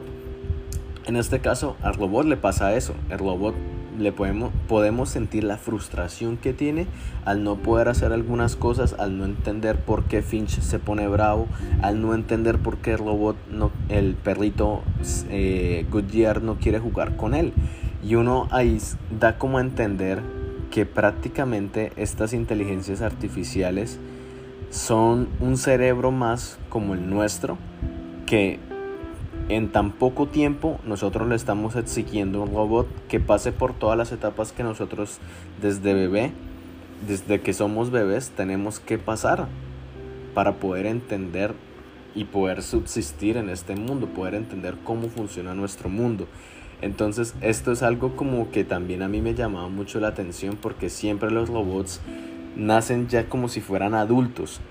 En 1.06 1.16
este 1.16 1.40
caso 1.40 1.78
al 1.82 1.96
robot 1.96 2.28
le 2.28 2.38
pasa 2.38 2.76
eso, 2.76 2.94
el 3.10 3.18
robot 3.18 3.56
le 4.02 4.12
podemos, 4.12 4.52
podemos 4.68 5.10
sentir 5.10 5.44
la 5.44 5.58
frustración 5.58 6.38
que 6.38 6.54
tiene 6.54 6.88
al 7.26 7.44
no 7.44 7.56
poder 7.56 7.88
hacer 7.88 8.12
algunas 8.12 8.56
cosas, 8.56 8.96
al 9.00 9.18
no 9.18 9.26
entender 9.26 9.80
por 9.80 10.06
qué 10.06 10.22
Finch 10.22 10.60
se 10.60 10.80
pone 10.80 11.08
bravo, 11.08 11.48
al 11.82 12.02
no 12.02 12.14
entender 12.14 12.60
por 12.60 12.78
qué 12.78 12.94
el 12.94 13.00
robot, 13.00 13.38
no, 13.50 13.72
el 13.90 14.16
perrito 14.16 14.82
eh, 15.30 15.86
Goodyear 15.90 16.42
no 16.42 16.56
quiere 16.56 16.80
jugar 16.80 17.16
con 17.16 17.34
él. 17.34 17.54
Y 18.04 18.16
uno 18.16 18.48
ahí 18.52 18.80
da 19.20 19.38
como 19.38 19.60
a 19.60 19.62
entender 19.62 20.22
que 20.72 20.86
prácticamente 20.86 21.92
estas 21.98 22.34
inteligencias 22.34 23.02
artificiales 23.02 24.00
son 24.72 25.28
un 25.40 25.58
cerebro 25.58 26.12
más 26.12 26.58
como 26.70 26.94
el 26.94 27.10
nuestro, 27.10 27.58
que 28.26 28.60
en 29.56 29.70
tan 29.70 29.92
poco 29.92 30.28
tiempo 30.28 30.80
nosotros 30.86 31.28
le 31.28 31.36
estamos 31.36 31.76
exigiendo 31.76 32.42
un 32.42 32.54
robot 32.54 32.88
que 33.10 33.20
pase 33.20 33.52
por 33.52 33.74
todas 33.74 33.98
las 33.98 34.14
etapas 34.14 34.54
que 34.54 34.64
nosotros 34.64 35.20
desde 35.62 35.94
bebé, 35.94 36.32
desde 37.06 37.42
que 37.42 37.52
somos 37.52 37.92
bebés, 37.92 38.30
tenemos 38.30 38.80
que 38.80 38.98
pasar 38.98 39.50
para 40.34 40.54
poder 40.54 40.86
entender 40.86 41.54
y 42.16 42.26
poder 42.26 42.62
subsistir 42.62 43.36
en 43.36 43.50
este 43.50 43.76
mundo, 43.76 44.08
poder 44.08 44.36
entender 44.36 44.76
cómo 44.86 45.10
funciona 45.10 45.54
nuestro 45.54 45.90
mundo. 45.90 46.28
Entonces 46.82 47.36
esto 47.42 47.74
es 47.74 47.84
algo 47.84 48.16
como 48.16 48.52
que 48.52 48.64
también 48.64 49.02
a 49.02 49.10
mí 49.10 49.20
me 49.20 49.36
llamaba 49.36 49.68
mucho 49.68 50.00
la 50.00 50.08
atención 50.08 50.58
porque 50.62 50.90
siempre 50.90 51.30
los 51.30 51.50
robots 51.50 52.00
nacen 52.56 53.10
ya 53.10 53.28
como 53.28 53.50
si 53.50 53.60
fueran 53.60 53.96
adultos 53.96 54.62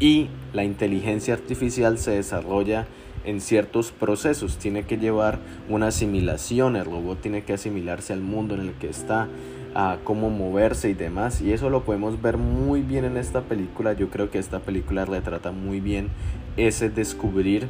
y 0.00 0.28
la 0.52 0.64
inteligencia 0.64 1.34
artificial 1.34 1.98
se 1.98 2.12
desarrolla 2.12 2.86
en 3.24 3.40
ciertos 3.40 3.90
procesos, 3.90 4.56
tiene 4.56 4.84
que 4.84 4.98
llevar 4.98 5.38
una 5.68 5.88
asimilación, 5.88 6.76
el 6.76 6.84
robot 6.84 7.20
tiene 7.20 7.42
que 7.42 7.54
asimilarse 7.54 8.12
al 8.12 8.20
mundo 8.20 8.54
en 8.54 8.60
el 8.60 8.72
que 8.74 8.88
está, 8.88 9.28
a 9.74 9.98
cómo 10.04 10.30
moverse 10.30 10.88
y 10.88 10.94
demás, 10.94 11.42
y 11.42 11.52
eso 11.52 11.68
lo 11.68 11.84
podemos 11.84 12.22
ver 12.22 12.38
muy 12.38 12.82
bien 12.82 13.04
en 13.04 13.16
esta 13.16 13.42
película, 13.42 13.92
yo 13.92 14.08
creo 14.08 14.30
que 14.30 14.38
esta 14.38 14.60
película 14.60 15.04
retrata 15.04 15.52
muy 15.52 15.80
bien 15.80 16.08
ese 16.56 16.88
descubrir 16.88 17.68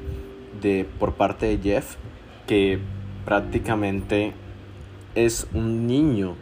de 0.63 0.87
por 0.99 1.15
parte 1.15 1.47
de 1.47 1.59
Jeff 1.59 1.97
que 2.47 2.79
prácticamente 3.25 4.33
es 5.17 5.49
un 5.53 5.87
niño 5.87 6.35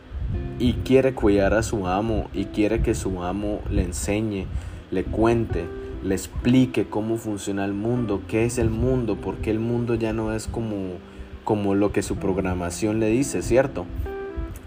y 0.59 0.75
quiere 0.75 1.15
cuidar 1.15 1.55
a 1.55 1.63
su 1.63 1.87
amo 1.87 2.29
y 2.35 2.47
quiere 2.47 2.83
que 2.83 2.95
su 2.95 3.23
amo 3.23 3.61
le 3.71 3.85
enseñe, 3.85 4.47
le 4.91 5.05
cuente 5.05 5.65
le 6.05 6.15
explique 6.15 6.85
cómo 6.85 7.17
funciona 7.17 7.65
el 7.65 7.73
mundo, 7.73 8.21
qué 8.29 8.45
es 8.45 8.59
el 8.59 8.69
mundo, 8.69 9.17
porque 9.17 9.51
el 9.51 9.59
mundo 9.59 9.95
ya 9.95 10.13
no 10.13 10.35
es 10.35 10.47
como, 10.47 10.99
como 11.45 11.75
lo 11.75 11.93
que 11.93 12.03
su 12.03 12.17
programación 12.17 13.01
le 13.01 13.09
dice, 13.09 13.41
¿cierto? 13.41 13.87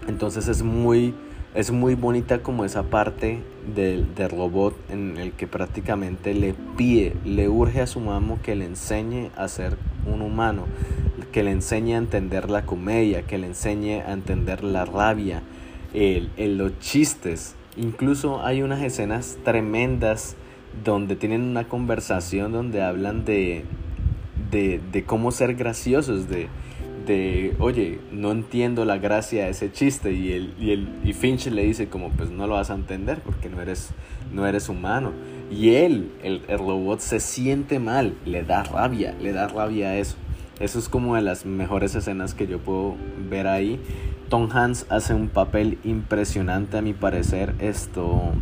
Entonces 0.08 0.48
es 0.48 0.64
muy, 0.64 1.14
es 1.54 1.70
muy 1.70 1.94
bonita 1.94 2.42
como 2.42 2.64
esa 2.64 2.82
parte 2.82 3.40
del, 3.72 4.12
del, 4.16 4.30
robot 4.30 4.74
en 4.90 5.16
el 5.16 5.30
que 5.32 5.46
prácticamente 5.46 6.34
le 6.34 6.54
pide, 6.76 7.14
le 7.24 7.48
urge 7.48 7.82
a 7.82 7.86
su 7.86 8.10
amo 8.10 8.40
que 8.42 8.56
le 8.56 8.64
enseñe 8.64 9.30
a 9.36 9.46
ser 9.46 9.76
un 10.12 10.22
humano, 10.22 10.64
que 11.30 11.44
le 11.44 11.52
enseñe 11.52 11.94
a 11.94 11.98
entender 11.98 12.50
la 12.50 12.62
comedia, 12.66 13.22
que 13.22 13.38
le 13.38 13.46
enseñe 13.46 14.00
a 14.00 14.12
entender 14.12 14.64
la 14.64 14.84
rabia, 14.84 15.42
el, 15.94 16.30
los 16.58 16.76
chistes. 16.80 17.54
Incluso 17.78 18.44
hay 18.44 18.62
unas 18.62 18.82
escenas 18.82 19.38
tremendas 19.44 20.36
donde 20.84 21.16
tienen 21.16 21.42
una 21.42 21.68
conversación 21.68 22.52
donde 22.52 22.82
hablan 22.82 23.24
de, 23.24 23.64
de, 24.50 24.80
de 24.92 25.04
cómo 25.04 25.30
ser 25.30 25.54
graciosos, 25.54 26.28
de, 26.28 26.48
de, 27.06 27.54
oye, 27.58 28.00
no 28.12 28.32
entiendo 28.32 28.84
la 28.84 28.98
gracia 28.98 29.44
de 29.44 29.50
ese 29.50 29.72
chiste 29.72 30.12
y, 30.12 30.32
el, 30.32 30.54
y, 30.58 30.72
el, 30.72 30.88
y 31.04 31.12
Finch 31.12 31.46
le 31.46 31.64
dice 31.64 31.88
como, 31.88 32.10
pues 32.10 32.30
no 32.30 32.46
lo 32.46 32.54
vas 32.54 32.70
a 32.70 32.74
entender 32.74 33.20
porque 33.20 33.48
no 33.48 33.60
eres, 33.62 33.90
no 34.32 34.46
eres 34.46 34.68
humano. 34.68 35.12
Y 35.50 35.70
él, 35.76 36.10
el, 36.22 36.42
el 36.48 36.58
robot, 36.58 37.00
se 37.00 37.20
siente 37.20 37.78
mal, 37.78 38.14
le 38.26 38.42
da 38.42 38.62
rabia, 38.62 39.14
le 39.20 39.32
da 39.32 39.48
rabia 39.48 39.88
a 39.88 39.96
eso. 39.96 40.16
Eso 40.60 40.78
es 40.78 40.88
como 40.88 41.16
de 41.16 41.22
las 41.22 41.46
mejores 41.46 41.94
escenas 41.94 42.34
que 42.34 42.46
yo 42.46 42.58
puedo 42.58 42.96
ver 43.30 43.46
ahí. 43.46 43.80
Tom 44.28 44.48
Hanks 44.50 44.86
hace 44.90 45.14
un 45.14 45.28
papel 45.28 45.78
impresionante 45.84 46.78
a 46.78 46.82
mi 46.82 46.94
parecer. 46.94 47.54
Esto... 47.60 48.32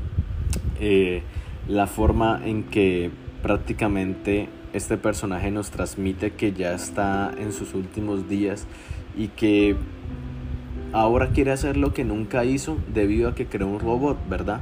Eh, 0.80 1.22
la 1.68 1.86
forma 1.86 2.40
en 2.44 2.62
que 2.64 3.10
prácticamente 3.42 4.48
este 4.72 4.96
personaje 4.96 5.50
nos 5.50 5.70
transmite 5.70 6.32
que 6.32 6.52
ya 6.52 6.74
está 6.74 7.32
en 7.38 7.52
sus 7.52 7.74
últimos 7.74 8.28
días 8.28 8.66
y 9.16 9.28
que 9.28 9.76
ahora 10.92 11.30
quiere 11.30 11.52
hacer 11.52 11.76
lo 11.76 11.92
que 11.92 12.04
nunca 12.04 12.44
hizo 12.44 12.76
debido 12.92 13.28
a 13.28 13.34
que 13.34 13.46
creó 13.46 13.68
un 13.68 13.80
robot, 13.80 14.16
¿verdad? 14.28 14.60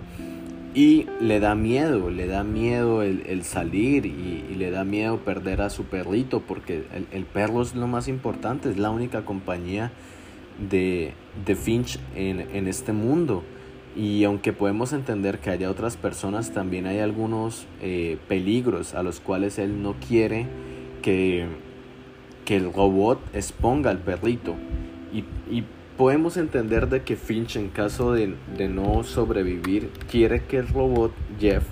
Y 0.74 1.06
le 1.20 1.38
da 1.38 1.54
miedo, 1.54 2.10
le 2.10 2.26
da 2.26 2.42
miedo 2.42 3.02
el, 3.02 3.44
salir 3.44 4.06
y, 4.06 4.54
le 4.56 4.70
da 4.70 4.84
miedo 4.84 5.18
perder 5.18 5.62
a 5.62 5.70
su 5.70 5.84
perrito 5.84 6.40
porque 6.40 6.84
el, 7.12 7.24
perro 7.24 7.62
es 7.62 7.76
lo 7.76 7.86
más 7.86 8.08
importante, 8.08 8.70
es 8.70 8.76
la 8.76 8.90
única 8.90 9.24
compañía 9.24 9.92
de, 10.58 11.12
de 11.46 11.54
Finch 11.54 12.00
en, 12.16 12.40
en 12.40 12.66
este 12.66 12.92
mundo. 12.92 13.44
Y 13.96 14.24
aunque 14.24 14.52
podemos 14.52 14.92
entender 14.92 15.38
que 15.38 15.50
haya 15.50 15.70
otras 15.70 15.96
personas, 15.96 16.52
también 16.52 16.86
hay 16.86 16.98
algunos 16.98 17.66
eh, 17.80 18.18
peligros 18.26 18.94
a 18.94 19.04
los 19.04 19.20
cuales 19.20 19.58
él 19.58 19.82
no 19.82 19.94
quiere 20.06 20.46
que, 21.00 21.46
que 22.44 22.56
el 22.56 22.72
robot 22.72 23.20
exponga 23.34 23.90
al 23.90 23.98
perrito. 23.98 24.56
Y, 25.12 25.62
podemos 25.97 26.36
entender 26.36 26.88
de 26.88 27.03
que 27.03 27.16
Finch 27.16 27.57
en 27.57 27.68
caso 27.68 28.12
de, 28.12 28.34
de, 28.57 28.68
no 28.68 29.05
sobrevivir 29.05 29.90
quiere 30.11 30.42
que 30.45 30.59
el 30.59 30.68
robot 30.68 31.12
Jeff, 31.38 31.64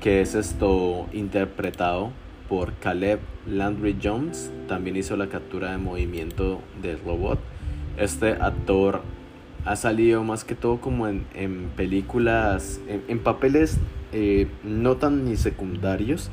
que 0.00 0.20
es 0.20 0.34
esto 0.34 1.06
interpretado 1.12 2.10
por 2.48 2.74
Caleb 2.74 3.20
Landry 3.46 3.96
Jones, 4.02 4.50
también 4.68 4.96
hizo 4.96 5.16
la 5.16 5.28
captura 5.28 5.70
de 5.72 5.78
movimiento 5.78 6.60
del 6.82 6.98
robot. 7.00 7.38
Este 7.96 8.32
actor 8.32 9.02
ha 9.64 9.76
salido 9.76 10.24
más 10.24 10.44
que 10.44 10.54
todo 10.54 10.80
como 10.80 11.06
en, 11.06 11.24
en 11.34 11.70
películas, 11.76 12.80
en, 12.88 13.18
papeles 13.20 13.78
eh, 14.12 14.48
no 14.64 14.96
tan 14.96 15.24
ni 15.24 15.36
secundarios. 15.36 16.30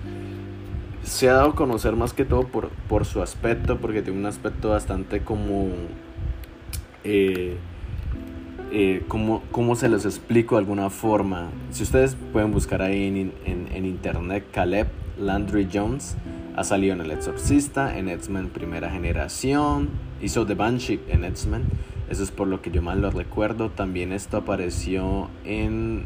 Se 1.04 1.30
ha 1.30 1.34
dado 1.34 1.50
a 1.50 1.56
conocer 1.56 1.96
más 1.96 2.14
que 2.14 2.26
todo 2.26 2.48
por, 2.48 2.70
por 2.90 3.06
su 3.06 3.22
aspecto, 3.22 3.78
porque 3.78 4.02
tiene 4.02 4.20
un 4.20 4.26
aspecto 4.26 4.70
bastante 4.70 5.22
como... 5.22 5.68
Eh, 7.12 7.58
eh, 8.72 9.04
como, 9.08 9.76
se 9.76 9.90
los 9.90 10.06
explico 10.06 10.56
de 10.56 10.60
alguna 10.60 10.90
forma. 10.90 11.50
Si 11.72 11.84
ustedes 11.84 12.16
pueden 12.32 12.52
buscar 12.52 12.82
ahí 12.82 13.08
en, 13.08 13.34
en, 13.46 13.68
en 13.74 13.86
internet, 13.86 14.46
Caleb 14.52 14.88
Landry 15.18 15.68
Jones 15.74 16.16
ha 16.56 16.64
salido 16.64 16.94
en 16.94 17.02
El 17.02 17.12
Exorcista, 17.12 17.98
en 17.98 18.10
X-Men 18.10 18.50
Primera 18.50 18.90
Generación, 18.92 19.90
hizo 20.22 20.46
The 20.46 20.54
Banshee 20.54 21.00
en 21.08 21.24
X-Men 21.24 21.64
eso 22.10 22.24
es 22.24 22.32
por 22.32 22.48
lo 22.48 22.62
que 22.62 22.72
yo 22.72 22.82
más 22.82 22.98
lo 22.98 23.12
recuerdo. 23.12 23.70
También 23.70 24.12
esto 24.12 24.38
apareció 24.38 25.30
en, 25.46 26.06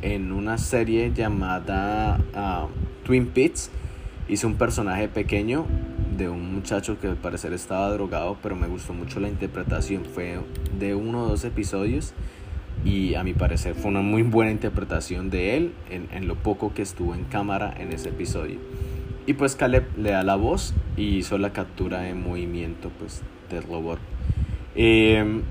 en 0.00 0.30
una 0.30 0.58
serie 0.58 1.12
llamada 1.12 2.20
ah, 2.34 2.68
Twin 3.04 3.26
Peaks. 3.26 3.70
Hizo 4.28 4.46
un 4.46 4.54
personaje 4.56 5.08
pequeño 5.08 5.66
de 6.16 6.28
un 6.28 6.54
muchacho 6.54 6.98
que 6.98 7.08
al 7.08 7.16
parecer 7.16 7.52
estaba 7.52 7.90
drogado, 7.90 8.36
pero 8.42 8.56
me 8.56 8.66
gustó 8.66 8.94
mucho 8.94 9.20
la 9.20 9.28
interpretación. 9.28 10.04
Fue 10.04 10.38
de 10.78 10.94
uno 10.94 11.24
o 11.24 11.28
dos 11.28 11.44
episodios 11.44 12.14
y 12.84 13.14
a 13.14 13.24
mi 13.24 13.34
parecer 13.34 13.74
fue 13.74 13.90
una 13.90 14.00
muy 14.00 14.22
buena 14.22 14.50
interpretación 14.50 15.30
de 15.30 15.56
él 15.56 15.72
en, 15.90 16.08
en, 16.12 16.28
lo 16.28 16.36
poco 16.36 16.74
que 16.74 16.82
estuvo 16.82 17.14
en 17.14 17.24
cámara 17.24 17.74
en 17.78 17.92
ese 17.92 18.10
episodio. 18.10 18.58
Y 19.26 19.34
pues 19.34 19.56
Caleb 19.56 19.84
le 19.96 20.10
da 20.10 20.22
la 20.22 20.36
voz 20.36 20.74
y 20.96 21.16
hizo 21.16 21.38
la 21.38 21.52
captura 21.52 22.00
de 22.00 22.14
movimiento 22.14 22.90
pues, 22.98 23.22
del 23.50 23.62
robot. 23.62 23.98
Em, 24.74 25.42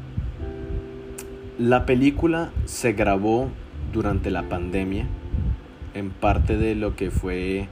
la 1.57 1.85
película 1.85 2.51
se 2.65 2.93
grabó 2.93 3.49
durante 3.91 4.31
la 4.31 4.43
pandemia, 4.49 5.07
en 5.93 6.09
parte 6.09 6.57
de 6.57 6.75
lo 6.75 6.95
que 6.95 7.09
fue 7.09 7.67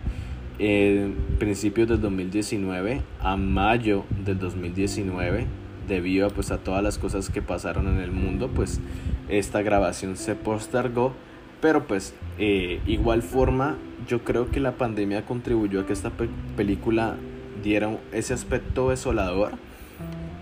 eh, 0.64 1.12
principios 1.40 1.90
del 1.90 2.02
2019 2.02 3.02
a 3.20 3.36
mayo 3.36 4.06
del 4.24 4.38
2019, 4.38 5.48
debido 5.88 6.30
pues, 6.30 6.52
a 6.52 6.60
todas 6.60 6.84
las 6.84 7.00
cosas 7.00 7.32
que 7.32 7.42
pasaron 7.42 7.88
en 7.88 7.98
el 7.98 8.12
mundo, 8.12 8.48
pues 8.48 8.80
esta 9.28 9.64
grabación 9.64 10.18
se 10.18 10.36
postergó, 10.36 11.14
pero 11.62 11.88
pues 11.88 12.14
eh, 12.38 12.80
igual 12.86 13.24
forma 13.24 13.76
yo 14.08 14.24
creo 14.24 14.52
que 14.52 14.60
la 14.60 14.74
pandemia 14.74 15.26
contribuyó 15.26 15.82
a 15.82 15.88
que 15.88 15.94
esta 15.94 16.12
película 16.56 17.16
diera 17.64 17.98
ese 18.12 18.36
aspecto 18.36 18.92
desolador 18.92 19.54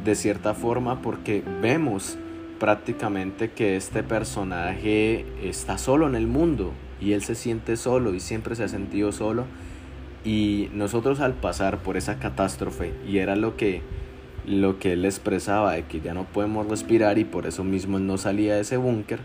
de 0.03 0.15
cierta 0.15 0.53
forma 0.53 1.01
porque 1.01 1.43
vemos 1.61 2.17
prácticamente 2.59 3.51
que 3.51 3.77
este 3.77 4.03
personaje 4.03 5.25
está 5.41 5.77
solo 5.77 6.09
en 6.09 6.15
el 6.15 6.27
mundo 6.27 6.73
y 6.99 7.13
él 7.13 7.21
se 7.23 7.35
siente 7.35 7.77
solo 7.77 8.13
y 8.13 8.19
siempre 8.19 8.57
se 8.57 8.65
ha 8.65 8.67
sentido 8.67 9.13
solo 9.13 9.45
y 10.25 10.69
nosotros 10.73 11.19
al 11.19 11.33
pasar 11.33 11.79
por 11.79 11.97
esa 11.97 12.19
catástrofe 12.19 12.93
y 13.07 13.19
era 13.19 13.35
lo 13.35 13.55
que 13.55 13.81
lo 14.45 14.79
que 14.79 14.93
él 14.93 15.05
expresaba 15.05 15.73
de 15.73 15.83
que 15.83 16.01
ya 16.01 16.13
no 16.13 16.23
podemos 16.23 16.67
respirar 16.67 17.19
y 17.19 17.23
por 17.23 17.45
eso 17.45 17.63
mismo 17.63 17.97
él 17.97 18.07
no 18.07 18.17
salía 18.17 18.55
de 18.55 18.61
ese 18.61 18.77
búnker 18.77 19.19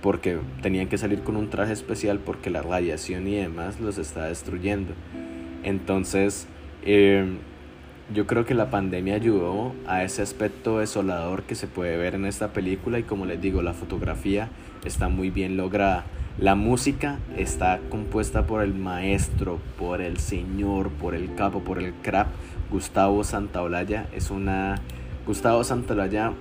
porque 0.00 0.38
tenían 0.62 0.88
que 0.88 0.96
salir 0.96 1.20
con 1.20 1.36
un 1.36 1.50
traje 1.50 1.72
especial 1.72 2.18
porque 2.18 2.50
la 2.50 2.62
radiación 2.62 3.28
y 3.28 3.36
demás 3.36 3.80
los 3.80 3.98
está 3.98 4.26
destruyendo. 4.26 4.94
Entonces, 5.62 6.46
eh, 6.84 7.26
yo 8.14 8.26
creo 8.26 8.46
que 8.46 8.54
la 8.54 8.70
pandemia 8.70 9.14
ayudó 9.14 9.74
a 9.86 10.02
ese 10.02 10.22
aspecto 10.22 10.78
desolador 10.78 11.42
que 11.42 11.54
se 11.54 11.66
puede 11.66 11.96
ver 11.96 12.14
en 12.14 12.24
esta 12.24 12.52
película 12.52 12.98
y 12.98 13.02
como 13.02 13.26
les 13.26 13.40
digo, 13.40 13.62
la 13.62 13.74
fotografía 13.74 14.48
está 14.84 15.08
muy 15.08 15.30
bien 15.30 15.56
lograda. 15.56 16.04
La 16.40 16.54
música 16.54 17.18
está 17.36 17.80
compuesta 17.90 18.46
por 18.46 18.62
el 18.62 18.72
maestro, 18.72 19.58
por 19.78 20.00
el 20.00 20.16
señor, 20.16 20.88
por 20.88 21.14
el 21.14 21.34
capo, 21.34 21.60
por 21.60 21.78
el 21.78 21.92
crap. 21.92 22.28
Gustavo 22.70 23.24
Santaolalla 23.24 24.08
es 24.16 24.30
una... 24.30 24.76
Gustavo 25.26 25.62
Santaolalla 25.64 26.32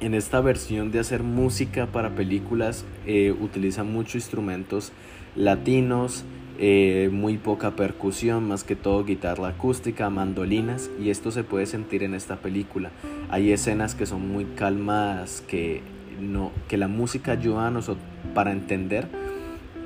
en 0.00 0.14
esta 0.14 0.40
versión 0.40 0.90
de 0.90 1.00
hacer 1.00 1.22
música 1.22 1.86
para 1.86 2.14
películas 2.14 2.86
eh, 3.06 3.34
utiliza 3.38 3.84
muchos 3.84 4.14
instrumentos 4.14 4.90
latinos, 5.36 6.24
eh, 6.58 7.10
muy 7.12 7.36
poca 7.36 7.72
percusión, 7.72 8.48
más 8.48 8.64
que 8.64 8.74
todo 8.74 9.04
guitarra 9.04 9.48
acústica, 9.48 10.08
mandolinas, 10.08 10.90
y 10.98 11.10
esto 11.10 11.30
se 11.30 11.44
puede 11.44 11.66
sentir 11.66 12.04
en 12.04 12.14
esta 12.14 12.36
película. 12.36 12.90
Hay 13.28 13.52
escenas 13.52 13.94
que 13.94 14.06
son 14.06 14.26
muy 14.32 14.46
calmadas, 14.46 15.42
que, 15.46 15.82
no, 16.20 16.52
que 16.68 16.76
la 16.76 16.88
música 16.88 17.32
ayuda 17.32 17.68
a 17.68 17.70
nosotros 17.70 18.04
para 18.34 18.52
entender 18.52 19.08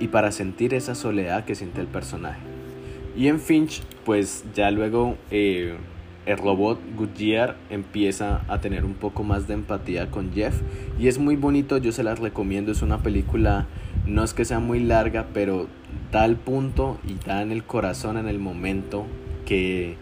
y 0.00 0.08
para 0.08 0.32
sentir 0.32 0.74
esa 0.74 0.94
soledad 0.94 1.44
que 1.44 1.54
siente 1.54 1.80
el 1.80 1.86
personaje. 1.86 2.40
Y 3.16 3.26
en 3.28 3.40
Finch, 3.40 3.82
pues 4.04 4.44
ya 4.54 4.70
luego 4.70 5.16
eh, 5.30 5.76
el 6.28 6.36
robot 6.36 6.78
Goodyear 6.94 7.56
empieza 7.70 8.42
a 8.48 8.60
tener 8.60 8.84
un 8.84 8.94
poco 8.94 9.24
más 9.24 9.48
de 9.48 9.54
empatía 9.54 10.10
con 10.10 10.32
Jeff. 10.32 10.54
Y 10.98 11.08
es 11.08 11.18
muy 11.18 11.36
bonito, 11.36 11.78
yo 11.78 11.90
se 11.90 12.02
las 12.02 12.18
recomiendo, 12.18 12.70
es 12.70 12.82
una 12.82 13.02
película, 13.02 13.66
no 14.06 14.22
es 14.22 14.34
que 14.34 14.44
sea 14.44 14.60
muy 14.60 14.78
larga, 14.80 15.28
pero 15.32 15.68
da 16.12 16.26
el 16.26 16.36
punto 16.36 16.98
y 17.08 17.14
da 17.26 17.42
en 17.42 17.50
el 17.50 17.64
corazón 17.64 18.18
en 18.18 18.28
el 18.28 18.38
momento 18.38 19.06
que, 19.46 19.96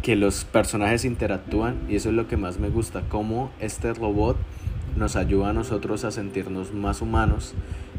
que 0.00 0.16
los 0.16 0.44
personajes 0.44 1.04
interactúan. 1.04 1.76
Y 1.90 1.96
eso 1.96 2.08
es 2.08 2.14
lo 2.14 2.26
que 2.26 2.38
más 2.38 2.58
me 2.58 2.70
gusta, 2.70 3.02
cómo 3.08 3.50
este 3.60 3.92
robot 3.92 4.38
nos 4.96 5.16
ayuda 5.16 5.50
a 5.50 5.52
nosotros 5.52 6.04
a 6.04 6.10
sentirnos 6.10 6.72
más 6.72 7.02
humanos 7.02 7.54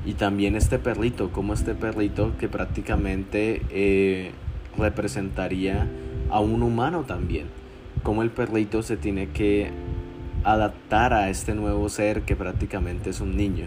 y 0.06 0.14
también 0.14 0.56
este 0.56 0.80
perrito, 0.80 1.32
como 1.32 1.54
este 1.54 1.76
perrito 1.76 2.34
que 2.38 2.50
prácticamente 2.50 3.62
eh, 3.70 4.32
representaría 4.78 5.88
a 6.30 6.40
un 6.40 6.64
humano 6.64 7.04
también, 7.04 7.46
como 8.04 8.22
el 8.22 8.30
perrito 8.30 8.84
se 8.84 8.98
tiene 8.98 9.30
que 9.30 9.72
adaptar 10.44 11.14
a 11.14 11.30
este 11.30 11.56
nuevo 11.56 11.88
ser 11.90 12.24
que 12.24 12.36
prácticamente 12.36 13.10
es 13.10 13.22
un 13.22 13.38
niño. 13.38 13.66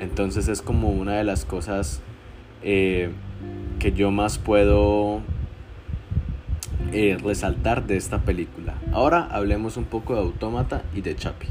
Entonces 0.00 0.48
es 0.48 0.62
como 0.62 0.90
una 0.90 1.14
de 1.14 1.24
las 1.24 1.44
cosas 1.44 2.00
eh, 2.62 3.10
que 3.78 3.92
yo 3.92 4.10
más 4.10 4.38
puedo 4.38 5.20
eh, 6.92 7.16
resaltar 7.22 7.86
de 7.86 7.96
esta 7.96 8.18
película. 8.18 8.74
Ahora 8.92 9.28
hablemos 9.30 9.76
un 9.76 9.84
poco 9.84 10.14
de 10.14 10.20
Autómata 10.20 10.82
y 10.94 11.02
de 11.02 11.14
Chapi. 11.14 11.46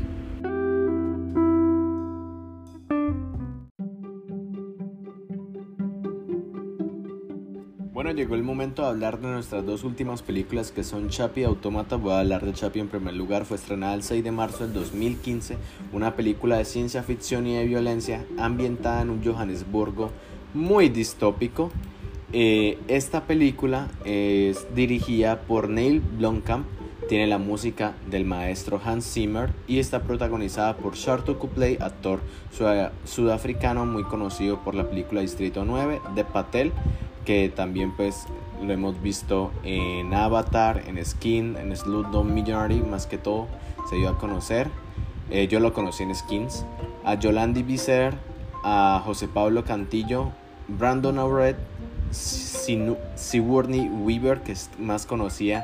Llegó 8.19 8.35
el 8.35 8.43
momento 8.43 8.81
de 8.81 8.89
hablar 8.89 9.21
de 9.21 9.29
nuestras 9.29 9.65
dos 9.65 9.85
últimas 9.85 10.21
películas 10.23 10.73
que 10.73 10.83
son 10.83 11.07
Chapi 11.07 11.39
y 11.39 11.43
Autómata. 11.45 11.95
Voy 11.95 12.11
a 12.11 12.19
hablar 12.19 12.43
de 12.43 12.51
Chapi 12.51 12.81
en 12.81 12.89
primer 12.89 13.13
lugar. 13.13 13.45
Fue 13.45 13.55
estrenada 13.55 13.93
el 13.93 14.03
6 14.03 14.25
de 14.25 14.31
marzo 14.31 14.65
del 14.65 14.73
2015, 14.73 15.55
una 15.93 16.17
película 16.17 16.57
de 16.57 16.65
ciencia 16.65 17.01
ficción 17.01 17.47
y 17.47 17.55
de 17.55 17.63
violencia 17.63 18.25
ambientada 18.37 19.03
en 19.03 19.11
un 19.11 19.23
Johannesburgo 19.23 20.11
muy 20.53 20.89
distópico. 20.89 21.71
Eh, 22.33 22.77
esta 22.89 23.23
película 23.23 23.87
es 24.03 24.67
dirigida 24.75 25.39
por 25.39 25.69
Neil 25.69 26.01
Blomkamp, 26.01 26.67
tiene 27.07 27.25
la 27.25 27.37
música 27.37 27.93
del 28.11 28.25
maestro 28.25 28.81
Hans 28.83 29.13
Zimmer 29.13 29.53
y 29.65 29.79
está 29.79 30.01
protagonizada 30.01 30.75
por 30.75 30.95
Sharto 30.95 31.39
Kupley, 31.39 31.77
actor 31.79 32.19
sudafricano 33.05 33.85
muy 33.85 34.03
conocido 34.03 34.59
por 34.59 34.75
la 34.75 34.89
película 34.89 35.21
Distrito 35.21 35.63
9 35.63 36.01
de 36.15 36.25
Patel 36.25 36.73
que 37.29 37.47
también 37.47 37.91
pues 37.91 38.25
lo 38.59 38.73
hemos 38.73 39.03
visto 39.03 39.51
en 39.63 40.15
Avatar, 40.15 40.81
en 40.87 41.05
Skin, 41.05 41.57
en 41.57 41.77
Slumdog 41.77 42.25
Millionaire, 42.25 42.83
más 42.83 43.05
que 43.05 43.19
todo 43.19 43.45
se 43.87 43.97
dio 43.97 44.09
a 44.09 44.17
conocer. 44.17 44.67
Eh, 45.29 45.47
yo 45.47 45.59
lo 45.59 45.71
conocí 45.71 46.01
en 46.01 46.15
Skins. 46.15 46.65
A 47.05 47.13
Yolandi 47.13 47.61
Visser, 47.61 48.15
a 48.63 49.03
José 49.05 49.27
Pablo 49.27 49.63
Cantillo, 49.63 50.31
Brandon 50.67 51.19
Auret, 51.19 51.55
Sigourney 52.09 53.89
Weaver, 53.89 54.41
que 54.41 54.53
es 54.53 54.71
más 54.79 55.05
conocida 55.05 55.63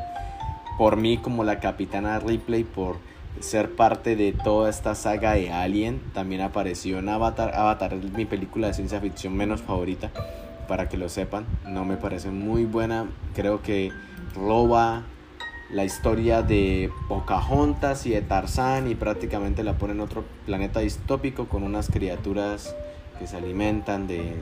por 0.78 0.97
mí 0.97 1.18
como 1.18 1.43
la 1.43 1.59
capitana 1.59 2.20
Ripley 2.20 2.63
por 2.63 2.97
ser 3.39 3.76
parte 3.76 4.16
de 4.16 4.34
toda 4.34 4.70
esta 4.70 4.93
saga 4.93 5.34
de 5.34 5.51
Alien. 5.51 5.99
También 6.13 6.41
apareció 6.41 6.99
en 6.99 7.09
Avatar. 7.09 7.55
Avatar 7.55 7.95
es 7.95 8.03
mi 8.11 8.26
película 8.26 8.68
de 8.68 8.76
ciencia 8.76 9.01
ficción 9.01 9.36
menos 9.36 9.63
favorita 9.63 10.11
para 10.68 10.89
que 10.89 10.97
lo 10.97 11.09
sepan. 11.09 11.45
No 11.68 11.86
me 11.86 11.97
parece 11.97 12.32
muy 12.32 12.66
buena. 12.66 13.07
Creo 13.34 13.61
que 13.61 13.91
roba 14.36 15.03
la 15.72 15.84
historia 15.84 16.41
de 16.41 16.91
Pocahontas 17.07 18.05
y 18.05 18.11
de 18.11 18.22
Tarzán 18.22 18.89
y 18.89 18.95
prácticamente 18.95 19.63
la 19.63 19.78
pone 19.78 19.93
en 19.93 19.99
otro 19.99 20.24
planeta 20.45 20.80
distópico 20.80 21.47
con 21.47 21.63
unas 21.63 21.89
criaturas 21.89 22.76
que 23.18 23.28
se 23.28 23.38
alimentan 23.38 24.07
de, 24.07 24.36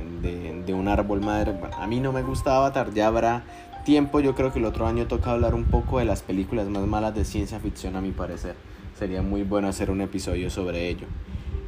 de, 0.66 0.74
un 0.74 0.88
árbol 0.88 1.22
madre. 1.22 1.54
a 1.78 1.88
mí 1.88 2.00
no 2.00 2.12
me 2.12 2.24
gusta 2.24 2.58
Avatar, 2.58 2.94
ya 2.94 3.08
habrá 3.08 3.44
tiempo. 3.86 4.20
Yo 4.20 4.36
creo 4.36 4.52
que 4.52 4.60
el 4.60 4.66
otro 4.66 4.88
año 4.88 5.08
toca 5.08 5.32
hablar 5.32 5.54
un 5.54 5.66
poco 5.66 6.00
de 6.00 6.06
las 6.06 6.24
películas 6.24 6.68
más 6.68 6.86
malas 6.88 7.16
de 7.16 7.24
ciencia 7.24 7.60
ficción, 7.60 7.96
a 7.96 8.02
mi 8.02 8.12
parecer. 8.12 8.56
Sería 8.98 9.22
muy 9.22 9.44
bueno 9.44 9.68
hacer 9.68 9.92
un 9.92 10.02
episodio 10.02 10.50
sobre 10.50 10.90
ello. 10.90 11.08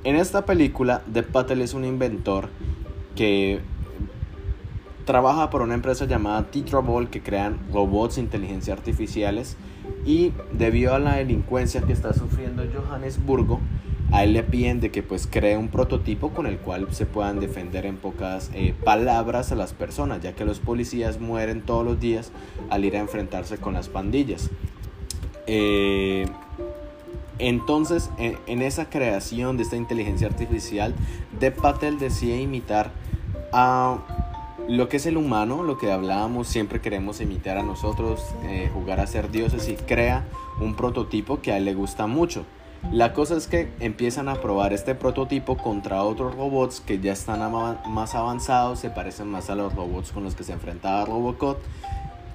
En 0.03 0.15
esta 0.15 0.45
película, 0.45 1.01
Dev 1.07 1.27
Patel 1.27 1.61
es 1.61 1.73
un 1.73 1.85
inventor 1.85 2.49
que 3.15 3.61
trabaja 5.05 5.49
por 5.49 5.61
una 5.61 5.75
empresa 5.75 6.05
llamada 6.05 6.49
Tetrabol 6.51 7.09
que 7.09 7.21
crean 7.21 7.59
robots 7.71 8.15
de 8.15 8.21
inteligencia 8.21 8.73
artificiales 8.73 9.55
y 10.05 10.33
debido 10.51 10.93
a 10.93 10.99
la 10.99 11.15
delincuencia 11.15 11.81
que 11.81 11.93
está 11.93 12.13
sufriendo 12.13 12.63
Johannesburgo, 12.73 13.61
a 14.11 14.23
él 14.23 14.33
le 14.33 14.43
piden 14.43 14.79
de 14.79 14.91
que 14.91 15.03
pues 15.03 15.27
cree 15.27 15.57
un 15.57 15.69
prototipo 15.69 16.29
con 16.29 16.45
el 16.45 16.57
cual 16.57 16.87
se 16.91 17.05
puedan 17.05 17.39
defender 17.39 17.85
en 17.85 17.97
pocas 17.97 18.51
eh, 18.53 18.73
palabras 18.83 19.51
a 19.51 19.55
las 19.55 19.73
personas, 19.73 20.21
ya 20.21 20.33
que 20.33 20.45
los 20.45 20.59
policías 20.59 21.19
mueren 21.19 21.61
todos 21.61 21.85
los 21.85 21.99
días 21.99 22.31
al 22.69 22.85
ir 22.85 22.95
a 22.95 22.99
enfrentarse 22.99 23.57
con 23.57 23.73
las 23.73 23.89
pandillas. 23.89 24.49
Eh, 25.47 26.25
entonces, 27.37 28.09
en, 28.17 28.37
en, 28.47 28.61
esa 28.61 28.89
creación 28.89 29.57
de 29.57 29.63
esta 29.63 29.75
inteligencia 29.75 30.27
artificial, 30.27 30.95
De 31.39 31.51
Patel 31.51 31.99
decide 31.99 32.39
imitar 32.39 32.91
a 33.51 33.99
lo 34.67 34.89
que 34.89 34.97
es 34.97 35.05
el 35.05 35.17
humano, 35.17 35.63
lo 35.63 35.77
que 35.77 35.91
hablábamos, 35.91 36.47
siempre 36.47 36.81
queremos 36.81 37.21
imitar 37.21 37.57
a 37.57 37.63
nosotros, 37.63 38.21
eh, 38.43 38.69
jugar 38.73 38.99
a 38.99 39.07
ser 39.07 39.31
dioses 39.31 39.69
y 39.69 39.75
crea 39.75 40.25
un 40.59 40.75
prototipo 40.75 41.41
que 41.41 41.51
a 41.51 41.57
él 41.57 41.65
le 41.65 41.73
gusta 41.73 42.07
mucho. 42.07 42.45
La 42.91 43.13
cosa 43.13 43.35
es 43.35 43.47
que 43.47 43.71
empiezan 43.79 44.29
a 44.29 44.35
probar 44.35 44.71
este 44.73 44.93
prototipo 44.95 45.57
contra 45.57 46.03
otros 46.03 46.35
robots 46.35 46.81
que 46.81 46.99
ya 46.99 47.13
están 47.13 47.39
más 47.87 48.15
avanzados, 48.15 48.79
se 48.79 48.89
parecen 48.89 49.27
más 49.27 49.49
a 49.49 49.55
los 49.55 49.73
robots 49.73 50.11
con 50.11 50.23
los 50.23 50.35
que 50.35 50.43
se 50.43 50.53
enfrentaba 50.53 51.05
Robocop, 51.05 51.57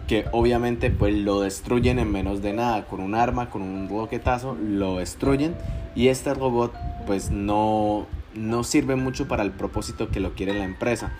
que 0.08 0.24
obviamente 0.32 0.90
pues 0.90 1.14
lo 1.14 1.40
destruyen 1.40 2.00
en 2.00 2.10
menos 2.10 2.42
de 2.42 2.52
nada, 2.52 2.86
con 2.86 3.00
un 3.00 3.14
arma, 3.14 3.48
con 3.48 3.62
un 3.62 3.88
roquetazo, 3.88 4.56
lo 4.60 4.96
destruyen 4.96 5.54
y 5.94 6.08
este 6.08 6.34
robot 6.34 6.74
pues 7.06 7.30
no, 7.30 8.06
no 8.34 8.64
sirve 8.64 8.96
mucho 8.96 9.28
para 9.28 9.44
el 9.44 9.52
propósito 9.52 10.08
que 10.08 10.18
lo 10.18 10.34
quiere 10.34 10.52
la 10.52 10.64
empresa. 10.64 11.12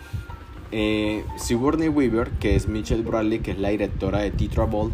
Eh, 0.71 1.25
Sigourney 1.37 1.89
Weaver, 1.89 2.29
que 2.31 2.55
es 2.55 2.67
Michelle 2.67 3.03
Bradley, 3.03 3.39
que 3.39 3.51
es 3.51 3.59
la 3.59 3.69
directora 3.69 4.19
de 4.19 4.31
Tetra 4.31 4.65
Ball, 4.65 4.91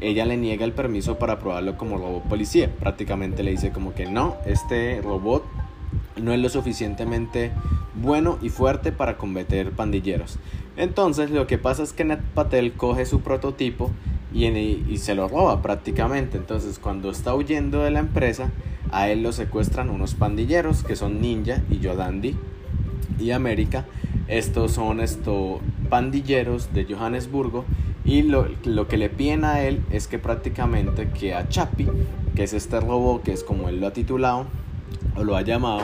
ella 0.00 0.26
le 0.26 0.36
niega 0.36 0.64
el 0.64 0.72
permiso 0.72 1.18
para 1.18 1.38
probarlo 1.38 1.76
como 1.76 1.96
robot 1.96 2.24
policía. 2.24 2.68
Prácticamente 2.80 3.44
le 3.44 3.52
dice 3.52 3.70
como 3.70 3.94
que 3.94 4.06
no, 4.06 4.36
este 4.46 5.00
robot 5.00 5.44
no 6.20 6.32
es 6.32 6.40
lo 6.40 6.48
suficientemente 6.48 7.52
bueno 7.94 8.38
y 8.42 8.48
fuerte 8.48 8.90
para 8.90 9.16
combatir 9.16 9.70
pandilleros. 9.70 10.38
Entonces 10.76 11.30
lo 11.30 11.46
que 11.46 11.58
pasa 11.58 11.84
es 11.84 11.92
que 11.92 12.04
Ned 12.04 12.18
Patel 12.34 12.72
coge 12.72 13.06
su 13.06 13.20
prototipo 13.20 13.92
y, 14.34 14.46
y, 14.46 14.96
se 14.96 15.14
lo 15.14 15.28
roba 15.28 15.62
prácticamente. 15.62 16.36
Entonces 16.36 16.80
cuando 16.80 17.10
está 17.10 17.34
huyendo 17.34 17.82
de 17.82 17.92
la 17.92 18.00
empresa, 18.00 18.50
a 18.90 19.08
él 19.08 19.22
lo 19.22 19.32
secuestran 19.32 19.88
unos 19.88 20.14
pandilleros 20.14 20.82
que 20.82 20.96
son 20.96 21.20
Ninja 21.20 21.62
y 21.70 21.78
Yodandi 21.78 22.34
y 23.22 23.32
América. 23.32 23.86
Estos 24.28 24.72
son 24.72 25.00
estos 25.00 25.60
pandilleros 25.88 26.72
de 26.72 26.84
Johannesburgo. 26.84 27.64
Y 28.04 28.22
lo, 28.22 28.46
lo, 28.64 28.88
que 28.88 28.96
le 28.96 29.08
piden 29.08 29.44
a 29.44 29.62
él 29.62 29.82
es 29.90 30.08
que 30.08 30.18
prácticamente 30.18 31.08
que 31.08 31.34
a 31.34 31.48
Chapi, 31.48 31.88
que 32.34 32.42
es 32.42 32.52
este 32.52 32.80
robot 32.80 33.22
que 33.22 33.32
es 33.32 33.44
como 33.44 33.68
él 33.68 33.80
lo 33.80 33.86
ha 33.86 33.92
titulado 33.92 34.46
o 35.16 35.22
lo 35.22 35.36
ha 35.36 35.42
llamado, 35.42 35.82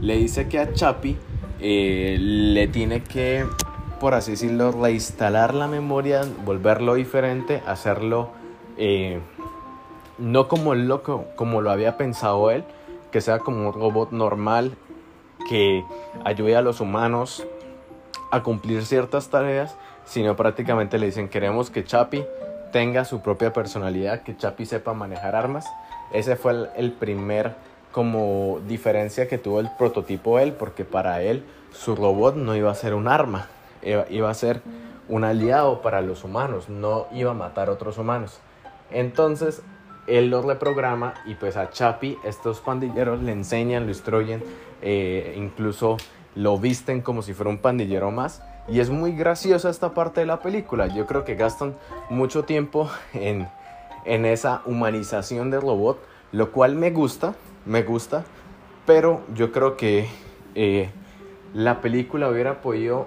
le 0.00 0.16
dice 0.18 0.48
que 0.48 0.58
a 0.58 0.72
Chapi 0.72 1.16
eh, 1.60 2.16
le 2.20 2.66
tiene 2.66 3.02
que, 3.02 3.46
por 4.00 4.14
así 4.14 4.32
decirlo, 4.32 4.72
reinstalar 4.72 5.54
la 5.54 5.68
memoria, 5.68 6.22
volverlo 6.44 6.94
diferente, 6.94 7.62
hacerlo 7.66 8.30
eh, 8.76 9.20
no 10.18 10.48
como, 10.48 10.72
el 10.72 10.88
loco, 10.88 11.26
como 11.36 11.62
lo 11.62 11.70
había 11.70 11.96
pensado 11.96 12.50
él, 12.50 12.64
que 13.12 13.20
sea 13.20 13.38
como 13.38 13.68
un 13.68 13.72
robot 13.72 14.10
normal 14.10 14.76
que 15.48 15.84
ayude 16.24 16.56
a 16.56 16.62
los 16.62 16.80
humanos 16.80 17.46
a 18.30 18.42
cumplir 18.42 18.84
ciertas 18.84 19.28
tareas, 19.28 19.76
sino 20.04 20.36
prácticamente 20.36 20.98
le 20.98 21.06
dicen 21.06 21.28
queremos 21.28 21.70
que 21.70 21.84
Chapi 21.84 22.24
tenga 22.72 23.04
su 23.04 23.20
propia 23.20 23.52
personalidad, 23.52 24.22
que 24.22 24.36
Chapi 24.36 24.66
sepa 24.66 24.94
manejar 24.94 25.36
armas. 25.36 25.66
Ese 26.12 26.36
fue 26.36 26.70
el, 26.76 26.92
primer 26.92 27.54
como 27.92 28.60
diferencia 28.66 29.28
que 29.28 29.38
tuvo 29.38 29.60
el 29.60 29.70
prototipo 29.78 30.38
él, 30.38 30.52
porque 30.54 30.84
para 30.84 31.22
él 31.22 31.44
su 31.72 31.94
robot 31.94 32.36
no 32.36 32.56
iba 32.56 32.70
a 32.70 32.74
ser 32.74 32.94
un 32.94 33.06
arma, 33.06 33.48
iba 33.82 34.30
a 34.30 34.34
ser 34.34 34.62
un 35.08 35.24
aliado 35.24 35.82
para 35.82 36.00
los 36.00 36.24
humanos, 36.24 36.68
no 36.68 37.06
iba 37.12 37.32
a 37.32 37.34
matar 37.34 37.68
otros 37.70 37.98
humanos. 37.98 38.40
Entonces 38.90 39.62
él 40.06 40.30
lo 40.30 40.42
reprograma 40.42 41.14
y 41.26 41.34
pues 41.34 41.56
a 41.56 41.70
Chapi 41.70 42.18
estos 42.24 42.60
pandilleros 42.60 43.22
le 43.22 43.32
enseñan, 43.32 43.84
lo 43.84 43.90
instruyen, 43.90 44.42
eh, 44.82 45.34
incluso 45.36 45.96
lo 46.34 46.58
visten 46.58 47.00
como 47.00 47.22
si 47.22 47.34
fuera 47.34 47.50
un 47.50 47.58
pandillero 47.58 48.10
más. 48.10 48.42
Y 48.68 48.80
es 48.80 48.90
muy 48.90 49.12
graciosa 49.12 49.70
esta 49.70 49.92
parte 49.92 50.20
de 50.20 50.26
la 50.26 50.40
película. 50.40 50.86
Yo 50.86 51.06
creo 51.06 51.24
que 51.24 51.34
gastan 51.34 51.74
mucho 52.10 52.44
tiempo 52.44 52.88
en, 53.12 53.48
en 54.04 54.24
esa 54.24 54.62
humanización 54.66 55.50
del 55.50 55.62
robot, 55.62 55.98
lo 56.32 56.52
cual 56.52 56.76
me 56.76 56.90
gusta, 56.90 57.34
me 57.66 57.82
gusta, 57.82 58.24
pero 58.86 59.20
yo 59.34 59.52
creo 59.52 59.76
que 59.76 60.08
eh, 60.54 60.90
la 61.54 61.80
película 61.80 62.28
hubiera 62.28 62.60
podido 62.62 63.06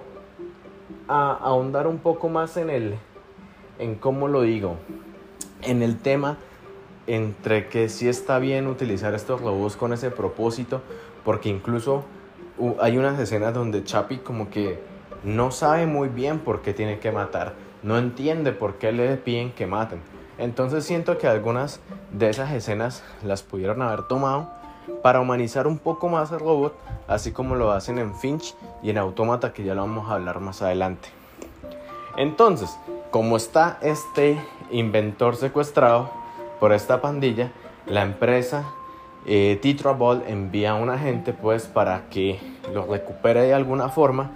ahondar 1.08 1.86
un 1.86 1.98
poco 1.98 2.28
más 2.28 2.56
en 2.56 2.70
el, 2.70 2.94
en 3.78 3.94
cómo 3.96 4.28
lo 4.28 4.42
digo, 4.42 4.76
en 5.62 5.82
el 5.82 5.98
tema 5.98 6.38
entre 7.06 7.68
que 7.68 7.88
sí 7.88 8.08
está 8.08 8.38
bien 8.38 8.66
utilizar 8.66 9.14
estos 9.14 9.40
robots 9.40 9.76
con 9.76 9.92
ese 9.92 10.10
propósito, 10.10 10.82
porque 11.26 11.48
incluso 11.48 12.04
hay 12.80 12.96
unas 12.96 13.18
escenas 13.18 13.52
donde 13.52 13.82
Chapi 13.82 14.18
como 14.18 14.48
que 14.48 14.80
no 15.24 15.50
sabe 15.50 15.84
muy 15.84 16.08
bien 16.08 16.38
por 16.38 16.62
qué 16.62 16.72
tiene 16.72 17.00
que 17.00 17.10
matar, 17.10 17.54
no 17.82 17.98
entiende 17.98 18.52
por 18.52 18.76
qué 18.76 18.92
le 18.92 19.16
piden 19.16 19.50
que 19.50 19.66
maten. 19.66 20.00
Entonces 20.38 20.84
siento 20.84 21.18
que 21.18 21.26
algunas 21.26 21.80
de 22.12 22.30
esas 22.30 22.52
escenas 22.52 23.02
las 23.24 23.42
pudieron 23.42 23.82
haber 23.82 24.04
tomado 24.04 24.50
para 25.02 25.20
humanizar 25.20 25.66
un 25.66 25.78
poco 25.78 26.08
más 26.08 26.30
al 26.30 26.38
robot, 26.38 26.78
así 27.08 27.32
como 27.32 27.56
lo 27.56 27.72
hacen 27.72 27.98
en 27.98 28.14
Finch 28.14 28.54
y 28.80 28.90
en 28.90 28.98
Automata, 28.98 29.52
que 29.52 29.64
ya 29.64 29.74
lo 29.74 29.80
vamos 29.80 30.08
a 30.08 30.14
hablar 30.14 30.38
más 30.38 30.62
adelante. 30.62 31.08
Entonces, 32.16 32.78
como 33.10 33.36
está 33.36 33.78
este 33.82 34.40
inventor 34.70 35.34
secuestrado 35.34 36.08
por 36.60 36.72
esta 36.72 37.00
pandilla, 37.00 37.50
la 37.86 38.02
empresa 38.02 38.64
eh, 39.26 39.76
Ball 39.98 40.22
envía 40.28 40.70
a 40.70 40.74
un 40.74 40.88
agente 40.88 41.32
pues 41.32 41.66
para 41.66 42.08
que 42.10 42.38
lo 42.72 42.86
recupere 42.86 43.42
de 43.42 43.54
alguna 43.54 43.88
forma 43.88 44.30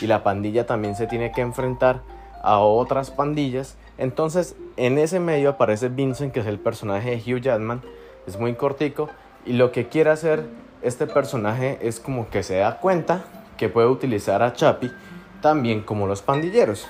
y 0.00 0.06
la 0.06 0.22
pandilla 0.22 0.66
también 0.66 0.94
se 0.94 1.06
tiene 1.06 1.32
que 1.32 1.40
enfrentar 1.40 2.02
a 2.42 2.58
otras 2.60 3.10
pandillas. 3.10 3.76
Entonces, 3.98 4.56
en 4.76 4.98
ese 4.98 5.20
medio 5.20 5.50
aparece 5.50 5.88
Vincent, 5.88 6.32
que 6.32 6.40
es 6.40 6.46
el 6.46 6.58
personaje 6.58 7.16
de 7.16 7.16
Hugh 7.16 7.40
Jackman, 7.40 7.82
es 8.26 8.38
muy 8.38 8.54
cortico 8.54 9.08
y 9.44 9.54
lo 9.54 9.72
que 9.72 9.88
quiere 9.88 10.10
hacer 10.10 10.44
este 10.82 11.06
personaje 11.06 11.78
es 11.80 11.98
como 11.98 12.28
que 12.28 12.42
se 12.42 12.56
da 12.56 12.78
cuenta 12.78 13.24
que 13.56 13.68
puede 13.68 13.88
utilizar 13.88 14.42
a 14.42 14.52
Chapi 14.52 14.92
también 15.40 15.80
como 15.80 16.06
los 16.06 16.22
pandilleros. 16.22 16.86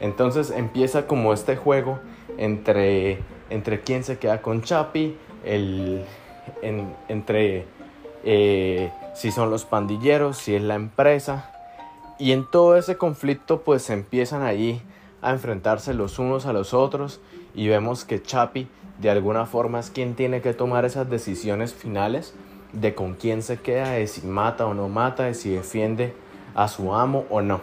Entonces 0.00 0.50
empieza 0.50 1.06
como 1.06 1.32
este 1.32 1.56
juego 1.56 2.00
entre, 2.38 3.20
entre 3.50 3.80
quién 3.80 4.04
se 4.04 4.18
queda 4.18 4.42
con 4.42 4.62
Chapi, 4.62 5.16
el, 5.44 6.04
entre 6.62 7.66
eh, 8.24 8.90
si 9.14 9.30
son 9.30 9.50
los 9.50 9.64
pandilleros, 9.64 10.36
si 10.36 10.54
es 10.54 10.62
la 10.62 10.74
empresa. 10.74 11.52
Y 12.18 12.32
en 12.32 12.50
todo 12.50 12.76
ese 12.76 12.96
conflicto 12.96 13.62
pues 13.62 13.90
empiezan 13.90 14.42
ahí 14.42 14.82
a 15.22 15.32
enfrentarse 15.32 15.94
los 15.94 16.18
unos 16.18 16.46
a 16.46 16.52
los 16.52 16.74
otros 16.74 17.20
y 17.54 17.68
vemos 17.68 18.04
que 18.04 18.22
Chapi 18.22 18.68
de 18.98 19.10
alguna 19.10 19.46
forma 19.46 19.80
es 19.80 19.90
quien 19.90 20.14
tiene 20.14 20.40
que 20.40 20.54
tomar 20.54 20.84
esas 20.84 21.08
decisiones 21.10 21.74
finales 21.74 22.34
de 22.72 22.94
con 22.94 23.14
quién 23.14 23.42
se 23.42 23.58
queda, 23.58 23.90
de 23.90 24.06
si 24.06 24.26
mata 24.26 24.66
o 24.66 24.74
no 24.74 24.88
mata, 24.88 25.24
de 25.24 25.34
si 25.34 25.50
defiende 25.50 26.14
a 26.54 26.68
su 26.68 26.94
amo 26.94 27.24
o 27.30 27.42
no. 27.42 27.60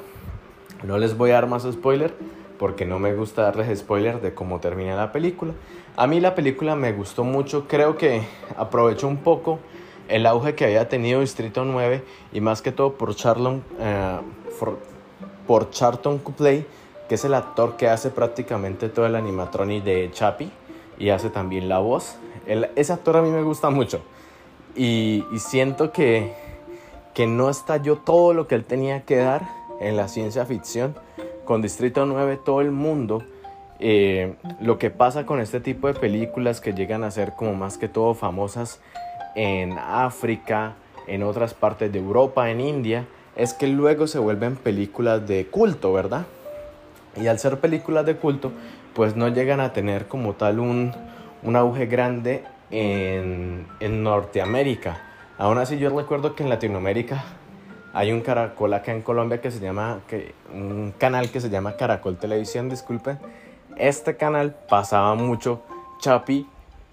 No 0.83 0.97
les 0.97 1.17
voy 1.17 1.31
a 1.31 1.35
dar 1.35 1.47
más 1.47 1.63
spoiler 1.63 2.13
porque 2.59 2.85
no 2.85 2.99
me 2.99 3.13
gusta 3.13 3.43
darles 3.43 3.79
spoiler 3.79 4.21
de 4.21 4.33
cómo 4.33 4.59
termina 4.59 4.95
la 4.95 5.11
película. 5.11 5.53
A 5.95 6.07
mí 6.07 6.19
la 6.19 6.33
película 6.33 6.75
me 6.75 6.91
gustó 6.91 7.23
mucho, 7.23 7.67
creo 7.67 7.97
que 7.97 8.23
aprovechó 8.57 9.07
un 9.07 9.17
poco 9.17 9.59
el 10.07 10.25
auge 10.25 10.55
que 10.55 10.65
había 10.65 10.89
tenido 10.89 11.21
Distrito 11.21 11.65
9 11.65 12.03
y 12.33 12.41
más 12.41 12.63
que 12.63 12.71
todo 12.71 12.93
por 12.93 13.15
Charlton, 13.15 13.63
eh, 13.79 14.19
por, 15.45 15.69
Charlton 15.69 16.17
Copley, 16.17 16.65
que 17.07 17.13
es 17.13 17.25
el 17.25 17.35
actor 17.35 17.77
que 17.77 17.89
hace 17.89 18.09
prácticamente 18.09 18.89
todo 18.89 19.05
el 19.05 19.15
animatronic 19.15 19.83
de 19.83 20.09
Chappie 20.11 20.49
y 20.97 21.09
hace 21.09 21.29
también 21.29 21.69
la 21.69 21.77
voz. 21.77 22.15
ese 22.47 22.91
actor 22.91 23.17
a 23.17 23.21
mí 23.21 23.29
me 23.29 23.43
gusta 23.43 23.69
mucho 23.69 24.01
y, 24.75 25.23
siento 25.37 25.91
que, 25.91 26.33
que 27.13 27.27
no 27.27 27.51
estalló 27.51 27.97
todo 27.97 28.33
lo 28.33 28.47
que 28.47 28.55
él 28.55 28.65
tenía 28.65 29.03
que 29.03 29.17
dar 29.17 29.47
en 29.79 29.95
la 29.95 30.07
ciencia 30.07 30.43
ficción. 30.47 30.95
Con 31.45 31.61
Distrito 31.61 32.05
9 32.07 32.39
todo 32.43 32.61
el 32.61 32.71
mundo, 32.71 33.21
eh, 33.85 34.35
lo 34.61 34.77
que 34.77 34.91
pasa 34.91 35.25
con 35.25 35.41
este 35.41 35.59
tipo 35.59 35.87
de 35.87 35.93
películas 35.93 36.61
que 36.61 36.71
llegan 36.71 37.03
a 37.03 37.11
ser 37.11 37.33
como 37.33 37.53
más 37.53 37.77
que 37.77 37.89
todo 37.89 38.13
famosas 38.13 38.79
en 39.35 39.77
África, 39.77 40.75
en 41.05 41.21
otras 41.21 41.53
partes 41.53 41.91
de 41.91 41.99
Europa, 41.99 42.49
en 42.49 42.61
India, 42.61 43.05
es 43.35 43.53
que 43.53 43.67
luego 43.67 44.07
se 44.07 44.19
vuelven 44.19 44.55
películas 44.55 45.27
de 45.27 45.47
culto, 45.47 45.91
¿verdad? 45.91 46.25
Y 47.21 47.27
al 47.27 47.39
ser 47.39 47.59
películas 47.59 48.05
de 48.05 48.15
culto, 48.15 48.53
pues 48.93 49.17
no 49.17 49.27
llegan 49.27 49.59
a 49.59 49.73
tener 49.73 50.07
como 50.07 50.31
tal 50.31 50.61
un, 50.61 50.93
un 51.41 51.55
auge 51.57 51.85
grande 51.85 52.45
en, 52.71 53.67
en, 53.81 54.01
Norteamérica. 54.01 55.01
Aún 55.37 55.57
así 55.57 55.77
yo 55.77 55.89
recuerdo 55.89 56.35
que 56.35 56.43
en 56.43 56.49
Latinoamérica 56.49 57.25
hay 57.91 58.13
un 58.13 58.21
caracol 58.21 58.73
acá 58.75 58.93
en 58.93 59.01
Colombia 59.01 59.41
que 59.41 59.51
se 59.51 59.59
llama, 59.59 59.99
que, 60.07 60.33
un 60.53 60.93
canal 60.97 61.29
que 61.31 61.41
se 61.41 61.49
llama 61.49 61.75
Caracol 61.75 62.15
Televisión, 62.15 62.69
disculpen. 62.69 63.19
Este 63.77 64.15
canal 64.17 64.55
pasaba 64.69 65.15
mucho 65.15 65.61
Chapi 65.99 66.47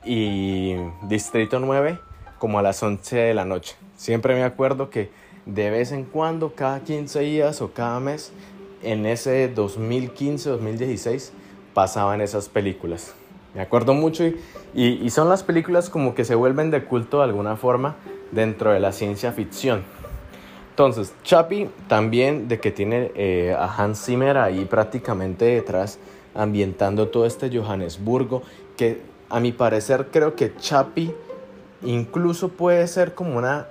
y 0.05 0.75
Distrito 1.03 1.61
9 1.61 1.99
como 2.39 2.59
a 2.59 2.63
las 2.63 2.83
11 2.83 3.17
de 3.17 3.35
la 3.35 3.45
noche. 3.45 3.77
Siempre 3.97 4.35
me 4.35 4.45
acuerdo 4.45 4.89
que 4.89 5.11
de 5.45 5.69
vez 5.69 5.93
en 5.93 6.05
cuando, 6.05 6.55
cada 6.55 6.81
15 6.81 7.21
días 7.21 7.61
o 7.61 7.73
cada 7.73 8.01
mes, 8.01 8.33
en 8.83 9.05
ese 9.05 9.55
2015-2016, 9.55 11.33
pasaban 11.75 12.23
esas 12.23 12.49
películas. 12.49 13.15
Me 13.55 13.61
acuerdo 13.61 13.95
mucho 13.95 14.25
y, 14.75 15.11
son 15.11 15.29
las 15.29 15.43
películas 15.43 15.91
como 15.91 16.15
que 16.15 16.25
se 16.25 16.35
vuelven 16.35 16.71
de 16.71 16.85
culto 16.85 17.19
de 17.19 17.25
alguna 17.25 17.57
forma 17.57 17.97
dentro 18.31 18.73
de 18.73 18.81
la 18.81 18.93
ciencia 18.93 19.33
ficción. 19.33 19.83
Entonces, 20.71 21.13
Chappie 21.25 21.69
también 21.89 22.49
de 22.49 22.59
que 22.59 22.71
tiene 22.71 23.11
eh, 23.17 23.55
a 23.59 23.67
Hans 23.67 24.05
Zimmer 24.07 24.39
ahí 24.39 24.65
prácticamente 24.65 25.45
detrás 25.45 25.99
ambientando 26.35 27.09
todo 27.09 27.27
este 27.27 27.51
Johannesburgo, 27.57 28.43
que 28.77 29.03
a 29.29 29.41
mi 29.41 29.53
parecer 29.53 30.09
creo 30.11 30.35
que 30.35 30.55
Chappie 30.57 31.15
incluso 31.83 32.49
puede 32.51 32.87
ser 32.87 33.15
como 33.15 33.37
una, 33.39 33.69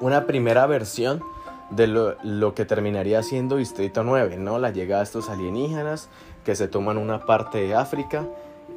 una 0.00 0.26
primera 0.26 0.66
versión 0.66 1.22
de 1.70 1.86
lo, 1.86 2.16
lo, 2.22 2.54
que 2.54 2.64
terminaría 2.64 3.22
siendo 3.22 3.56
Distrito 3.56 4.02
9, 4.02 4.36
¿no? 4.36 4.58
La 4.58 4.70
llegada 4.70 5.02
de 5.02 5.04
estos 5.04 5.28
alienígenas 5.28 6.08
que 6.44 6.56
se 6.56 6.66
toman 6.66 6.98
una 6.98 7.26
parte 7.26 7.58
de 7.58 7.74
África 7.74 8.26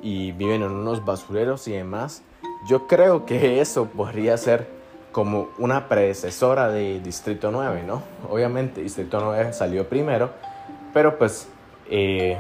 y 0.02 0.32
viven 0.34 0.62
en 0.62 0.72
unos 0.72 1.04
basureros 1.04 1.68
y 1.68 1.72
demás. 1.72 2.22
Yo 2.68 2.88
creo 2.88 3.26
que 3.26 3.62
eso 3.62 3.86
podría 3.86 4.38
ser 4.38 4.68
como 5.12 5.50
una 5.58 5.88
predecesora 5.88 6.70
de 6.70 7.00
Distrito 7.00 7.52
9, 7.52 7.84
¿no? 7.86 8.04
Obviamente 8.30 8.82
Distrito 8.82 9.20
9 9.22 9.54
salió 9.54 9.88
primero, 9.88 10.32
pero 10.94 11.18
pues 11.18 11.48
eh, 11.90 12.38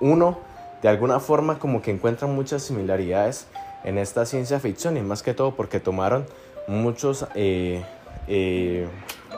uno 0.00 0.38
de 0.82 0.88
alguna 0.88 1.20
forma 1.20 1.58
como 1.58 1.82
que 1.82 1.90
encuentra 1.90 2.26
muchas 2.26 2.62
similaridades 2.62 3.46
en 3.84 3.98
esta 3.98 4.26
ciencia 4.26 4.60
ficción 4.60 4.96
y 4.96 5.00
más 5.02 5.22
que 5.22 5.34
todo 5.34 5.54
porque 5.54 5.80
tomaron 5.80 6.26
muchos 6.66 7.26
eh, 7.34 7.84
eh, 8.28 8.86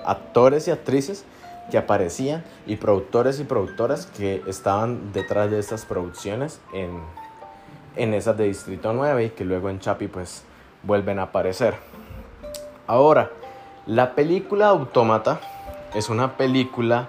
actores 0.05 0.69
y 0.69 0.71
actrices 0.71 1.25
que 1.71 1.79
aparecían 1.79 2.45
y 2.67 2.77
productores 2.77 3.41
y 3.41 3.45
productoras 3.45 4.07
que 4.07 4.43
estaban 4.47 5.13
detrás 5.13 5.51
de 5.51 5.59
estas 5.59 5.85
producciones 5.85 6.61
en, 6.73 7.01
en 7.97 8.15
esas 8.15 8.37
de 8.37 8.45
Distrito 8.45 8.93
9 8.93 9.25
y 9.25 9.31
que 9.31 9.45
luego 9.45 9.71
en 9.71 9.79
Chapi 9.79 10.09
pues 10.09 10.45
vuelven 10.83 11.19
a 11.19 11.25
aparecer. 11.25 11.75
Ahora, 12.87 13.31
la 13.87 14.15
película 14.15 14.69
Autómata 14.69 15.41
es 15.95 16.09
una 16.09 16.37
película 16.37 17.09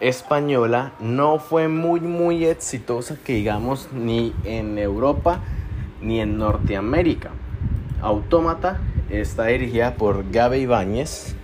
española, 0.00 0.92
no 1.00 1.38
fue 1.38 1.68
muy 1.68 2.00
muy 2.00 2.44
exitosa 2.44 3.16
que 3.24 3.34
digamos 3.34 3.88
ni 3.92 4.32
en 4.44 4.78
Europa 4.78 5.40
ni 6.00 6.20
en 6.20 6.38
Norteamérica. 6.38 7.30
Autómata 8.00 8.80
está 9.10 9.46
dirigida 9.46 9.94
por 9.96 10.30
Gabe 10.30 10.58
Ibáñez, 10.58 11.34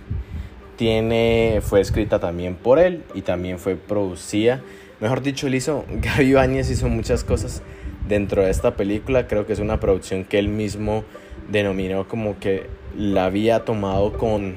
tiene, 0.75 1.59
fue 1.61 1.79
escrita 1.79 2.19
también 2.19 2.55
por 2.55 2.79
él 2.79 3.03
y 3.13 3.21
también 3.21 3.59
fue 3.59 3.75
producida. 3.75 4.61
Mejor 4.99 5.21
dicho, 5.21 5.47
él 5.47 5.55
hizo, 5.55 5.85
Gaby 5.89 6.25
Ibáñez 6.25 6.69
hizo 6.69 6.87
muchas 6.89 7.23
cosas 7.23 7.61
dentro 8.07 8.43
de 8.43 8.49
esta 8.49 8.75
película. 8.75 9.27
Creo 9.27 9.45
que 9.45 9.53
es 9.53 9.59
una 9.59 9.79
producción 9.79 10.23
que 10.23 10.39
él 10.39 10.47
mismo 10.47 11.03
denominó 11.49 12.07
como 12.07 12.39
que 12.39 12.67
la 12.97 13.25
había 13.25 13.65
tomado 13.65 14.13
con, 14.13 14.55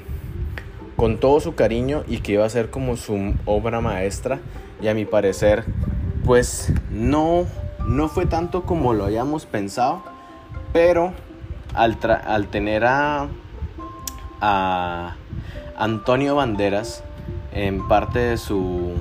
con 0.95 1.17
todo 1.17 1.39
su 1.39 1.55
cariño 1.55 2.03
y 2.07 2.19
que 2.19 2.33
iba 2.33 2.45
a 2.45 2.49
ser 2.49 2.69
como 2.69 2.95
su 2.95 3.33
obra 3.45 3.81
maestra. 3.81 4.39
Y 4.81 4.87
a 4.87 4.93
mi 4.93 5.05
parecer, 5.05 5.63
pues 6.23 6.71
no, 6.89 7.45
no 7.85 8.09
fue 8.09 8.25
tanto 8.25 8.63
como 8.63 8.93
lo 8.93 9.05
habíamos 9.05 9.45
pensado, 9.45 10.03
pero 10.73 11.13
al, 11.73 11.97
al 12.25 12.47
tener 12.47 12.85
a, 12.85 13.27
a 14.41 15.15
Antonio 15.77 16.35
Banderas 16.35 17.03
en 17.53 17.87
parte 17.87 18.19
de 18.19 18.37
su, 18.37 18.93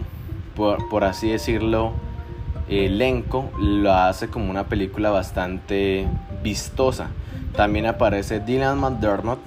por, 0.55 0.88
por, 0.88 1.05
así 1.05 1.30
decirlo, 1.30 1.92
elenco, 2.68 3.51
lo 3.59 3.92
hace 3.92 4.28
como 4.28 4.51
una 4.51 4.64
película 4.64 5.11
bastante 5.11 6.07
vistosa. 6.42 7.09
También 7.57 7.86
aparece 7.86 8.40
Dylan 8.40 8.78
McDermott, 8.78 9.38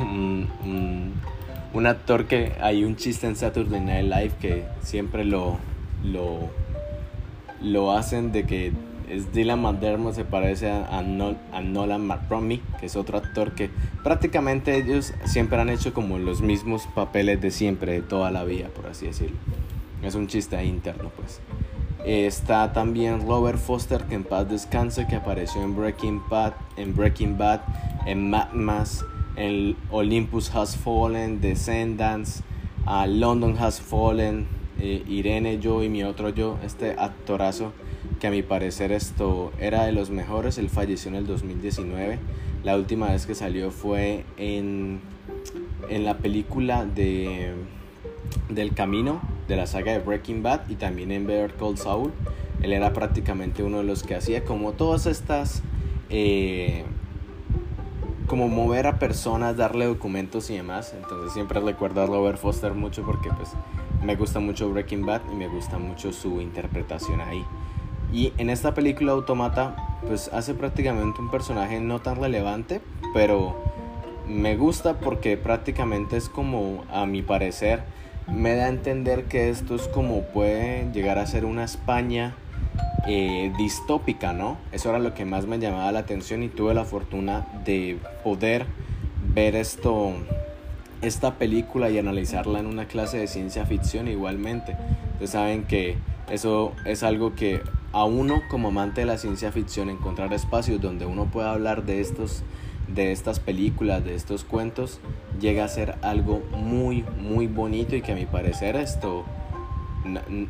un, 0.00 1.86
actor 1.86 2.26
que 2.26 2.52
hay 2.60 2.84
un 2.84 2.96
chiste 2.96 3.26
en 3.26 3.36
Saturday 3.36 3.80
Night 3.80 4.04
Live 4.04 4.32
que 4.40 4.64
siempre 4.82 5.24
lo, 5.24 5.58
lo, 6.04 6.50
lo 7.60 7.92
hacen 7.92 8.32
de 8.32 8.44
que 8.44 8.72
es 9.08 9.32
Dylan 9.32 9.60
McDermott, 9.60 10.14
se 10.14 10.24
parece 10.24 10.70
a, 10.70 10.98
a, 10.98 11.02
Nolan 11.02 12.06
McRomie, 12.06 12.62
que 12.80 12.86
es 12.86 12.96
otro 12.96 13.18
actor 13.18 13.54
que 13.54 13.70
prácticamente 14.02 14.76
ellos 14.76 15.12
siempre 15.24 15.60
han 15.60 15.68
hecho 15.68 15.92
como 15.92 16.18
los 16.18 16.40
mismos 16.40 16.88
papeles 16.94 17.40
de 17.40 17.50
siempre, 17.50 17.92
de 17.92 18.00
toda 18.00 18.30
la 18.30 18.44
vida, 18.44 18.68
por 18.68 18.86
así 18.86 19.06
decirlo. 19.06 19.36
Es 20.02 20.14
un 20.14 20.26
chiste 20.26 20.62
interno, 20.64 21.10
pues. 21.16 21.40
Está 22.04 22.72
también 22.72 23.26
Robert 23.26 23.58
Foster, 23.58 24.04
que 24.04 24.14
en 24.14 24.24
paz 24.24 24.48
descanse, 24.48 25.06
que 25.06 25.16
apareció 25.16 25.62
en 25.62 25.74
Breaking 25.74 26.22
Bad, 26.28 26.52
en 26.76 26.94
Breaking 26.94 27.38
Bad, 27.38 27.60
en 28.06 28.28
Mad 28.28 28.52
Max, 28.52 29.04
en 29.36 29.76
Olympus 29.90 30.54
Has 30.54 30.76
Fallen, 30.76 31.40
Descendants, 31.40 32.42
a 32.86 33.06
London 33.06 33.56
Has 33.58 33.80
Fallen, 33.80 34.46
eh, 34.80 35.02
Irene, 35.06 35.58
yo 35.58 35.82
y 35.82 35.88
mi 35.88 36.04
otro 36.04 36.28
yo, 36.28 36.58
este 36.64 36.96
actorazo 36.98 37.72
que 38.20 38.26
a 38.26 38.30
mi 38.30 38.42
parecer 38.42 38.92
esto 38.92 39.52
era 39.58 39.84
de 39.84 39.92
los 39.92 40.10
mejores, 40.10 40.58
él 40.58 40.68
falleció 40.68 41.10
en 41.10 41.16
el 41.16 41.26
2019, 41.26 42.18
la 42.62 42.76
última 42.76 43.10
vez 43.10 43.26
que 43.26 43.34
salió 43.34 43.70
fue 43.70 44.24
en, 44.36 45.00
en 45.88 46.04
la 46.04 46.18
película 46.18 46.84
de 46.84 47.54
del 48.48 48.74
camino 48.74 49.20
de 49.48 49.56
la 49.56 49.66
saga 49.66 49.92
de 49.92 49.98
Breaking 49.98 50.42
Bad 50.42 50.68
y 50.68 50.76
también 50.76 51.10
en 51.10 51.26
Better 51.26 51.54
Call 51.54 51.76
Saul. 51.78 52.12
Él 52.62 52.72
era 52.72 52.92
prácticamente 52.92 53.62
uno 53.62 53.78
de 53.78 53.84
los 53.84 54.02
que 54.02 54.14
hacía 54.14 54.44
como 54.44 54.72
todas 54.72 55.06
estas, 55.06 55.62
eh, 56.08 56.84
como 58.34 58.48
mover 58.48 58.88
a 58.88 58.98
personas, 58.98 59.56
darle 59.56 59.84
documentos 59.84 60.50
y 60.50 60.56
demás. 60.56 60.92
Entonces 60.92 61.32
siempre 61.32 61.60
recuerdo 61.60 62.02
a 62.02 62.06
Robert 62.06 62.36
Foster 62.36 62.74
mucho 62.74 63.04
porque 63.04 63.30
pues 63.30 63.50
me 64.02 64.16
gusta 64.16 64.40
mucho 64.40 64.68
Breaking 64.68 65.06
Bad 65.06 65.20
y 65.30 65.36
me 65.36 65.46
gusta 65.46 65.78
mucho 65.78 66.12
su 66.12 66.40
interpretación 66.40 67.20
ahí. 67.20 67.44
Y 68.12 68.32
en 68.36 68.50
esta 68.50 68.74
película 68.74 69.12
Automata 69.12 70.00
pues 70.04 70.32
hace 70.32 70.52
prácticamente 70.52 71.20
un 71.20 71.30
personaje 71.30 71.78
no 71.78 72.00
tan 72.00 72.16
relevante, 72.16 72.80
pero 73.12 73.56
me 74.26 74.56
gusta 74.56 74.98
porque 74.98 75.36
prácticamente 75.36 76.16
es 76.16 76.28
como 76.28 76.82
a 76.90 77.06
mi 77.06 77.22
parecer 77.22 77.84
me 78.26 78.56
da 78.56 78.64
a 78.64 78.68
entender 78.68 79.26
que 79.26 79.48
esto 79.48 79.76
es 79.76 79.86
como 79.86 80.22
puede 80.22 80.90
llegar 80.92 81.20
a 81.20 81.26
ser 81.28 81.44
una 81.44 81.62
España 81.62 82.34
eh, 83.06 83.52
distópica, 83.58 84.32
¿no? 84.32 84.56
Eso 84.72 84.90
era 84.90 84.98
lo 84.98 85.14
que 85.14 85.24
más 85.24 85.46
me 85.46 85.58
llamaba 85.58 85.92
la 85.92 86.00
atención 86.00 86.42
y 86.42 86.48
tuve 86.48 86.74
la 86.74 86.84
fortuna 86.84 87.46
de 87.64 87.98
poder 88.22 88.66
ver 89.34 89.56
esto, 89.56 90.12
esta 91.02 91.34
película 91.34 91.90
y 91.90 91.98
analizarla 91.98 92.60
en 92.60 92.66
una 92.66 92.86
clase 92.86 93.18
de 93.18 93.26
ciencia 93.26 93.66
ficción 93.66 94.08
igualmente. 94.08 94.76
Ustedes 95.12 95.30
saben 95.30 95.64
que 95.64 95.96
eso 96.30 96.72
es 96.86 97.02
algo 97.02 97.34
que 97.34 97.60
a 97.92 98.04
uno 98.04 98.42
como 98.50 98.68
amante 98.68 99.02
de 99.02 99.06
la 99.06 99.18
ciencia 99.18 99.52
ficción 99.52 99.90
encontrar 99.90 100.32
espacios 100.32 100.80
donde 100.80 101.06
uno 101.06 101.26
pueda 101.26 101.52
hablar 101.52 101.84
de 101.84 102.00
estos 102.00 102.42
de 102.88 103.12
estas 103.12 103.40
películas, 103.40 104.04
de 104.04 104.14
estos 104.14 104.44
cuentos, 104.44 105.00
llega 105.40 105.64
a 105.64 105.68
ser 105.68 105.96
algo 106.02 106.42
muy, 106.52 107.04
muy 107.18 107.46
bonito 107.46 107.96
y 107.96 108.02
que 108.02 108.12
a 108.12 108.14
mi 108.14 108.26
parecer 108.26 108.76
esto, 108.76 109.24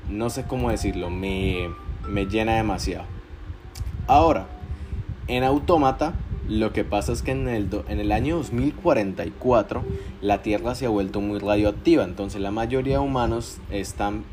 no, 0.08 0.30
sé 0.30 0.44
cómo 0.44 0.70
decirlo, 0.70 1.10
me, 1.10 1.68
me 2.08 2.26
llena 2.26 2.56
demasiado. 2.56 3.04
Ahora, 4.06 4.46
en 5.28 5.44
Autómata, 5.44 6.14
lo 6.48 6.72
que 6.72 6.84
pasa 6.84 7.12
es 7.12 7.22
que 7.22 7.30
en 7.30 7.48
el, 7.48 7.68
en 7.88 8.00
el 8.00 8.12
año 8.12 8.36
2044 8.36 9.82
la 10.20 10.42
Tierra 10.42 10.74
se 10.74 10.86
ha 10.86 10.90
vuelto 10.90 11.20
muy 11.20 11.38
radioactiva, 11.38 12.04
entonces 12.04 12.40
la 12.40 12.50
mayoría 12.50 12.98
de 12.98 13.04
humanos 13.04 13.58
están 13.70 14.24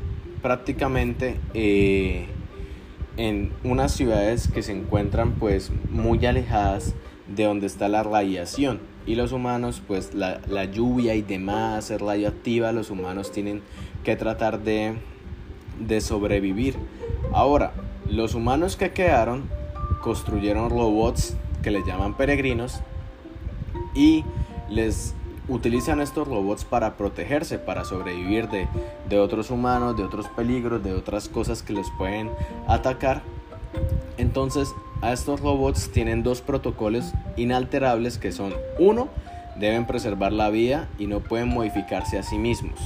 prácticamente 0.42 1.38
eh, 1.54 2.26
en 3.16 3.52
unas 3.64 3.92
ciudades 3.92 4.48
que 4.48 4.62
se 4.62 4.72
encuentran 4.72 5.32
pues 5.32 5.70
muy 5.90 6.24
alejadas 6.26 6.94
de 7.34 7.44
donde 7.44 7.66
está 7.66 7.88
la 7.88 8.02
radiación. 8.02 8.80
Y 9.06 9.16
los 9.16 9.32
humanos, 9.32 9.82
pues 9.86 10.14
la, 10.14 10.40
la 10.48 10.64
lluvia 10.64 11.14
y 11.14 11.22
demás 11.22 11.90
es 11.90 12.00
radioactiva, 12.00 12.72
los 12.72 12.90
humanos 12.90 13.32
tienen 13.32 13.62
que 14.04 14.16
tratar 14.16 14.62
de, 14.62 14.94
de 15.80 16.00
sobrevivir. 16.00 16.76
Ahora, 17.32 17.72
los 18.08 18.34
humanos 18.34 18.76
que 18.76 18.92
quedaron 18.92 19.48
construyeron 20.02 20.70
robots 20.70 21.36
que 21.62 21.70
les 21.70 21.86
llaman 21.86 22.14
peregrinos 22.14 22.80
y 23.94 24.24
les 24.68 25.14
utilizan 25.48 26.00
estos 26.00 26.28
robots 26.28 26.64
para 26.64 26.96
protegerse, 26.96 27.58
para 27.58 27.84
sobrevivir 27.84 28.48
de, 28.48 28.68
de, 29.08 29.18
otros 29.18 29.50
humanos, 29.50 29.96
de 29.96 30.04
otros 30.04 30.28
peligros, 30.28 30.82
de 30.82 30.92
otras 30.92 31.28
cosas 31.28 31.62
que 31.62 31.72
les 31.72 31.90
pueden 31.90 32.30
atacar. 32.68 33.22
Entonces 34.18 34.74
a 35.00 35.12
estos 35.12 35.40
robots 35.40 35.90
tienen 35.90 36.22
dos 36.22 36.42
protocolos 36.42 37.12
inalterables 37.36 38.18
que 38.18 38.30
son, 38.30 38.54
uno, 38.78 39.08
deben 39.56 39.86
preservar 39.86 40.32
la 40.32 40.50
vida 40.50 40.88
y 40.98 41.06
no 41.06 41.20
pueden 41.20 41.48
modificarse 41.48 42.18
a 42.18 42.22
sí 42.22 42.38
mismos. 42.38 42.78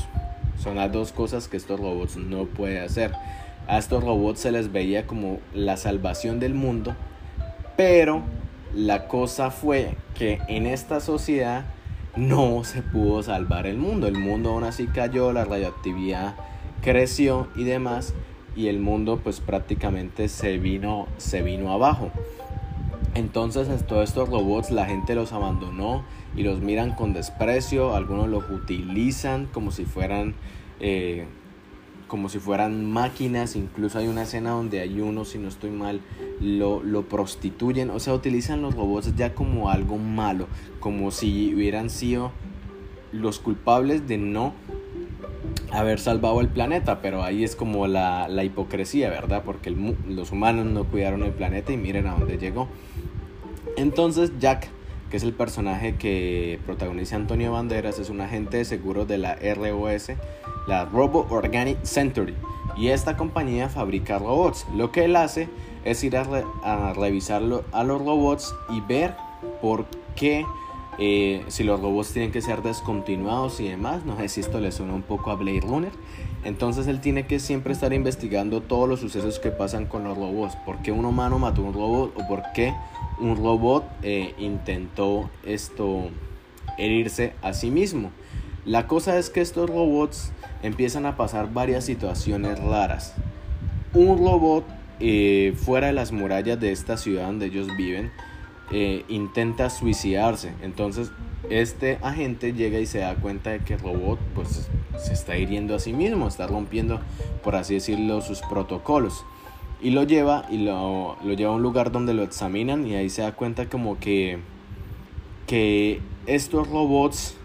Son 0.59 0.77
las 0.77 0.91
dos 0.91 1.13
cosas 1.13 1.49
que 1.49 1.57
estos 1.57 1.79
robots 1.79 2.17
no 2.17 2.45
pueden 2.45 2.83
hacer. 2.83 3.13
A 3.69 3.79
estos 3.79 4.05
robots 4.05 4.41
se 4.41 4.53
les 4.53 4.73
veía 4.73 5.07
como 5.07 5.41
la 5.53 5.77
salvación 5.77 6.39
del 6.39 6.55
mundo, 6.55 6.95
pero 7.77 8.23
la 8.75 9.09
cosa 9.09 9.51
fue 9.51 9.97
que 10.15 10.41
en 10.49 10.67
esta 10.67 11.01
sociedad 11.01 11.65
no 12.17 12.65
se 12.65 12.83
pudo 12.83 13.23
salvar 13.23 13.67
el 13.67 13.77
mundo. 13.77 14.07
El 14.07 14.19
mundo 14.19 14.51
aún 14.51 14.65
así 14.65 14.87
cayó, 14.87 15.33
la 15.33 15.45
radioactividad 15.45 16.35
creció 16.83 17.49
y 17.57 17.65
demás 17.65 18.15
y 18.55 18.69
el 18.69 18.79
mundo 18.79 19.21
pues 19.23 19.41
prácticamente 19.41 20.29
se 20.29 20.59
vino, 20.59 21.07
se 21.19 21.43
vino 21.43 21.73
abajo. 21.73 22.11
Entonces 23.15 23.69
todos 23.87 24.09
estos 24.09 24.29
robots 24.29 24.71
la 24.71 24.87
gente 24.87 25.15
los 25.15 25.33
abandonó 25.33 26.05
y 26.37 26.43
los 26.43 26.61
miran 26.61 26.93
con 26.93 27.13
desprecio, 27.13 27.95
algunos 27.95 28.29
los 28.29 28.49
utilizan 28.51 29.47
como 29.47 29.71
si 29.71 29.85
fueran 29.85 30.35
eh, 30.81 31.27
como 32.07 32.29
si 32.29 32.39
fueran 32.39 32.91
máquinas, 32.91 33.57
incluso 33.57 33.99
hay 33.99 34.09
una 34.09 34.23
escena 34.23 34.51
donde 34.51 34.81
hay 34.81 35.01
uno, 35.01 35.25
si 35.25 35.39
no 35.39 35.49
estoy 35.49 35.71
mal, 35.71 36.01
lo, 36.41 36.83
lo 36.83 37.09
prostituyen, 37.09 37.91
o 37.91 37.99
sea, 37.99 38.15
utilizan 38.15 38.63
los 38.63 38.75
robots 38.75 39.15
ya 39.17 39.35
como 39.35 39.71
algo 39.71 39.99
malo, 39.99 40.47
como 40.81 41.11
si 41.11 41.55
hubieran 41.55 41.91
sido 41.91 42.33
los 43.13 43.39
culpables 43.39 44.07
de 44.07 44.19
no 44.19 44.53
haber 45.73 45.99
salvado 45.99 46.41
el 46.41 46.49
planeta, 46.49 47.01
pero 47.01 47.23
ahí 47.23 47.45
es 47.45 47.57
como 47.57 47.87
la, 47.87 48.29
la 48.29 48.45
hipocresía, 48.45 49.11
¿verdad? 49.11 49.43
Porque 49.45 49.71
los 49.71 50.33
humanos 50.33 50.67
no 50.67 50.85
cuidaron 50.85 51.23
el 51.23 51.33
planeta 51.33 51.73
y 51.73 51.77
miren 51.77 52.07
a 52.07 52.13
dónde 52.13 52.39
llegó. 52.39 52.69
Entonces 53.77 54.33
Jack 54.39 54.69
que 55.11 55.17
es 55.17 55.23
el 55.23 55.33
personaje 55.33 55.97
que 55.97 56.59
protagoniza 56.67 57.17
Antonio 57.17 57.53
Banderas, 57.53 57.99
es 57.99 58.11
un 58.11 58.21
agente 58.21 58.59
de 58.59 58.65
seguros 58.65 59.07
de 59.07 59.19
la 59.19 59.37
ROS, 59.37 60.13
la 60.67 60.85
Robo 60.85 61.27
Organic 61.31 61.83
Century. 61.85 62.35
Y 62.77 62.89
esta 62.89 63.17
compañía 63.17 63.69
fabrica 63.69 64.19
robots. 64.19 64.67
Lo 64.75 64.93
que 64.93 65.05
él 65.05 65.17
hace 65.17 65.49
es 65.85 66.03
ir 66.05 66.17
a, 66.17 66.27
a 66.63 66.93
revisar 66.93 67.43
a 67.73 67.85
los 67.85 67.99
robots 68.01 68.55
y 68.69 68.81
ver 68.81 69.15
por 69.63 69.87
qué 70.15 70.45
eh, 70.99 71.45
si 71.49 71.63
los 71.63 71.81
robots 71.81 72.13
tienen 72.13 72.33
que 72.33 72.41
ser 72.41 72.63
descontinuados 72.63 73.61
y 73.61 73.69
demás. 73.69 74.05
No 74.05 74.17
sé 74.17 74.29
si 74.29 74.41
esto 74.41 74.61
le 74.61 74.73
suena 74.73 74.95
un 74.95 75.03
poco 75.03 75.31
a 75.31 75.37
Blade 75.37 75.61
Runner. 75.61 75.93
Entonces 76.47 76.87
él 76.87 77.01
tiene 77.01 77.27
que 77.27 77.41
siempre 77.41 77.73
estar 77.73 77.93
investigando 77.93 78.61
todos 78.61 78.89
los 78.89 79.01
sucesos 79.01 79.41
que 79.41 79.51
pasan 79.51 79.87
con 79.87 80.05
los 80.05 80.17
robots. 80.17 80.55
¿Por 80.65 80.81
qué 80.81 80.93
un 80.93 81.05
humano 81.05 81.41
mató 81.41 81.63
a 81.63 81.65
un 81.65 81.75
robot 81.75 82.15
o 82.17 82.29
por 82.29 82.43
qué 82.55 82.73
un 83.19 83.37
robot 83.37 83.85
eh, 84.05 84.33
intentó 84.39 85.29
esto 85.45 86.09
herirse 86.79 87.33
a 87.43 87.53
sí 87.53 87.73
mismo? 87.73 88.13
La 88.65 88.87
cosa 88.87 89.19
es 89.19 89.29
que 89.29 89.41
estos 89.41 89.69
robots 89.69 90.31
empiezan 90.63 91.05
a 91.05 91.17
pasar 91.17 91.53
varias 91.53 91.85
situaciones 91.85 92.61
raras. 92.61 93.15
Un 93.93 94.17
robot 94.17 94.65
eh, 95.01 95.53
fuera 95.57 95.89
de 95.89 95.95
las 95.95 96.13
murallas 96.13 96.61
de 96.61 96.71
esta 96.71 96.97
ciudad 96.97 97.27
donde 97.27 97.47
ellos 97.47 97.67
viven 97.77 98.13
eh, 98.71 99.05
intenta 99.09 99.69
suicidarse. 99.69 100.53
Entonces 100.63 101.11
este 101.51 101.99
agente 102.03 102.53
llega 102.53 102.79
y 102.79 102.87
se 102.87 102.99
da 102.99 103.15
cuenta 103.15 103.51
de 103.51 103.61
que 103.61 103.75
el 103.75 103.81
robot 103.81 104.19
pues 104.35 104.69
se 104.99 105.13
está 105.13 105.37
hiriendo 105.37 105.75
a 105.75 105.79
sí 105.79 105.93
mismo, 105.93 106.29
está 106.29 106.47
rompiendo, 106.47 107.01
por 107.45 107.55
así 107.57 107.75
decirlo, 107.75 108.21
sus 108.21 108.41
protocolos. 108.41 109.25
Y 109.81 109.91
lo 109.91 110.05
lleva 110.05 110.47
y 110.51 110.59
lo, 110.59 111.17
lo 111.23 111.35
lleva 111.35 111.53
a 111.53 111.55
un 111.55 111.63
lugar 111.63 111.93
donde 111.93 112.15
lo 112.15 112.23
examinan 112.23 112.87
y 112.87 112.95
ahí 112.95 113.11
se 113.11 113.23
da 113.23 113.33
cuenta 113.33 113.69
como 113.69 113.99
que, 113.99 114.39
que 115.47 116.01
estos 116.27 116.69
robots 116.69 117.37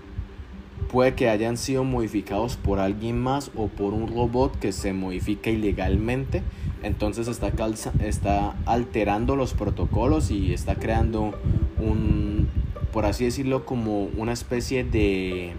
puede 0.92 1.14
que 1.14 1.30
hayan 1.30 1.58
sido 1.58 1.84
modificados 1.84 2.58
por 2.58 2.80
alguien 2.80 3.20
más 3.20 3.52
o 3.56 3.68
por 3.68 3.94
un 3.94 4.08
robot 4.08 4.58
que 4.60 4.72
se 4.72 4.94
modifica 4.94 5.50
ilegalmente. 5.50 6.42
Entonces 6.84 7.28
está, 7.28 7.52
está 8.00 8.56
alterando 8.66 9.36
los 9.36 9.54
protocolos 9.54 10.32
y 10.32 10.54
está 10.54 10.76
creando 10.76 11.34
un, 11.78 12.50
por 12.92 13.06
así 13.06 13.26
decirlo, 13.26 13.66
como 13.66 14.06
una 14.06 14.34
especie 14.34 14.84
de, 14.84 15.54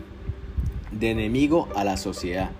de 0.90 1.10
enemigo 1.10 1.68
a 1.74 1.84
la 1.84 1.96
sociedad. 1.96 2.50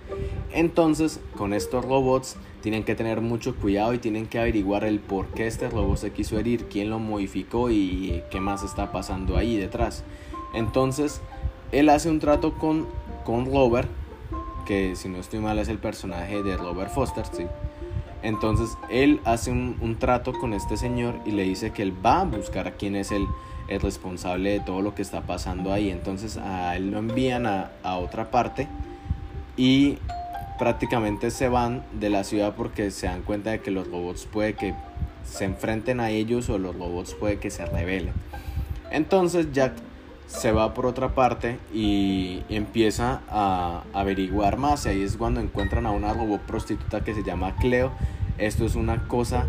Entonces, 0.53 1.21
con 1.37 1.55
estos 1.55 1.85
robots 1.85 2.37
tienen 2.61 2.85
que 2.85 2.95
tener 2.95 3.21
mucho 3.21 3.57
cuidado 3.57 3.95
y 3.95 3.99
tienen 3.99 4.27
que 4.27 4.39
averiguar 4.39 4.85
el 4.85 5.01
por 5.01 5.27
qué 5.29 5.47
este 5.47 5.69
robot 5.69 5.97
se 5.97 6.13
quiso 6.13 6.39
herir, 6.39 6.67
quién 6.67 6.91
lo 6.91 6.99
modificó 6.99 7.71
y 7.71 8.23
qué 8.31 8.41
más 8.41 8.63
está 8.63 8.93
pasando 8.93 9.37
ahí 9.37 9.57
detrás. 9.57 10.05
Entonces, 10.55 11.21
él 11.73 11.89
hace 11.89 12.11
un 12.11 12.21
trato 12.21 12.55
con, 12.55 12.87
con 13.25 13.47
Robert, 13.47 13.89
que 14.67 14.95
si 14.95 15.09
no 15.09 15.19
estoy 15.19 15.41
mal 15.41 15.59
es 15.59 15.69
el 15.69 15.79
personaje 15.79 16.43
de 16.43 16.57
Robert 16.57 16.91
Foster, 16.91 17.25
¿sí? 17.33 17.45
Entonces 18.23 18.79
él 18.89 19.21
hace 19.25 19.51
un, 19.51 19.97
trato 19.99 20.33
con 20.33 20.53
este 20.53 20.77
señor 20.77 21.17
y 21.27 21.33
le 21.33 21.43
dice 21.43 21.73
que 21.73 21.83
él 21.83 21.95
va 22.05 22.21
a 22.21 22.25
buscar 22.25 22.69
a 22.69 22.73
quién 22.73 22.95
es 22.95 23.11
el, 23.11 23.27
el 23.75 23.81
responsable 23.81 24.51
de 24.51 24.61
todo 24.61 24.83
lo 24.83 24.95
que 24.95 25.03
está 25.03 25.23
pasando 25.23 25.73
ahí. 25.73 25.91
Entonces 25.91 26.37
a 26.37 26.77
él 26.77 26.91
lo 26.91 26.99
envían 26.99 27.47
a, 27.47 27.71
a 27.83 27.97
otra 27.97 28.31
parte 28.31 28.69
y 29.57 29.99
prácticamente 30.59 31.31
se 31.31 31.49
van 31.49 31.83
de 31.93 32.11
la 32.11 32.25
ciudad 32.25 32.55
porque 32.57 32.91
se 32.91 33.07
dan 33.07 33.23
cuenta 33.23 33.51
de 33.51 33.61
que 33.61 33.71
los 33.71 33.89
robots 33.89 34.27
puede 34.27 34.55
que 34.55 34.75
se 35.25 35.45
enfrenten 35.45 36.01
a 36.01 36.11
ellos 36.11 36.49
o 36.49 36.59
los 36.59 36.77
robots 36.77 37.15
puede 37.15 37.39
que 37.39 37.51
se 37.51 37.65
rebelen. 37.67 38.15
Entonces 38.91 39.53
Jack 39.53 39.73
se 40.27 40.53
va 40.53 40.73
por 40.75 40.87
otra 40.87 41.15
parte 41.15 41.59
y 41.75 42.43
empieza 42.49 43.21
a 43.29 43.83
averiguar 43.93 44.57
más. 44.57 44.87
Y 44.87 44.91
ahí 44.91 45.03
es 45.03 45.17
cuando 45.17 45.41
encuentran 45.41 45.87
a 45.87 45.91
una 45.91 46.13
robot 46.13 46.41
prostituta 46.43 47.05
que 47.05 47.15
se 47.15 47.23
llama 47.23 47.57
Cleo. 47.57 47.93
Esto 48.39 48.65
es 48.65 48.75
una 48.75 49.09
cosa... 49.09 49.47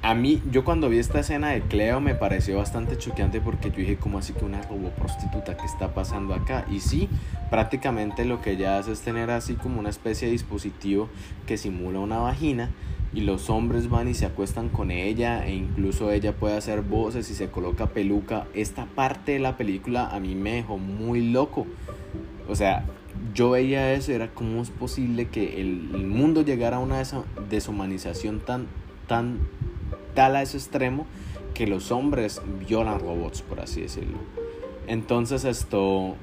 A 0.00 0.14
mí, 0.14 0.40
yo 0.52 0.64
cuando 0.64 0.88
vi 0.88 0.98
esta 0.98 1.20
escena 1.20 1.50
de 1.50 1.60
Cleo 1.62 2.00
me 2.00 2.14
pareció 2.14 2.56
bastante 2.56 2.96
choqueante 2.96 3.40
porque 3.40 3.70
yo 3.70 3.78
dije, 3.78 3.96
¿cómo 3.96 4.18
así 4.18 4.32
que 4.32 4.44
una 4.44 4.62
robot 4.62 4.92
prostituta? 4.92 5.56
¿Qué 5.56 5.66
está 5.66 5.92
pasando 5.92 6.34
acá? 6.34 6.64
Y 6.70 6.80
sí, 6.80 7.08
prácticamente 7.50 8.24
lo 8.24 8.40
que 8.40 8.52
ella 8.52 8.78
hace 8.78 8.92
es 8.92 9.00
tener 9.00 9.30
así 9.30 9.54
como 9.54 9.80
una 9.80 9.90
especie 9.90 10.28
de 10.28 10.32
dispositivo 10.32 11.08
que 11.46 11.56
simula 11.56 11.98
una 11.98 12.18
vagina 12.18 12.70
y 13.12 13.22
los 13.22 13.50
hombres 13.50 13.88
van 13.88 14.06
y 14.06 14.14
se 14.14 14.26
acuestan 14.26 14.68
con 14.68 14.92
ella 14.92 15.44
e 15.46 15.54
incluso 15.54 16.12
ella 16.12 16.32
puede 16.32 16.56
hacer 16.56 16.82
voces 16.82 17.28
y 17.30 17.34
se 17.34 17.48
coloca 17.48 17.86
peluca. 17.88 18.46
Esta 18.54 18.86
parte 18.86 19.32
de 19.32 19.38
la 19.40 19.56
película 19.56 20.08
a 20.10 20.20
mí 20.20 20.36
me 20.36 20.52
dejó 20.52 20.78
muy 20.78 21.28
loco. 21.28 21.66
O 22.48 22.54
sea, 22.54 22.84
yo 23.34 23.50
veía 23.50 23.92
eso, 23.94 24.12
era 24.12 24.28
cómo 24.28 24.62
es 24.62 24.70
posible 24.70 25.26
que 25.26 25.60
el, 25.60 26.06
mundo 26.06 26.42
llegara 26.42 26.76
a 26.76 26.80
una 26.80 27.02
deshumanización 27.50 28.40
tan, 28.40 28.66
tan 29.06 29.38
tal 30.18 30.34
a 30.34 30.42
ese 30.42 30.56
extremo 30.56 31.06
que 31.54 31.68
los 31.68 31.92
hombres 31.92 32.42
violan 32.66 32.98
robots, 32.98 33.40
por 33.40 33.60
así 33.60 33.82
decirlo. 33.82 34.18
Entonces 34.88 35.44
esto, 35.44 36.16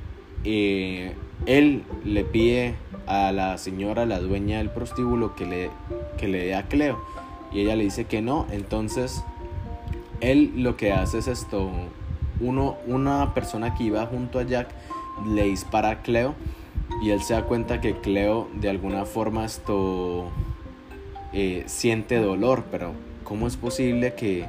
eh, 0.43 1.13
él 1.45 1.83
le 2.03 2.25
pide 2.25 2.75
a 3.07 3.31
la 3.31 3.57
señora, 3.57 4.05
la 4.05 4.19
dueña 4.19 4.57
del 4.57 4.69
prostíbulo, 4.69 5.33
que 5.33 5.45
le, 5.45 5.69
que 6.17 6.27
le 6.27 6.39
dé 6.39 6.55
a 6.55 6.63
Cleo. 6.63 6.99
Y 7.53 7.61
ella 7.61 7.77
le 7.77 7.85
dice 7.85 8.03
que 8.03 8.21
no. 8.21 8.47
Entonces, 8.51 9.23
él 10.19 10.51
lo 10.57 10.75
que 10.75 10.91
hace 10.91 11.19
es 11.19 11.29
esto. 11.29 11.69
Uno, 12.41 12.75
una 12.87 13.33
persona 13.33 13.75
que 13.75 13.85
iba 13.85 14.05
junto 14.07 14.39
a 14.39 14.43
Jack 14.43 14.67
le 15.25 15.43
dispara 15.43 15.89
a 15.91 16.01
Cleo. 16.01 16.35
Y 17.01 17.11
él 17.11 17.21
se 17.21 17.33
da 17.33 17.43
cuenta 17.43 17.79
que 17.79 17.95
Cleo 18.01 18.49
de 18.55 18.67
alguna 18.67 19.05
forma 19.05 19.45
esto 19.45 20.31
eh, 21.31 21.63
siente 21.67 22.17
dolor. 22.17 22.65
Pero 22.69 22.91
¿cómo 23.26 23.47
es 23.47 23.57
posible 23.57 24.13
que, 24.13 24.47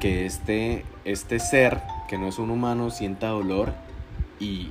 que 0.00 0.24
este, 0.24 0.86
este 1.04 1.38
ser, 1.38 1.82
que 2.08 2.16
no 2.16 2.28
es 2.28 2.38
un 2.38 2.50
humano, 2.50 2.90
sienta 2.90 3.28
dolor 3.28 3.74
y, 4.40 4.70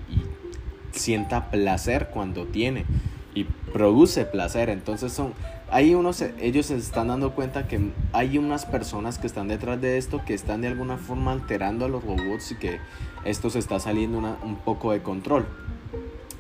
sienta 0.94 1.52
placer 1.52 2.10
cuando 2.12 2.46
tiene 2.46 2.86
y 3.36 3.44
produce 3.72 4.26
placer. 4.26 4.70
Entonces 4.70 5.14
son 5.14 5.34
ahí 5.70 5.94
unos 5.94 6.22
ellos 6.40 6.66
se 6.66 6.78
están 6.78 7.10
dando 7.10 7.36
cuenta 7.36 7.68
que 7.68 7.92
hay 8.14 8.40
unas 8.40 8.66
personas 8.66 9.20
que 9.20 9.28
están 9.28 9.48
detrás 9.48 9.80
de 9.80 9.98
esto 9.98 10.22
que 10.26 10.34
están 10.34 10.62
de 10.62 10.70
alguna 10.70 10.98
forma 10.98 11.34
alterando 11.34 11.86
a 11.86 11.90
los 11.90 12.04
robots 12.04 12.54
y 12.54 12.56
que 12.56 12.80
esto 13.26 13.52
se 13.52 13.60
está 13.60 13.80
saliendo 13.80 14.18
un 14.18 14.56
poco 14.56 14.92
de 14.92 15.04
control. 15.04 15.46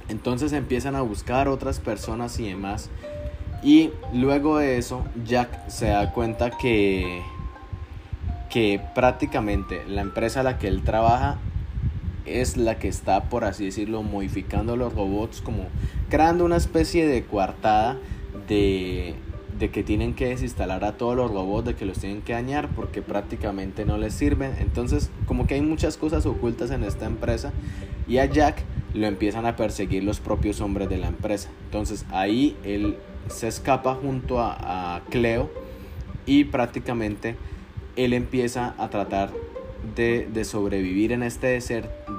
Entonces 0.09 0.53
empiezan 0.53 0.95
a 0.95 1.01
buscar 1.01 1.47
otras 1.47 1.79
personas 1.79 2.39
y 2.39 2.47
demás. 2.47 2.89
Y 3.63 3.91
luego 4.13 4.59
de 4.59 4.77
eso, 4.77 5.03
Jack 5.25 5.67
se 5.69 5.87
da 5.87 6.11
cuenta 6.11 6.51
que, 6.51 7.21
que 8.49 8.81
prácticamente 8.93 9.83
la 9.87 10.01
empresa 10.01 10.41
a 10.41 10.43
la 10.43 10.57
que 10.57 10.67
él 10.67 10.83
trabaja 10.83 11.37
es 12.25 12.57
la 12.57 12.77
que 12.77 12.87
está, 12.87 13.23
por 13.25 13.45
así 13.45 13.65
decirlo, 13.65 14.03
modificando 14.03 14.75
los 14.75 14.93
robots, 14.93 15.41
como 15.41 15.67
creando 16.09 16.45
una 16.45 16.57
especie 16.57 17.07
de 17.07 17.23
coartada 17.23 17.97
de, 18.47 19.15
de 19.57 19.69
que 19.69 19.83
tienen 19.83 20.13
que 20.13 20.27
desinstalar 20.27 20.83
a 20.83 20.97
todos 20.97 21.15
los 21.15 21.31
robots, 21.31 21.67
de 21.67 21.75
que 21.75 21.85
los 21.85 21.97
tienen 21.97 22.21
que 22.21 22.33
dañar 22.33 22.69
porque 22.75 23.01
prácticamente 23.01 23.85
no 23.85 23.97
les 23.97 24.13
sirven. 24.13 24.53
Entonces, 24.59 25.09
como 25.25 25.47
que 25.47 25.55
hay 25.55 25.61
muchas 25.61 25.97
cosas 25.97 26.25
ocultas 26.25 26.71
en 26.71 26.83
esta 26.83 27.05
empresa 27.05 27.53
y 28.07 28.19
a 28.19 28.25
Jack 28.25 28.63
lo 28.93 29.07
empiezan 29.07 29.45
a 29.45 29.55
perseguir 29.55 30.03
los 30.03 30.19
propios 30.19 30.61
hombres 30.61 30.89
de 30.89 30.97
la 30.97 31.07
empresa. 31.07 31.49
Entonces, 31.65 32.05
ahí 32.11 32.55
él 32.63 32.97
se 33.29 33.47
escapa 33.47 33.95
junto 33.95 34.39
a, 34.39 35.01
Cleo 35.09 35.49
y 36.25 36.45
prácticamente 36.45 37.35
él 37.95 38.13
empieza 38.13 38.73
a 38.77 38.89
tratar 38.89 39.31
de, 39.95 40.43
sobrevivir 40.43 41.11
en 41.11 41.23
este 41.23 41.59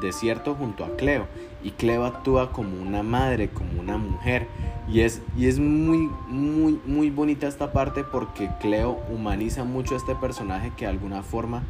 desierto 0.01 0.55
junto 0.55 0.85
a 0.85 0.97
Cleo. 0.97 1.27
Y 1.63 1.73
Cleo 1.73 2.05
actúa 2.05 2.53
como 2.53 2.81
una 2.81 3.03
madre, 3.03 3.49
como 3.49 3.81
una 3.81 3.99
mujer. 3.99 4.47
Y 4.89 5.01
es, 5.01 5.21
y 5.37 5.47
es 5.47 5.59
muy, 5.59 6.09
muy, 6.29 6.81
muy 6.87 7.11
bonita 7.11 7.47
esta 7.47 7.73
parte 7.73 8.05
porque 8.05 8.49
Cleo 8.61 9.01
humaniza 9.13 9.65
mucho 9.65 9.95
a 9.95 9.99
este 9.99 10.15
personaje 10.15 10.73
que 10.77 10.87
de 10.87 10.93
alguna 10.93 11.23
forma 11.23 11.63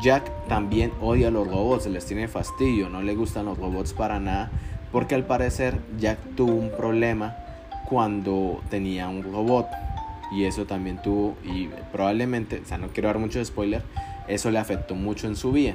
Jack 0.00 0.30
también 0.48 0.92
odia 1.00 1.28
a 1.28 1.30
los 1.30 1.46
robots, 1.46 1.86
les 1.86 2.06
tiene 2.06 2.28
fastidio, 2.28 2.88
no 2.88 3.02
le 3.02 3.14
gustan 3.14 3.44
los 3.44 3.58
robots 3.58 3.92
para 3.92 4.20
nada. 4.20 4.50
Porque 4.90 5.14
al 5.14 5.24
parecer 5.24 5.78
Jack 5.98 6.18
tuvo 6.36 6.52
un 6.52 6.70
problema 6.70 7.36
cuando 7.92 8.62
tenía 8.70 9.10
un 9.10 9.22
robot. 9.22 9.66
Y 10.34 10.44
eso 10.44 10.64
también 10.64 11.02
tuvo, 11.02 11.36
y 11.44 11.68
probablemente, 11.92 12.62
o 12.64 12.66
sea, 12.66 12.78
no 12.78 12.88
quiero 12.88 13.08
dar 13.08 13.18
mucho 13.18 13.44
spoiler, 13.44 13.82
eso 14.28 14.50
le 14.50 14.58
afectó 14.58 14.94
mucho 14.94 15.26
en 15.26 15.36
su 15.36 15.52
vida. 15.52 15.74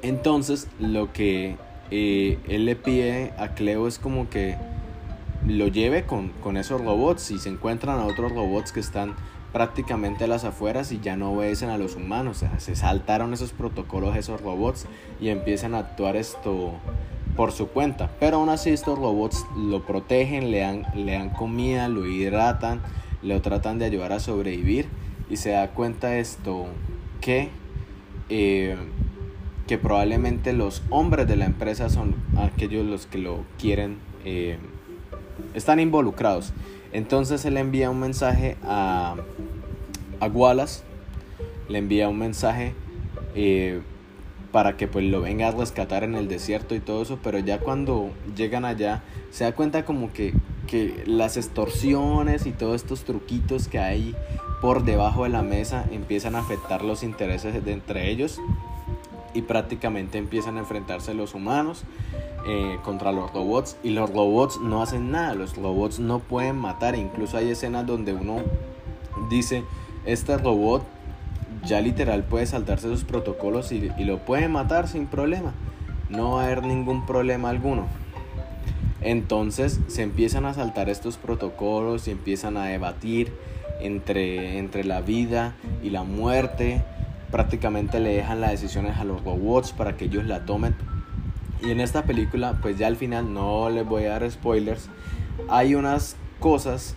Entonces, 0.00 0.66
lo 0.80 1.12
que 1.12 1.56
eh, 1.90 2.38
él 2.48 2.64
le 2.64 2.74
pide 2.74 3.34
a 3.36 3.48
Cleo 3.48 3.86
es 3.86 3.98
como 3.98 4.30
que 4.30 4.56
lo 5.46 5.68
lleve 5.68 6.04
con, 6.04 6.30
con, 6.42 6.56
esos 6.56 6.80
robots 6.80 7.32
y 7.32 7.38
se 7.38 7.50
encuentran 7.50 7.98
a 7.98 8.06
otros 8.06 8.32
robots 8.32 8.72
que 8.72 8.80
están 8.80 9.14
prácticamente 9.54 10.24
a 10.24 10.26
las 10.26 10.44
afueras 10.44 10.90
y 10.90 10.98
ya 10.98 11.16
no 11.16 11.32
obedecen 11.32 11.70
a 11.70 11.78
los 11.78 11.94
humanos. 11.94 12.44
Se 12.58 12.74
saltaron 12.74 13.32
esos 13.32 13.52
protocolos, 13.52 14.16
esos 14.16 14.40
robots 14.40 14.86
y 15.20 15.28
empiezan 15.28 15.76
a 15.76 15.78
actuar 15.78 16.16
esto 16.16 16.72
por 17.36 17.52
su 17.52 17.68
cuenta. 17.68 18.10
Pero 18.18 18.38
aún 18.38 18.48
así 18.48 18.70
estos 18.70 18.98
robots 18.98 19.46
lo 19.56 19.86
protegen, 19.86 20.50
le 20.50 20.58
dan, 20.58 20.84
le 20.96 21.12
dan 21.12 21.30
comida, 21.30 21.88
lo 21.88 22.04
hidratan, 22.04 22.82
lo 23.22 23.40
tratan 23.42 23.78
de 23.78 23.84
ayudar 23.84 24.12
a 24.12 24.18
sobrevivir 24.18 24.86
y 25.30 25.36
se 25.36 25.50
da 25.50 25.70
cuenta 25.70 26.18
esto 26.18 26.66
que, 27.20 27.50
eh, 28.30 28.76
que 29.68 29.78
probablemente 29.78 30.52
los 30.52 30.82
hombres 30.90 31.28
de 31.28 31.36
la 31.36 31.44
empresa 31.44 31.90
son 31.90 32.16
aquellos 32.36 32.84
los 32.84 33.06
que 33.06 33.18
lo 33.18 33.44
quieren, 33.56 33.98
eh, 34.24 34.58
están 35.54 35.78
involucrados. 35.78 36.52
Entonces 36.94 37.44
él 37.44 37.56
envía 37.56 37.90
un 37.90 37.98
mensaje 37.98 38.56
a, 38.62 39.16
a 40.24 40.28
Wallace, 40.28 40.82
le 41.68 41.78
envía 41.78 42.08
un 42.08 42.18
mensaje 42.18 42.74
eh, 43.34 43.80
para 44.52 44.76
que 44.76 44.86
pues 44.86 45.04
lo 45.04 45.20
venga 45.20 45.48
a 45.48 45.50
rescatar 45.50 46.04
en 46.04 46.14
el 46.14 46.28
desierto 46.28 46.74
y 46.74 46.80
todo 46.80 47.02
eso, 47.02 47.18
pero 47.22 47.38
ya 47.38 47.58
cuando 47.58 48.10
llegan 48.36 48.64
allá 48.64 49.02
se 49.30 49.44
da 49.44 49.52
cuenta 49.52 49.84
como 49.84 50.12
que, 50.12 50.32
que 50.66 51.02
las 51.06 51.36
extorsiones 51.36 52.46
y 52.46 52.52
todos 52.52 52.76
estos 52.76 53.04
truquitos 53.04 53.68
que 53.68 53.78
hay 53.78 54.14
por 54.60 54.84
debajo 54.84 55.24
de 55.24 55.30
la 55.30 55.42
mesa 55.42 55.84
empiezan 55.90 56.36
a 56.36 56.38
afectar 56.38 56.82
los 56.82 57.02
intereses 57.02 57.64
de 57.64 57.72
entre 57.72 58.10
ellos 58.10 58.40
y 59.34 59.42
prácticamente 59.42 60.18
empiezan 60.18 60.56
a 60.56 60.60
enfrentarse 60.60 61.12
los 61.12 61.34
humanos 61.34 61.82
eh, 62.46 62.78
contra 62.84 63.10
los 63.10 63.32
robots 63.32 63.76
y 63.82 63.90
los 63.90 64.08
robots 64.10 64.60
no 64.60 64.82
hacen 64.82 65.10
nada, 65.10 65.34
los 65.34 65.56
robots 65.56 65.98
no 65.98 66.20
pueden 66.20 66.56
matar, 66.56 66.94
incluso 66.94 67.36
hay 67.36 67.50
escenas 67.50 67.86
donde 67.86 68.12
uno 68.12 68.36
dice, 69.30 69.64
este 70.06 70.36
robot 70.36 70.84
ya 71.64 71.80
literal 71.80 72.24
puede 72.24 72.46
saltarse 72.46 72.88
sus 72.88 73.04
protocolos 73.04 73.72
y, 73.72 73.90
lo 74.04 74.18
puede 74.18 74.48
matar 74.48 74.88
sin 74.88 75.06
problema, 75.06 75.52
no 76.10 76.32
va 76.32 76.42
a 76.42 76.44
haber 76.46 76.64
ningún 76.64 77.06
problema 77.06 77.50
alguno. 77.50 77.86
Entonces 79.00 79.80
se 79.86 80.02
empiezan 80.02 80.46
a 80.46 80.54
saltar 80.54 80.88
estos 80.88 81.16
protocolos 81.16 82.08
y 82.08 82.10
empiezan 82.10 82.56
a 82.56 82.66
debatir 82.66 83.32
entre, 83.80 84.58
entre 84.58 84.84
la 84.84 85.02
vida 85.02 85.54
y 85.82 85.90
la 85.90 86.04
muerte. 86.04 86.82
Prácticamente 87.30 88.00
le 88.00 88.14
dejan 88.14 88.40
las 88.40 88.52
decisiones 88.52 88.96
a 88.96 89.04
los 89.04 89.22
robots 89.22 89.72
para 89.72 89.96
que 89.96 90.06
ellos 90.06 90.24
la 90.24 90.46
tomen 90.46 90.74
y 91.64 91.70
en 91.70 91.80
esta 91.80 92.02
película, 92.02 92.58
pues 92.60 92.76
ya 92.76 92.86
al 92.86 92.96
final 92.96 93.32
no 93.32 93.70
les 93.70 93.86
voy 93.86 94.04
a 94.04 94.10
dar 94.10 94.30
spoilers, 94.30 94.88
hay 95.48 95.74
unas 95.74 96.16
cosas 96.38 96.94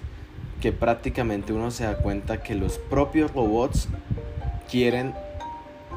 que 0.62 0.72
prácticamente 0.72 1.54
uno 1.54 1.72
se 1.72 1.84
da 1.84 1.98
cuenta 1.98 2.42
que 2.42 2.56
los 2.56 2.78
propios 2.78 3.32
robots 3.34 3.88
quieren 4.70 5.14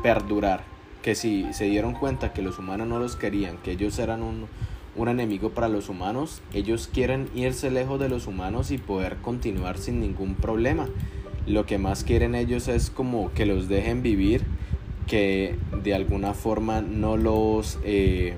perdurar. 0.03 0.63
Que 1.03 1.15
si 1.15 1.47
se 1.53 1.65
dieron 1.65 1.95
cuenta 1.95 2.33
que 2.33 2.43
los 2.43 2.59
humanos 2.59 2.87
no 2.87 2.99
los 2.99 3.17
querían, 3.17 3.57
que 3.59 3.73
ellos 3.73 3.99
eran 3.99 4.23
un, 4.23 4.47
un 4.97 5.09
enemigo 5.09 5.51
para 5.51 5.69
los 5.69 5.89
humanos, 5.89 6.43
ellos 6.53 6.91
quieren 6.93 7.29
irse 7.35 7.71
lejos 7.71 7.99
de 7.99 8.09
los 8.09 8.27
humanos 8.27 8.71
y 8.71 8.79
poder 8.79 9.17
continuar 9.17 9.79
sin 9.79 10.01
ningún 10.01 10.35
problema. 10.35 10.89
Lo 11.47 11.65
que 11.65 11.79
más 11.79 12.05
quieren 12.05 12.35
ellos 12.35 12.69
es 12.69 12.91
como 12.91 13.33
que 13.33 13.47
los 13.47 13.69
dejen 13.69 14.03
vivir, 14.03 14.43
que 15.07 15.57
de 15.83 15.95
alguna 15.95 16.35
forma 16.35 16.83
no 16.83 17.17
los... 17.17 17.79
Eh, 17.83 18.35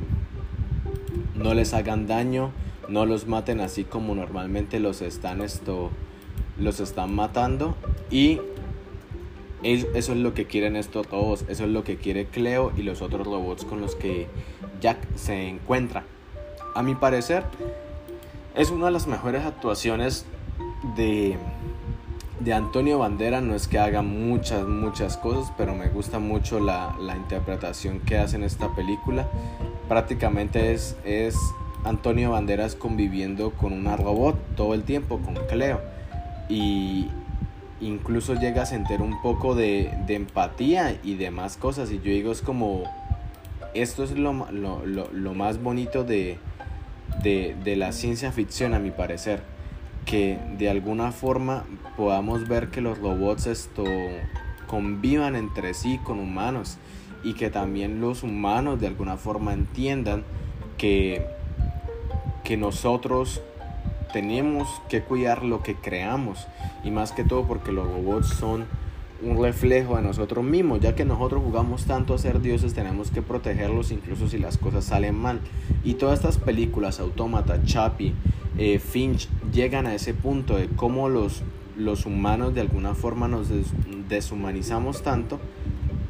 no 1.35 1.55
les 1.55 1.75
hagan 1.75 2.07
daño, 2.07 2.53
no 2.89 3.05
los 3.07 3.27
maten 3.27 3.61
así 3.61 3.83
como 3.83 4.15
normalmente 4.15 4.79
los 4.79 5.03
están 5.03 5.41
esto 5.41 5.91
los 6.59 6.81
están 6.81 7.15
matando 7.15 7.75
y 8.11 8.41
eso 9.63 9.89
es 9.93 10.09
lo 10.09 10.35
que 10.35 10.47
quieren 10.47 10.77
estos 10.77 11.07
robots, 11.09 11.45
eso 11.49 11.65
es 11.65 11.71
lo 11.71 11.85
que 11.85 11.97
quiere 11.97 12.27
Cleo 12.27 12.73
y 12.77 12.83
los 12.83 13.01
otros 13.01 13.27
robots 13.27 13.65
con 13.65 13.81
los 13.81 13.95
que 13.95 14.27
Jack 14.81 14.99
se 15.15 15.49
encuentra. 15.49 16.05
A 16.75 16.83
mi 16.83 16.95
parecer 16.95 17.45
es 18.55 18.71
una 18.71 18.87
de 18.87 18.93
las 18.93 19.07
mejores 19.07 19.45
actuaciones 19.45 20.27
de 20.97 21.37
de 22.45 22.53
Antonio 22.53 22.99
Bandera 22.99 23.41
no 23.41 23.55
es 23.55 23.69
que 23.69 23.79
haga 23.79 24.03
muchas, 24.03 24.67
muchas 24.67 25.17
cosas, 25.17 25.53
pero 25.57 25.75
me 25.75 25.89
gusta 25.89 26.19
mucho 26.19 26.59
la, 26.59 26.97
la 26.99 27.17
interpretación 27.17 28.01
que 28.01 28.19
hace 28.19 28.37
en 28.37 28.43
esta 28.43 28.75
película. 28.75 29.29
Prácticamente 29.89 30.73
es, 30.73 30.97
es 31.05 31.37
Antonio 31.85 32.33
Banderas 32.33 32.75
conviviendo 32.75 33.53
con 33.53 33.73
una 33.73 33.97
robot 33.97 34.37
todo 34.57 34.75
el 34.75 34.83
tiempo, 34.83 35.21
con 35.21 35.35
Cleo. 35.47 35.81
Y 36.53 37.09
incluso 37.81 38.35
llega 38.35 38.63
a 38.63 38.67
sentir 38.67 39.01
un 39.01 39.23
poco 39.23 39.55
de, 39.55 39.91
empatía 40.09 40.99
y 41.03 41.15
demás 41.15 41.57
cosas. 41.57 41.91
Y 41.91 41.97
yo 41.97 42.05
digo, 42.05 42.33
es 42.33 42.43
como, 42.43 42.85
esto 43.75 44.05
es 44.05 44.13
lo, 44.13 44.33
lo, 44.51 44.85
lo, 44.85 45.11
lo 45.13 45.35
más 45.35 45.63
bonito 45.63 46.05
de, 46.05 46.39
de, 47.23 47.57
de 47.65 47.77
la 47.77 47.93
ciencia 47.93 48.33
ficción, 48.33 48.75
a 48.75 48.79
mi 48.79 48.91
parecer 48.91 49.43
que 50.05 50.39
de 50.59 50.69
alguna 50.69 51.13
forma 51.13 51.65
podamos 51.97 52.49
ver 52.49 52.69
que 52.69 52.81
los 52.81 52.99
robots 52.99 53.47
esto 53.47 53.85
convivan 54.67 55.37
entre 55.37 55.75
sí 55.75 55.99
con 56.03 56.19
humanos 56.19 56.79
y 57.23 57.35
que 57.35 57.51
también 57.51 58.01
los 58.01 58.23
humanos 58.23 58.81
de 58.81 58.89
alguna 58.89 59.17
forma 59.17 59.53
entiendan 59.53 60.25
que, 60.77 61.27
que 62.43 62.57
nosotros 62.57 63.43
tenemos 64.13 64.83
que 64.89 65.03
cuidar 65.03 65.45
lo 65.45 65.63
que 65.63 65.75
creamos 65.75 66.47
y 66.85 66.91
más 66.91 67.13
que 67.13 67.25
todo 67.25 67.47
porque 67.47 67.73
los 67.73 67.87
robots 67.87 68.29
son 68.29 68.67
un 69.23 69.41
reflejo 69.41 69.97
de 69.97 70.03
nosotros 70.03 70.45
mismos, 70.45 70.81
ya 70.81 70.95
que 70.95 71.05
nosotros 71.05 71.43
jugamos 71.45 71.85
tanto 71.85 72.15
a 72.15 72.19
ser 72.19 72.41
dioses, 72.41 72.75
tenemos 72.75 73.11
que 73.11 73.23
protegerlos 73.23 73.93
incluso 73.93 74.29
si 74.29 74.39
las 74.39 74.59
cosas 74.59 74.85
salen 74.85 75.15
mal. 75.15 75.41
Y 75.85 75.95
todas 75.95 76.19
estas 76.19 76.39
películas, 76.39 76.99
Autómata, 76.99 77.63
Chappie, 77.65 78.15
eh, 78.59 78.79
Finch, 78.79 79.29
llegan 79.53 79.87
a 79.87 79.95
ese 79.95 80.13
punto 80.13 80.57
de 80.57 80.69
cómo 80.69 81.09
los, 81.09 81.43
los 81.77 82.05
humanos 82.05 82.55
de 82.55 82.63
alguna 82.63 82.95
forma 82.95 83.29
nos 83.29 83.47
deshumanizamos 84.09 85.03
tanto 85.03 85.39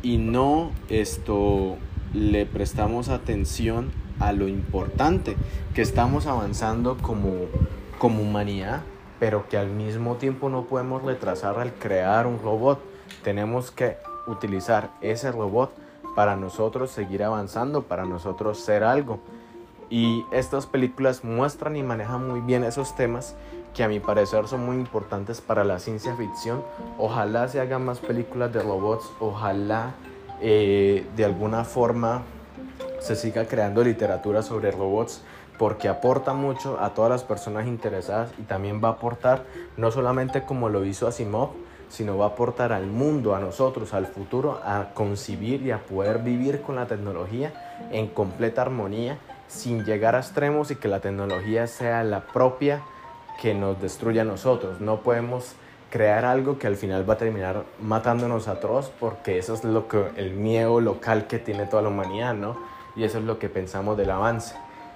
y 0.02 0.16
no 0.16 0.72
esto 0.88 1.76
le 2.14 2.46
prestamos 2.46 3.08
atención 3.08 3.90
a 4.18 4.32
lo 4.32 4.48
importante 4.48 5.36
que 5.74 5.82
estamos 5.82 6.26
avanzando 6.26 6.96
como, 6.96 7.46
como 8.02 8.20
humanidad, 8.20 8.80
pero 9.20 9.48
que 9.48 9.56
al 9.56 9.68
mismo 9.68 10.16
tiempo 10.16 10.48
no 10.48 10.64
podemos 10.64 11.04
retrasar 11.04 11.60
al 11.60 11.72
crear 11.72 12.26
un 12.26 12.40
robot. 12.42 12.80
Tenemos 13.22 13.70
que 13.70 13.96
utilizar 14.26 14.90
ese 15.02 15.30
robot 15.30 15.72
para 16.16 16.34
nosotros 16.34 16.90
seguir 16.90 17.22
avanzando, 17.22 17.84
para 17.84 18.04
nosotros 18.04 18.58
ser 18.58 18.82
algo. 18.82 19.20
Y 19.88 20.24
estas 20.32 20.66
películas 20.66 21.22
muestran 21.22 21.76
y 21.76 21.84
manejan 21.84 22.28
muy 22.28 22.40
bien 22.40 22.64
esos 22.64 22.96
temas 22.96 23.36
que 23.72 23.84
a 23.84 23.88
mi 23.88 24.00
parecer 24.00 24.48
son 24.48 24.66
muy 24.66 24.74
importantes 24.74 25.40
para 25.40 25.62
la 25.62 25.78
ciencia 25.78 26.16
ficción. 26.16 26.64
Ojalá 26.98 27.46
se 27.46 27.60
hagan 27.60 27.84
más 27.84 28.00
películas 28.00 28.52
de 28.52 28.64
robots, 28.64 29.08
ojalá 29.20 29.94
eh, 30.40 31.06
de 31.14 31.24
alguna 31.24 31.62
forma 31.62 32.22
se 32.98 33.14
siga 33.14 33.46
creando 33.46 33.84
literatura 33.84 34.42
sobre 34.42 34.72
robots 34.72 35.22
porque 35.58 35.88
aporta 35.88 36.32
mucho 36.32 36.78
a 36.80 36.94
todas 36.94 37.10
las 37.10 37.24
personas 37.24 37.66
interesadas 37.66 38.30
y 38.38 38.42
también 38.42 38.82
va 38.82 38.88
a 38.88 38.92
aportar 38.92 39.44
no 39.76 39.90
solamente 39.90 40.44
como 40.44 40.68
lo 40.68 40.84
hizo 40.84 41.06
Asimov, 41.06 41.50
sino 41.88 42.16
va 42.16 42.24
a 42.24 42.28
aportar 42.28 42.72
al 42.72 42.86
mundo, 42.86 43.34
a 43.34 43.40
nosotros, 43.40 43.92
al 43.92 44.06
futuro, 44.06 44.60
a 44.64 44.94
concebir 44.94 45.62
y 45.62 45.70
a 45.70 45.78
poder 45.78 46.20
vivir 46.20 46.62
con 46.62 46.76
la 46.76 46.86
tecnología 46.86 47.52
en 47.90 48.08
completa 48.08 48.62
armonía 48.62 49.18
sin 49.46 49.84
llegar 49.84 50.14
a 50.14 50.20
extremos 50.20 50.70
y 50.70 50.76
que 50.76 50.88
la 50.88 51.00
tecnología 51.00 51.66
sea 51.66 52.02
la 52.02 52.20
propia 52.20 52.82
que 53.40 53.52
nos 53.52 53.80
destruya 53.80 54.22
a 54.22 54.24
nosotros. 54.24 54.80
No 54.80 55.00
podemos 55.00 55.54
crear 55.90 56.24
algo 56.24 56.58
que 56.58 56.66
al 56.66 56.76
final 56.76 57.08
va 57.08 57.14
a 57.14 57.18
terminar 57.18 57.64
matándonos 57.78 58.48
a 58.48 58.60
todos 58.60 58.90
porque 58.98 59.36
eso 59.36 59.52
es 59.52 59.62
lo 59.62 59.88
que 59.88 60.02
el 60.16 60.32
miedo 60.32 60.80
local 60.80 61.26
que 61.26 61.38
tiene 61.38 61.66
toda 61.66 61.82
la 61.82 61.90
humanidad, 61.90 62.32
¿no? 62.32 62.56
Y 62.96 63.04
eso 63.04 63.18
es 63.18 63.24
lo 63.24 63.38
que 63.38 63.50
pensamos 63.50 63.98
del 63.98 64.10
avance. 64.10 64.54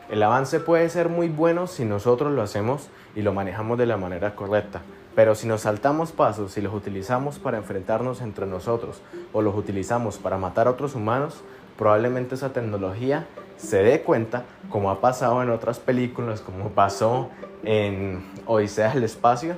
El 0.09 0.23
avance 0.23 0.61
puede 0.61 0.89
ser 0.89 1.09
muy 1.09 1.29
bueno 1.29 1.67
si 1.67 1.85
nosotros 1.85 2.33
lo 2.33 2.43
hacemos 2.43 2.89
y 3.17 3.23
lo 3.23 3.33
manejamos 3.33 3.77
de 3.77 3.87
la 3.87 3.97
manera 3.97 4.37
correcta, 4.37 4.83
pero 5.17 5.35
si 5.35 5.49
nos 5.49 5.63
saltamos 5.63 6.13
pasos 6.13 6.57
y 6.57 6.61
los 6.61 6.73
utilizamos 6.73 7.41
para 7.41 7.59
enfrentarnos 7.59 8.21
entre 8.21 8.47
nosotros 8.47 9.03
o 9.33 9.43
los 9.43 9.57
utilizamos 9.57 10.19
para 10.19 10.39
matar 10.39 10.69
a 10.69 10.71
otros 10.71 10.95
humanos, 10.95 11.43
probablemente 11.77 12.37
esa 12.37 12.53
tecnología 12.53 13.27
se 13.57 13.83
dé 13.83 14.03
cuenta, 14.03 14.45
como 14.71 14.91
ha 14.91 15.01
pasado 15.01 15.43
en 15.43 15.51
otras 15.51 15.81
películas, 15.81 16.41
como 16.41 16.69
pasó 16.69 17.31
en 17.65 18.25
Odisea 18.47 18.93
del 18.95 19.03
Espacio, 19.03 19.57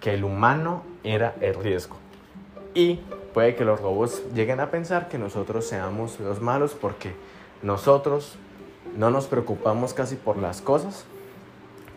que 0.00 0.14
el 0.14 0.24
humano 0.24 0.82
era 1.04 1.36
el 1.40 1.54
riesgo. 1.54 1.96
Y 2.74 3.00
puede 3.32 3.54
que 3.54 3.64
los 3.64 3.80
robots 3.80 4.22
lleguen 4.34 4.58
a 4.58 4.70
pensar 4.70 5.08
que 5.08 5.18
nosotros 5.18 5.66
seamos 5.66 6.18
los 6.18 6.40
malos 6.40 6.74
porque 6.74 7.12
nosotros 7.62 8.38
no 8.98 9.10
nos 9.10 9.28
preocupamos 9.28 9.94
casi 9.94 10.16
por 10.16 10.36
las 10.36 10.60
cosas. 10.60 11.04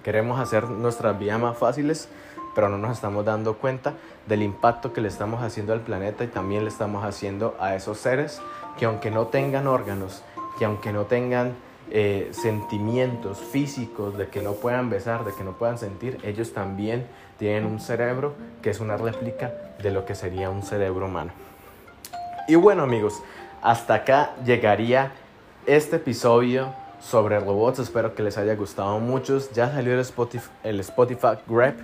Queremos 0.03 0.39
hacer 0.39 0.69
nuestras 0.69 1.17
vidas 1.17 1.39
más 1.39 1.57
fáciles, 1.57 2.07
pero 2.53 2.69
no 2.69 2.77
nos 2.77 2.91
estamos 2.91 3.25
dando 3.25 3.57
cuenta 3.57 3.95
del 4.27 4.43
impacto 4.43 4.93
que 4.93 5.01
le 5.01 5.07
estamos 5.07 5.41
haciendo 5.41 5.73
al 5.73 5.81
planeta 5.81 6.23
y 6.23 6.27
también 6.27 6.63
le 6.63 6.69
estamos 6.69 7.03
haciendo 7.03 7.55
a 7.59 7.75
esos 7.75 7.97
seres 7.97 8.39
que 8.77 8.85
aunque 8.85 9.09
no 9.09 9.25
tengan 9.27 9.65
órganos, 9.65 10.21
que 10.59 10.65
aunque 10.65 10.93
no 10.93 11.05
tengan 11.05 11.55
eh, 11.89 12.29
sentimientos 12.33 13.39
físicos, 13.39 14.15
de 14.15 14.27
que 14.27 14.43
no 14.43 14.53
puedan 14.53 14.91
besar, 14.91 15.25
de 15.25 15.33
que 15.33 15.43
no 15.43 15.53
puedan 15.53 15.79
sentir, 15.79 16.19
ellos 16.21 16.53
también 16.53 17.07
tienen 17.39 17.65
un 17.65 17.79
cerebro 17.79 18.35
que 18.61 18.69
es 18.69 18.79
una 18.79 18.95
réplica 18.95 19.51
de 19.81 19.89
lo 19.89 20.05
que 20.05 20.13
sería 20.13 20.51
un 20.51 20.61
cerebro 20.61 21.07
humano. 21.07 21.31
Y 22.47 22.53
bueno 22.53 22.83
amigos, 22.83 23.23
hasta 23.63 23.95
acá 23.95 24.35
llegaría 24.45 25.13
este 25.65 25.95
episodio 25.95 26.73
sobre 27.01 27.39
robots. 27.39 27.79
Espero 27.79 28.15
que 28.15 28.23
les 28.23 28.37
haya 28.37 28.55
gustado 28.55 28.99
mucho. 28.99 29.39
Ya 29.53 29.71
salió 29.71 29.93
el 29.93 29.99
Spotify, 29.99 30.47
el 30.63 30.83
Grab 31.47 31.75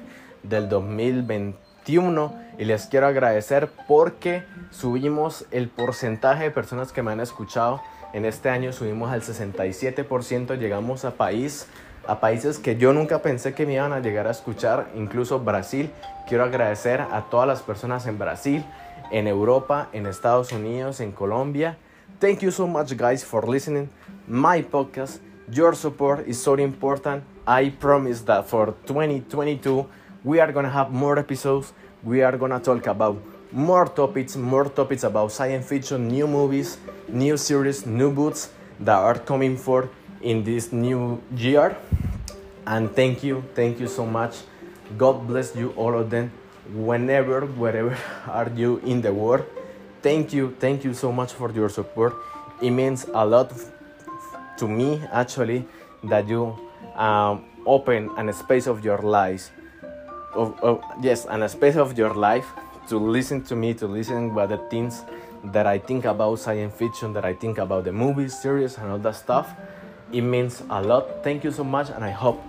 del 0.44 0.70
2021 0.70 2.36
y 2.58 2.66
les 2.66 2.86
quiero 2.86 3.08
agradecer 3.08 3.70
porque 3.88 4.44
subimos 4.72 5.46
el 5.52 5.70
porcentaje 5.70 6.44
de 6.44 6.52
personas 6.52 6.92
que 6.92 7.04
me 7.04 7.12
han 7.12 7.20
escuchado. 7.20 7.82
En 8.14 8.26
este 8.26 8.50
año 8.50 8.72
subimos 8.72 9.12
al 9.12 9.22
67%, 9.22 10.58
llegamos 10.58 11.04
a 11.04 11.12
país 11.12 11.68
a 12.08 12.22
países 12.22 12.58
que 12.58 12.78
yo 12.78 12.94
nunca 12.94 13.22
pensé 13.22 13.54
que 13.54 13.66
me 13.66 13.74
iban 13.74 13.92
a 13.92 14.00
llegar 14.00 14.28
a 14.28 14.32
escuchar, 14.32 14.88
incluso 14.96 15.40
Brasil. 15.40 15.92
Quiero 16.28 16.46
agradecer 16.46 17.02
a 17.02 17.26
todas 17.30 17.48
las 17.48 17.62
personas 17.62 18.08
en 18.08 18.18
Brasil, 18.18 18.66
en 19.12 19.28
Europa, 19.28 19.90
en 19.92 20.06
Estados 20.06 20.54
Unidos, 20.54 21.02
en 21.02 21.12
Colombia. 21.12 21.78
Thank 22.20 22.42
you 22.42 22.50
so 22.50 22.66
much 22.66 22.98
guys 22.98 23.24
for 23.24 23.44
listening 23.44 23.90
my 24.28 24.64
podcast. 24.64 25.20
Your 25.52 25.74
support 25.76 26.28
is 26.28 26.42
so 26.42 26.56
important. 26.56 27.24
I 27.46 27.70
promise 27.70 28.22
that 28.22 28.50
for 28.50 28.74
2022 28.88 29.86
we 30.24 30.40
are 30.40 30.52
going 30.52 30.66
to 30.66 30.72
have 30.72 30.90
more 30.90 31.20
episodes. 31.20 31.74
We 32.04 32.24
are 32.24 32.36
going 32.36 32.50
to 32.50 32.60
talk 32.60 32.88
about 32.88 33.22
more 33.52 33.86
topics, 33.86 34.36
more 34.36 34.66
topics 34.66 35.04
about 35.04 35.32
science 35.32 35.70
fiction, 35.70 36.08
new 36.08 36.26
movies, 36.26 36.80
new 37.08 37.38
series, 37.38 37.86
new 37.86 38.12
books 38.12 38.50
that 38.80 38.98
are 38.98 39.20
coming 39.20 39.56
for 39.56 39.88
in 40.24 40.44
this 40.44 40.72
new 40.72 41.22
year. 41.36 41.78
And 42.66 42.96
thank 42.96 43.24
you, 43.24 43.44
thank 43.54 43.80
you 43.80 43.88
so 43.88 44.08
much. 44.08 44.38
God 44.98 45.28
bless 45.28 45.56
you, 45.56 45.70
all 45.78 45.96
of 45.96 46.10
them, 46.10 46.32
whenever, 46.74 47.42
wherever 47.46 47.96
are 48.28 48.50
you 48.56 48.78
in 48.78 49.04
the 49.04 49.14
world. 49.14 49.46
Thank 50.08 50.32
you, 50.32 50.56
thank 50.58 50.86
you 50.86 50.94
so 50.94 51.12
much 51.12 51.34
for 51.34 51.52
your 51.52 51.68
support. 51.68 52.16
It 52.62 52.72
means 52.72 53.06
a 53.14 53.26
lot 53.26 53.52
to 54.58 54.66
me, 54.66 55.02
actually, 55.12 55.66
that 56.06 56.30
you 56.30 56.58
um, 56.96 57.44
open 57.66 58.10
a 58.18 58.32
space 58.32 58.68
of 58.68 58.86
your 58.86 59.00
life, 59.00 59.52
of, 60.34 60.58
of, 60.64 60.82
yes, 61.02 61.26
a 61.30 61.50
space 61.50 61.76
of 61.76 61.98
your 61.98 62.14
life 62.14 62.48
to 62.88 62.98
listen 62.98 63.44
to 63.44 63.56
me, 63.58 63.74
to 63.74 63.86
listen 63.86 64.30
about 64.30 64.48
the 64.48 64.60
things 64.70 65.04
that 65.44 65.68
I 65.68 65.78
think 65.78 66.06
about 66.06 66.40
science 66.40 66.74
fiction, 66.74 67.12
that 67.12 67.26
I 67.26 67.34
think 67.34 67.58
about 67.58 67.84
the 67.84 67.92
movies, 67.92 68.42
series, 68.42 68.78
and 68.78 68.90
all 68.90 69.00
that 69.00 69.16
stuff. 69.18 69.56
It 70.14 70.22
means 70.22 70.64
a 70.70 70.82
lot. 70.82 71.22
Thank 71.22 71.44
you 71.44 71.52
so 71.52 71.66
much, 71.66 71.90
and 71.90 72.06
I 72.06 72.12
hope 72.12 72.42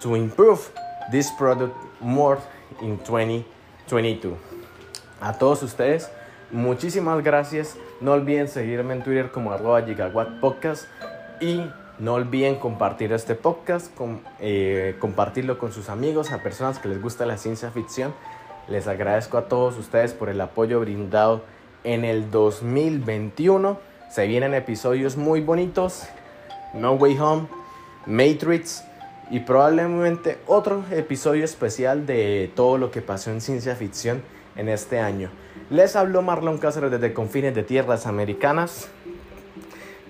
to 0.00 0.16
improve 0.16 0.70
this 1.10 1.30
product 1.30 1.74
more 1.98 2.42
in 2.82 2.98
2022. 2.98 4.36
A 5.22 5.32
todos 5.32 5.62
ustedes, 5.62 6.10
muchísimas 6.52 7.22
gracias. 7.22 7.76
No 8.00 8.12
olviden 8.12 8.48
seguirme 8.48 8.94
en 8.94 9.02
Twitter 9.02 9.30
como 9.30 9.52
arroba 9.52 9.82
gigawatt 9.82 10.30
y 11.40 11.64
no 11.98 12.14
olviden 12.14 12.56
compartir 12.56 13.12
este 13.12 13.34
podcast, 13.34 13.94
con, 13.94 14.22
eh, 14.40 14.96
compartirlo 14.98 15.58
con 15.58 15.72
sus 15.72 15.90
amigos, 15.90 16.32
a 16.32 16.42
personas 16.42 16.78
que 16.78 16.88
les 16.88 17.00
gusta 17.00 17.26
la 17.26 17.36
ciencia 17.36 17.70
ficción. 17.70 18.14
Les 18.68 18.86
agradezco 18.86 19.36
a 19.36 19.48
todos 19.48 19.76
ustedes 19.76 20.14
por 20.14 20.28
el 20.28 20.40
apoyo 20.40 20.80
brindado 20.80 21.42
en 21.84 22.04
el 22.04 22.30
2021. 22.30 23.78
Se 24.10 24.26
vienen 24.26 24.54
episodios 24.54 25.16
muy 25.16 25.40
bonitos. 25.40 26.04
No 26.72 26.94
Way 26.94 27.18
Home, 27.18 27.48
Matrix 28.06 28.84
y 29.30 29.40
probablemente 29.40 30.38
otro 30.46 30.84
episodio 30.90 31.44
especial 31.44 32.06
de 32.06 32.50
todo 32.54 32.78
lo 32.78 32.90
que 32.90 33.02
pasó 33.02 33.30
en 33.30 33.40
ciencia 33.40 33.76
ficción 33.76 34.22
en 34.56 34.68
este 34.68 35.00
año. 35.00 35.30
Les 35.70 35.94
habló 35.94 36.20
Marlon 36.20 36.58
Cáceres 36.58 36.90
desde 36.90 37.14
Confines 37.14 37.54
de 37.54 37.62
Tierras 37.62 38.08
Americanas. 38.08 38.88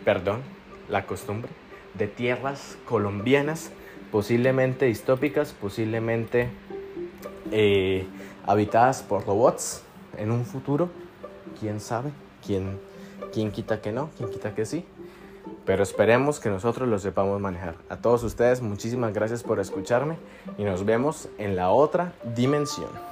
Perdón, 0.07 0.41
la 0.89 1.05
costumbre. 1.05 1.51
De 1.93 2.07
tierras 2.07 2.79
colombianas, 2.87 3.71
posiblemente 4.11 4.87
distópicas, 4.87 5.53
posiblemente 5.53 6.49
eh, 7.53 8.07
habitadas 8.47 9.03
por 9.03 9.27
robots 9.27 9.83
en 10.17 10.31
un 10.31 10.47
futuro. 10.47 10.89
¿Quién 11.61 11.81
sabe? 11.81 12.11
¿Quién, 12.47 12.81
¿Quién 13.31 13.53
quita 13.53 13.83
que 13.83 13.93
no? 13.93 14.09
¿Quién 14.17 14.31
quita 14.31 14.55
que 14.55 14.65
sí? 14.65 14.87
Pero 15.67 15.83
esperemos 15.83 16.41
que 16.41 16.49
nosotros 16.49 16.89
lo 16.89 16.99
sepamos 16.99 17.39
manejar. 17.39 17.75
A 17.91 17.99
todos 17.99 18.23
ustedes, 18.23 18.63
muchísimas 18.63 19.13
gracias 19.13 19.43
por 19.43 19.61
escucharme 19.61 20.17
y 20.57 20.65
nos 20.65 20.87
vemos 20.87 21.29
en 21.37 21.55
la 21.55 21.69
otra 21.69 22.15
dimensión. 22.35 23.10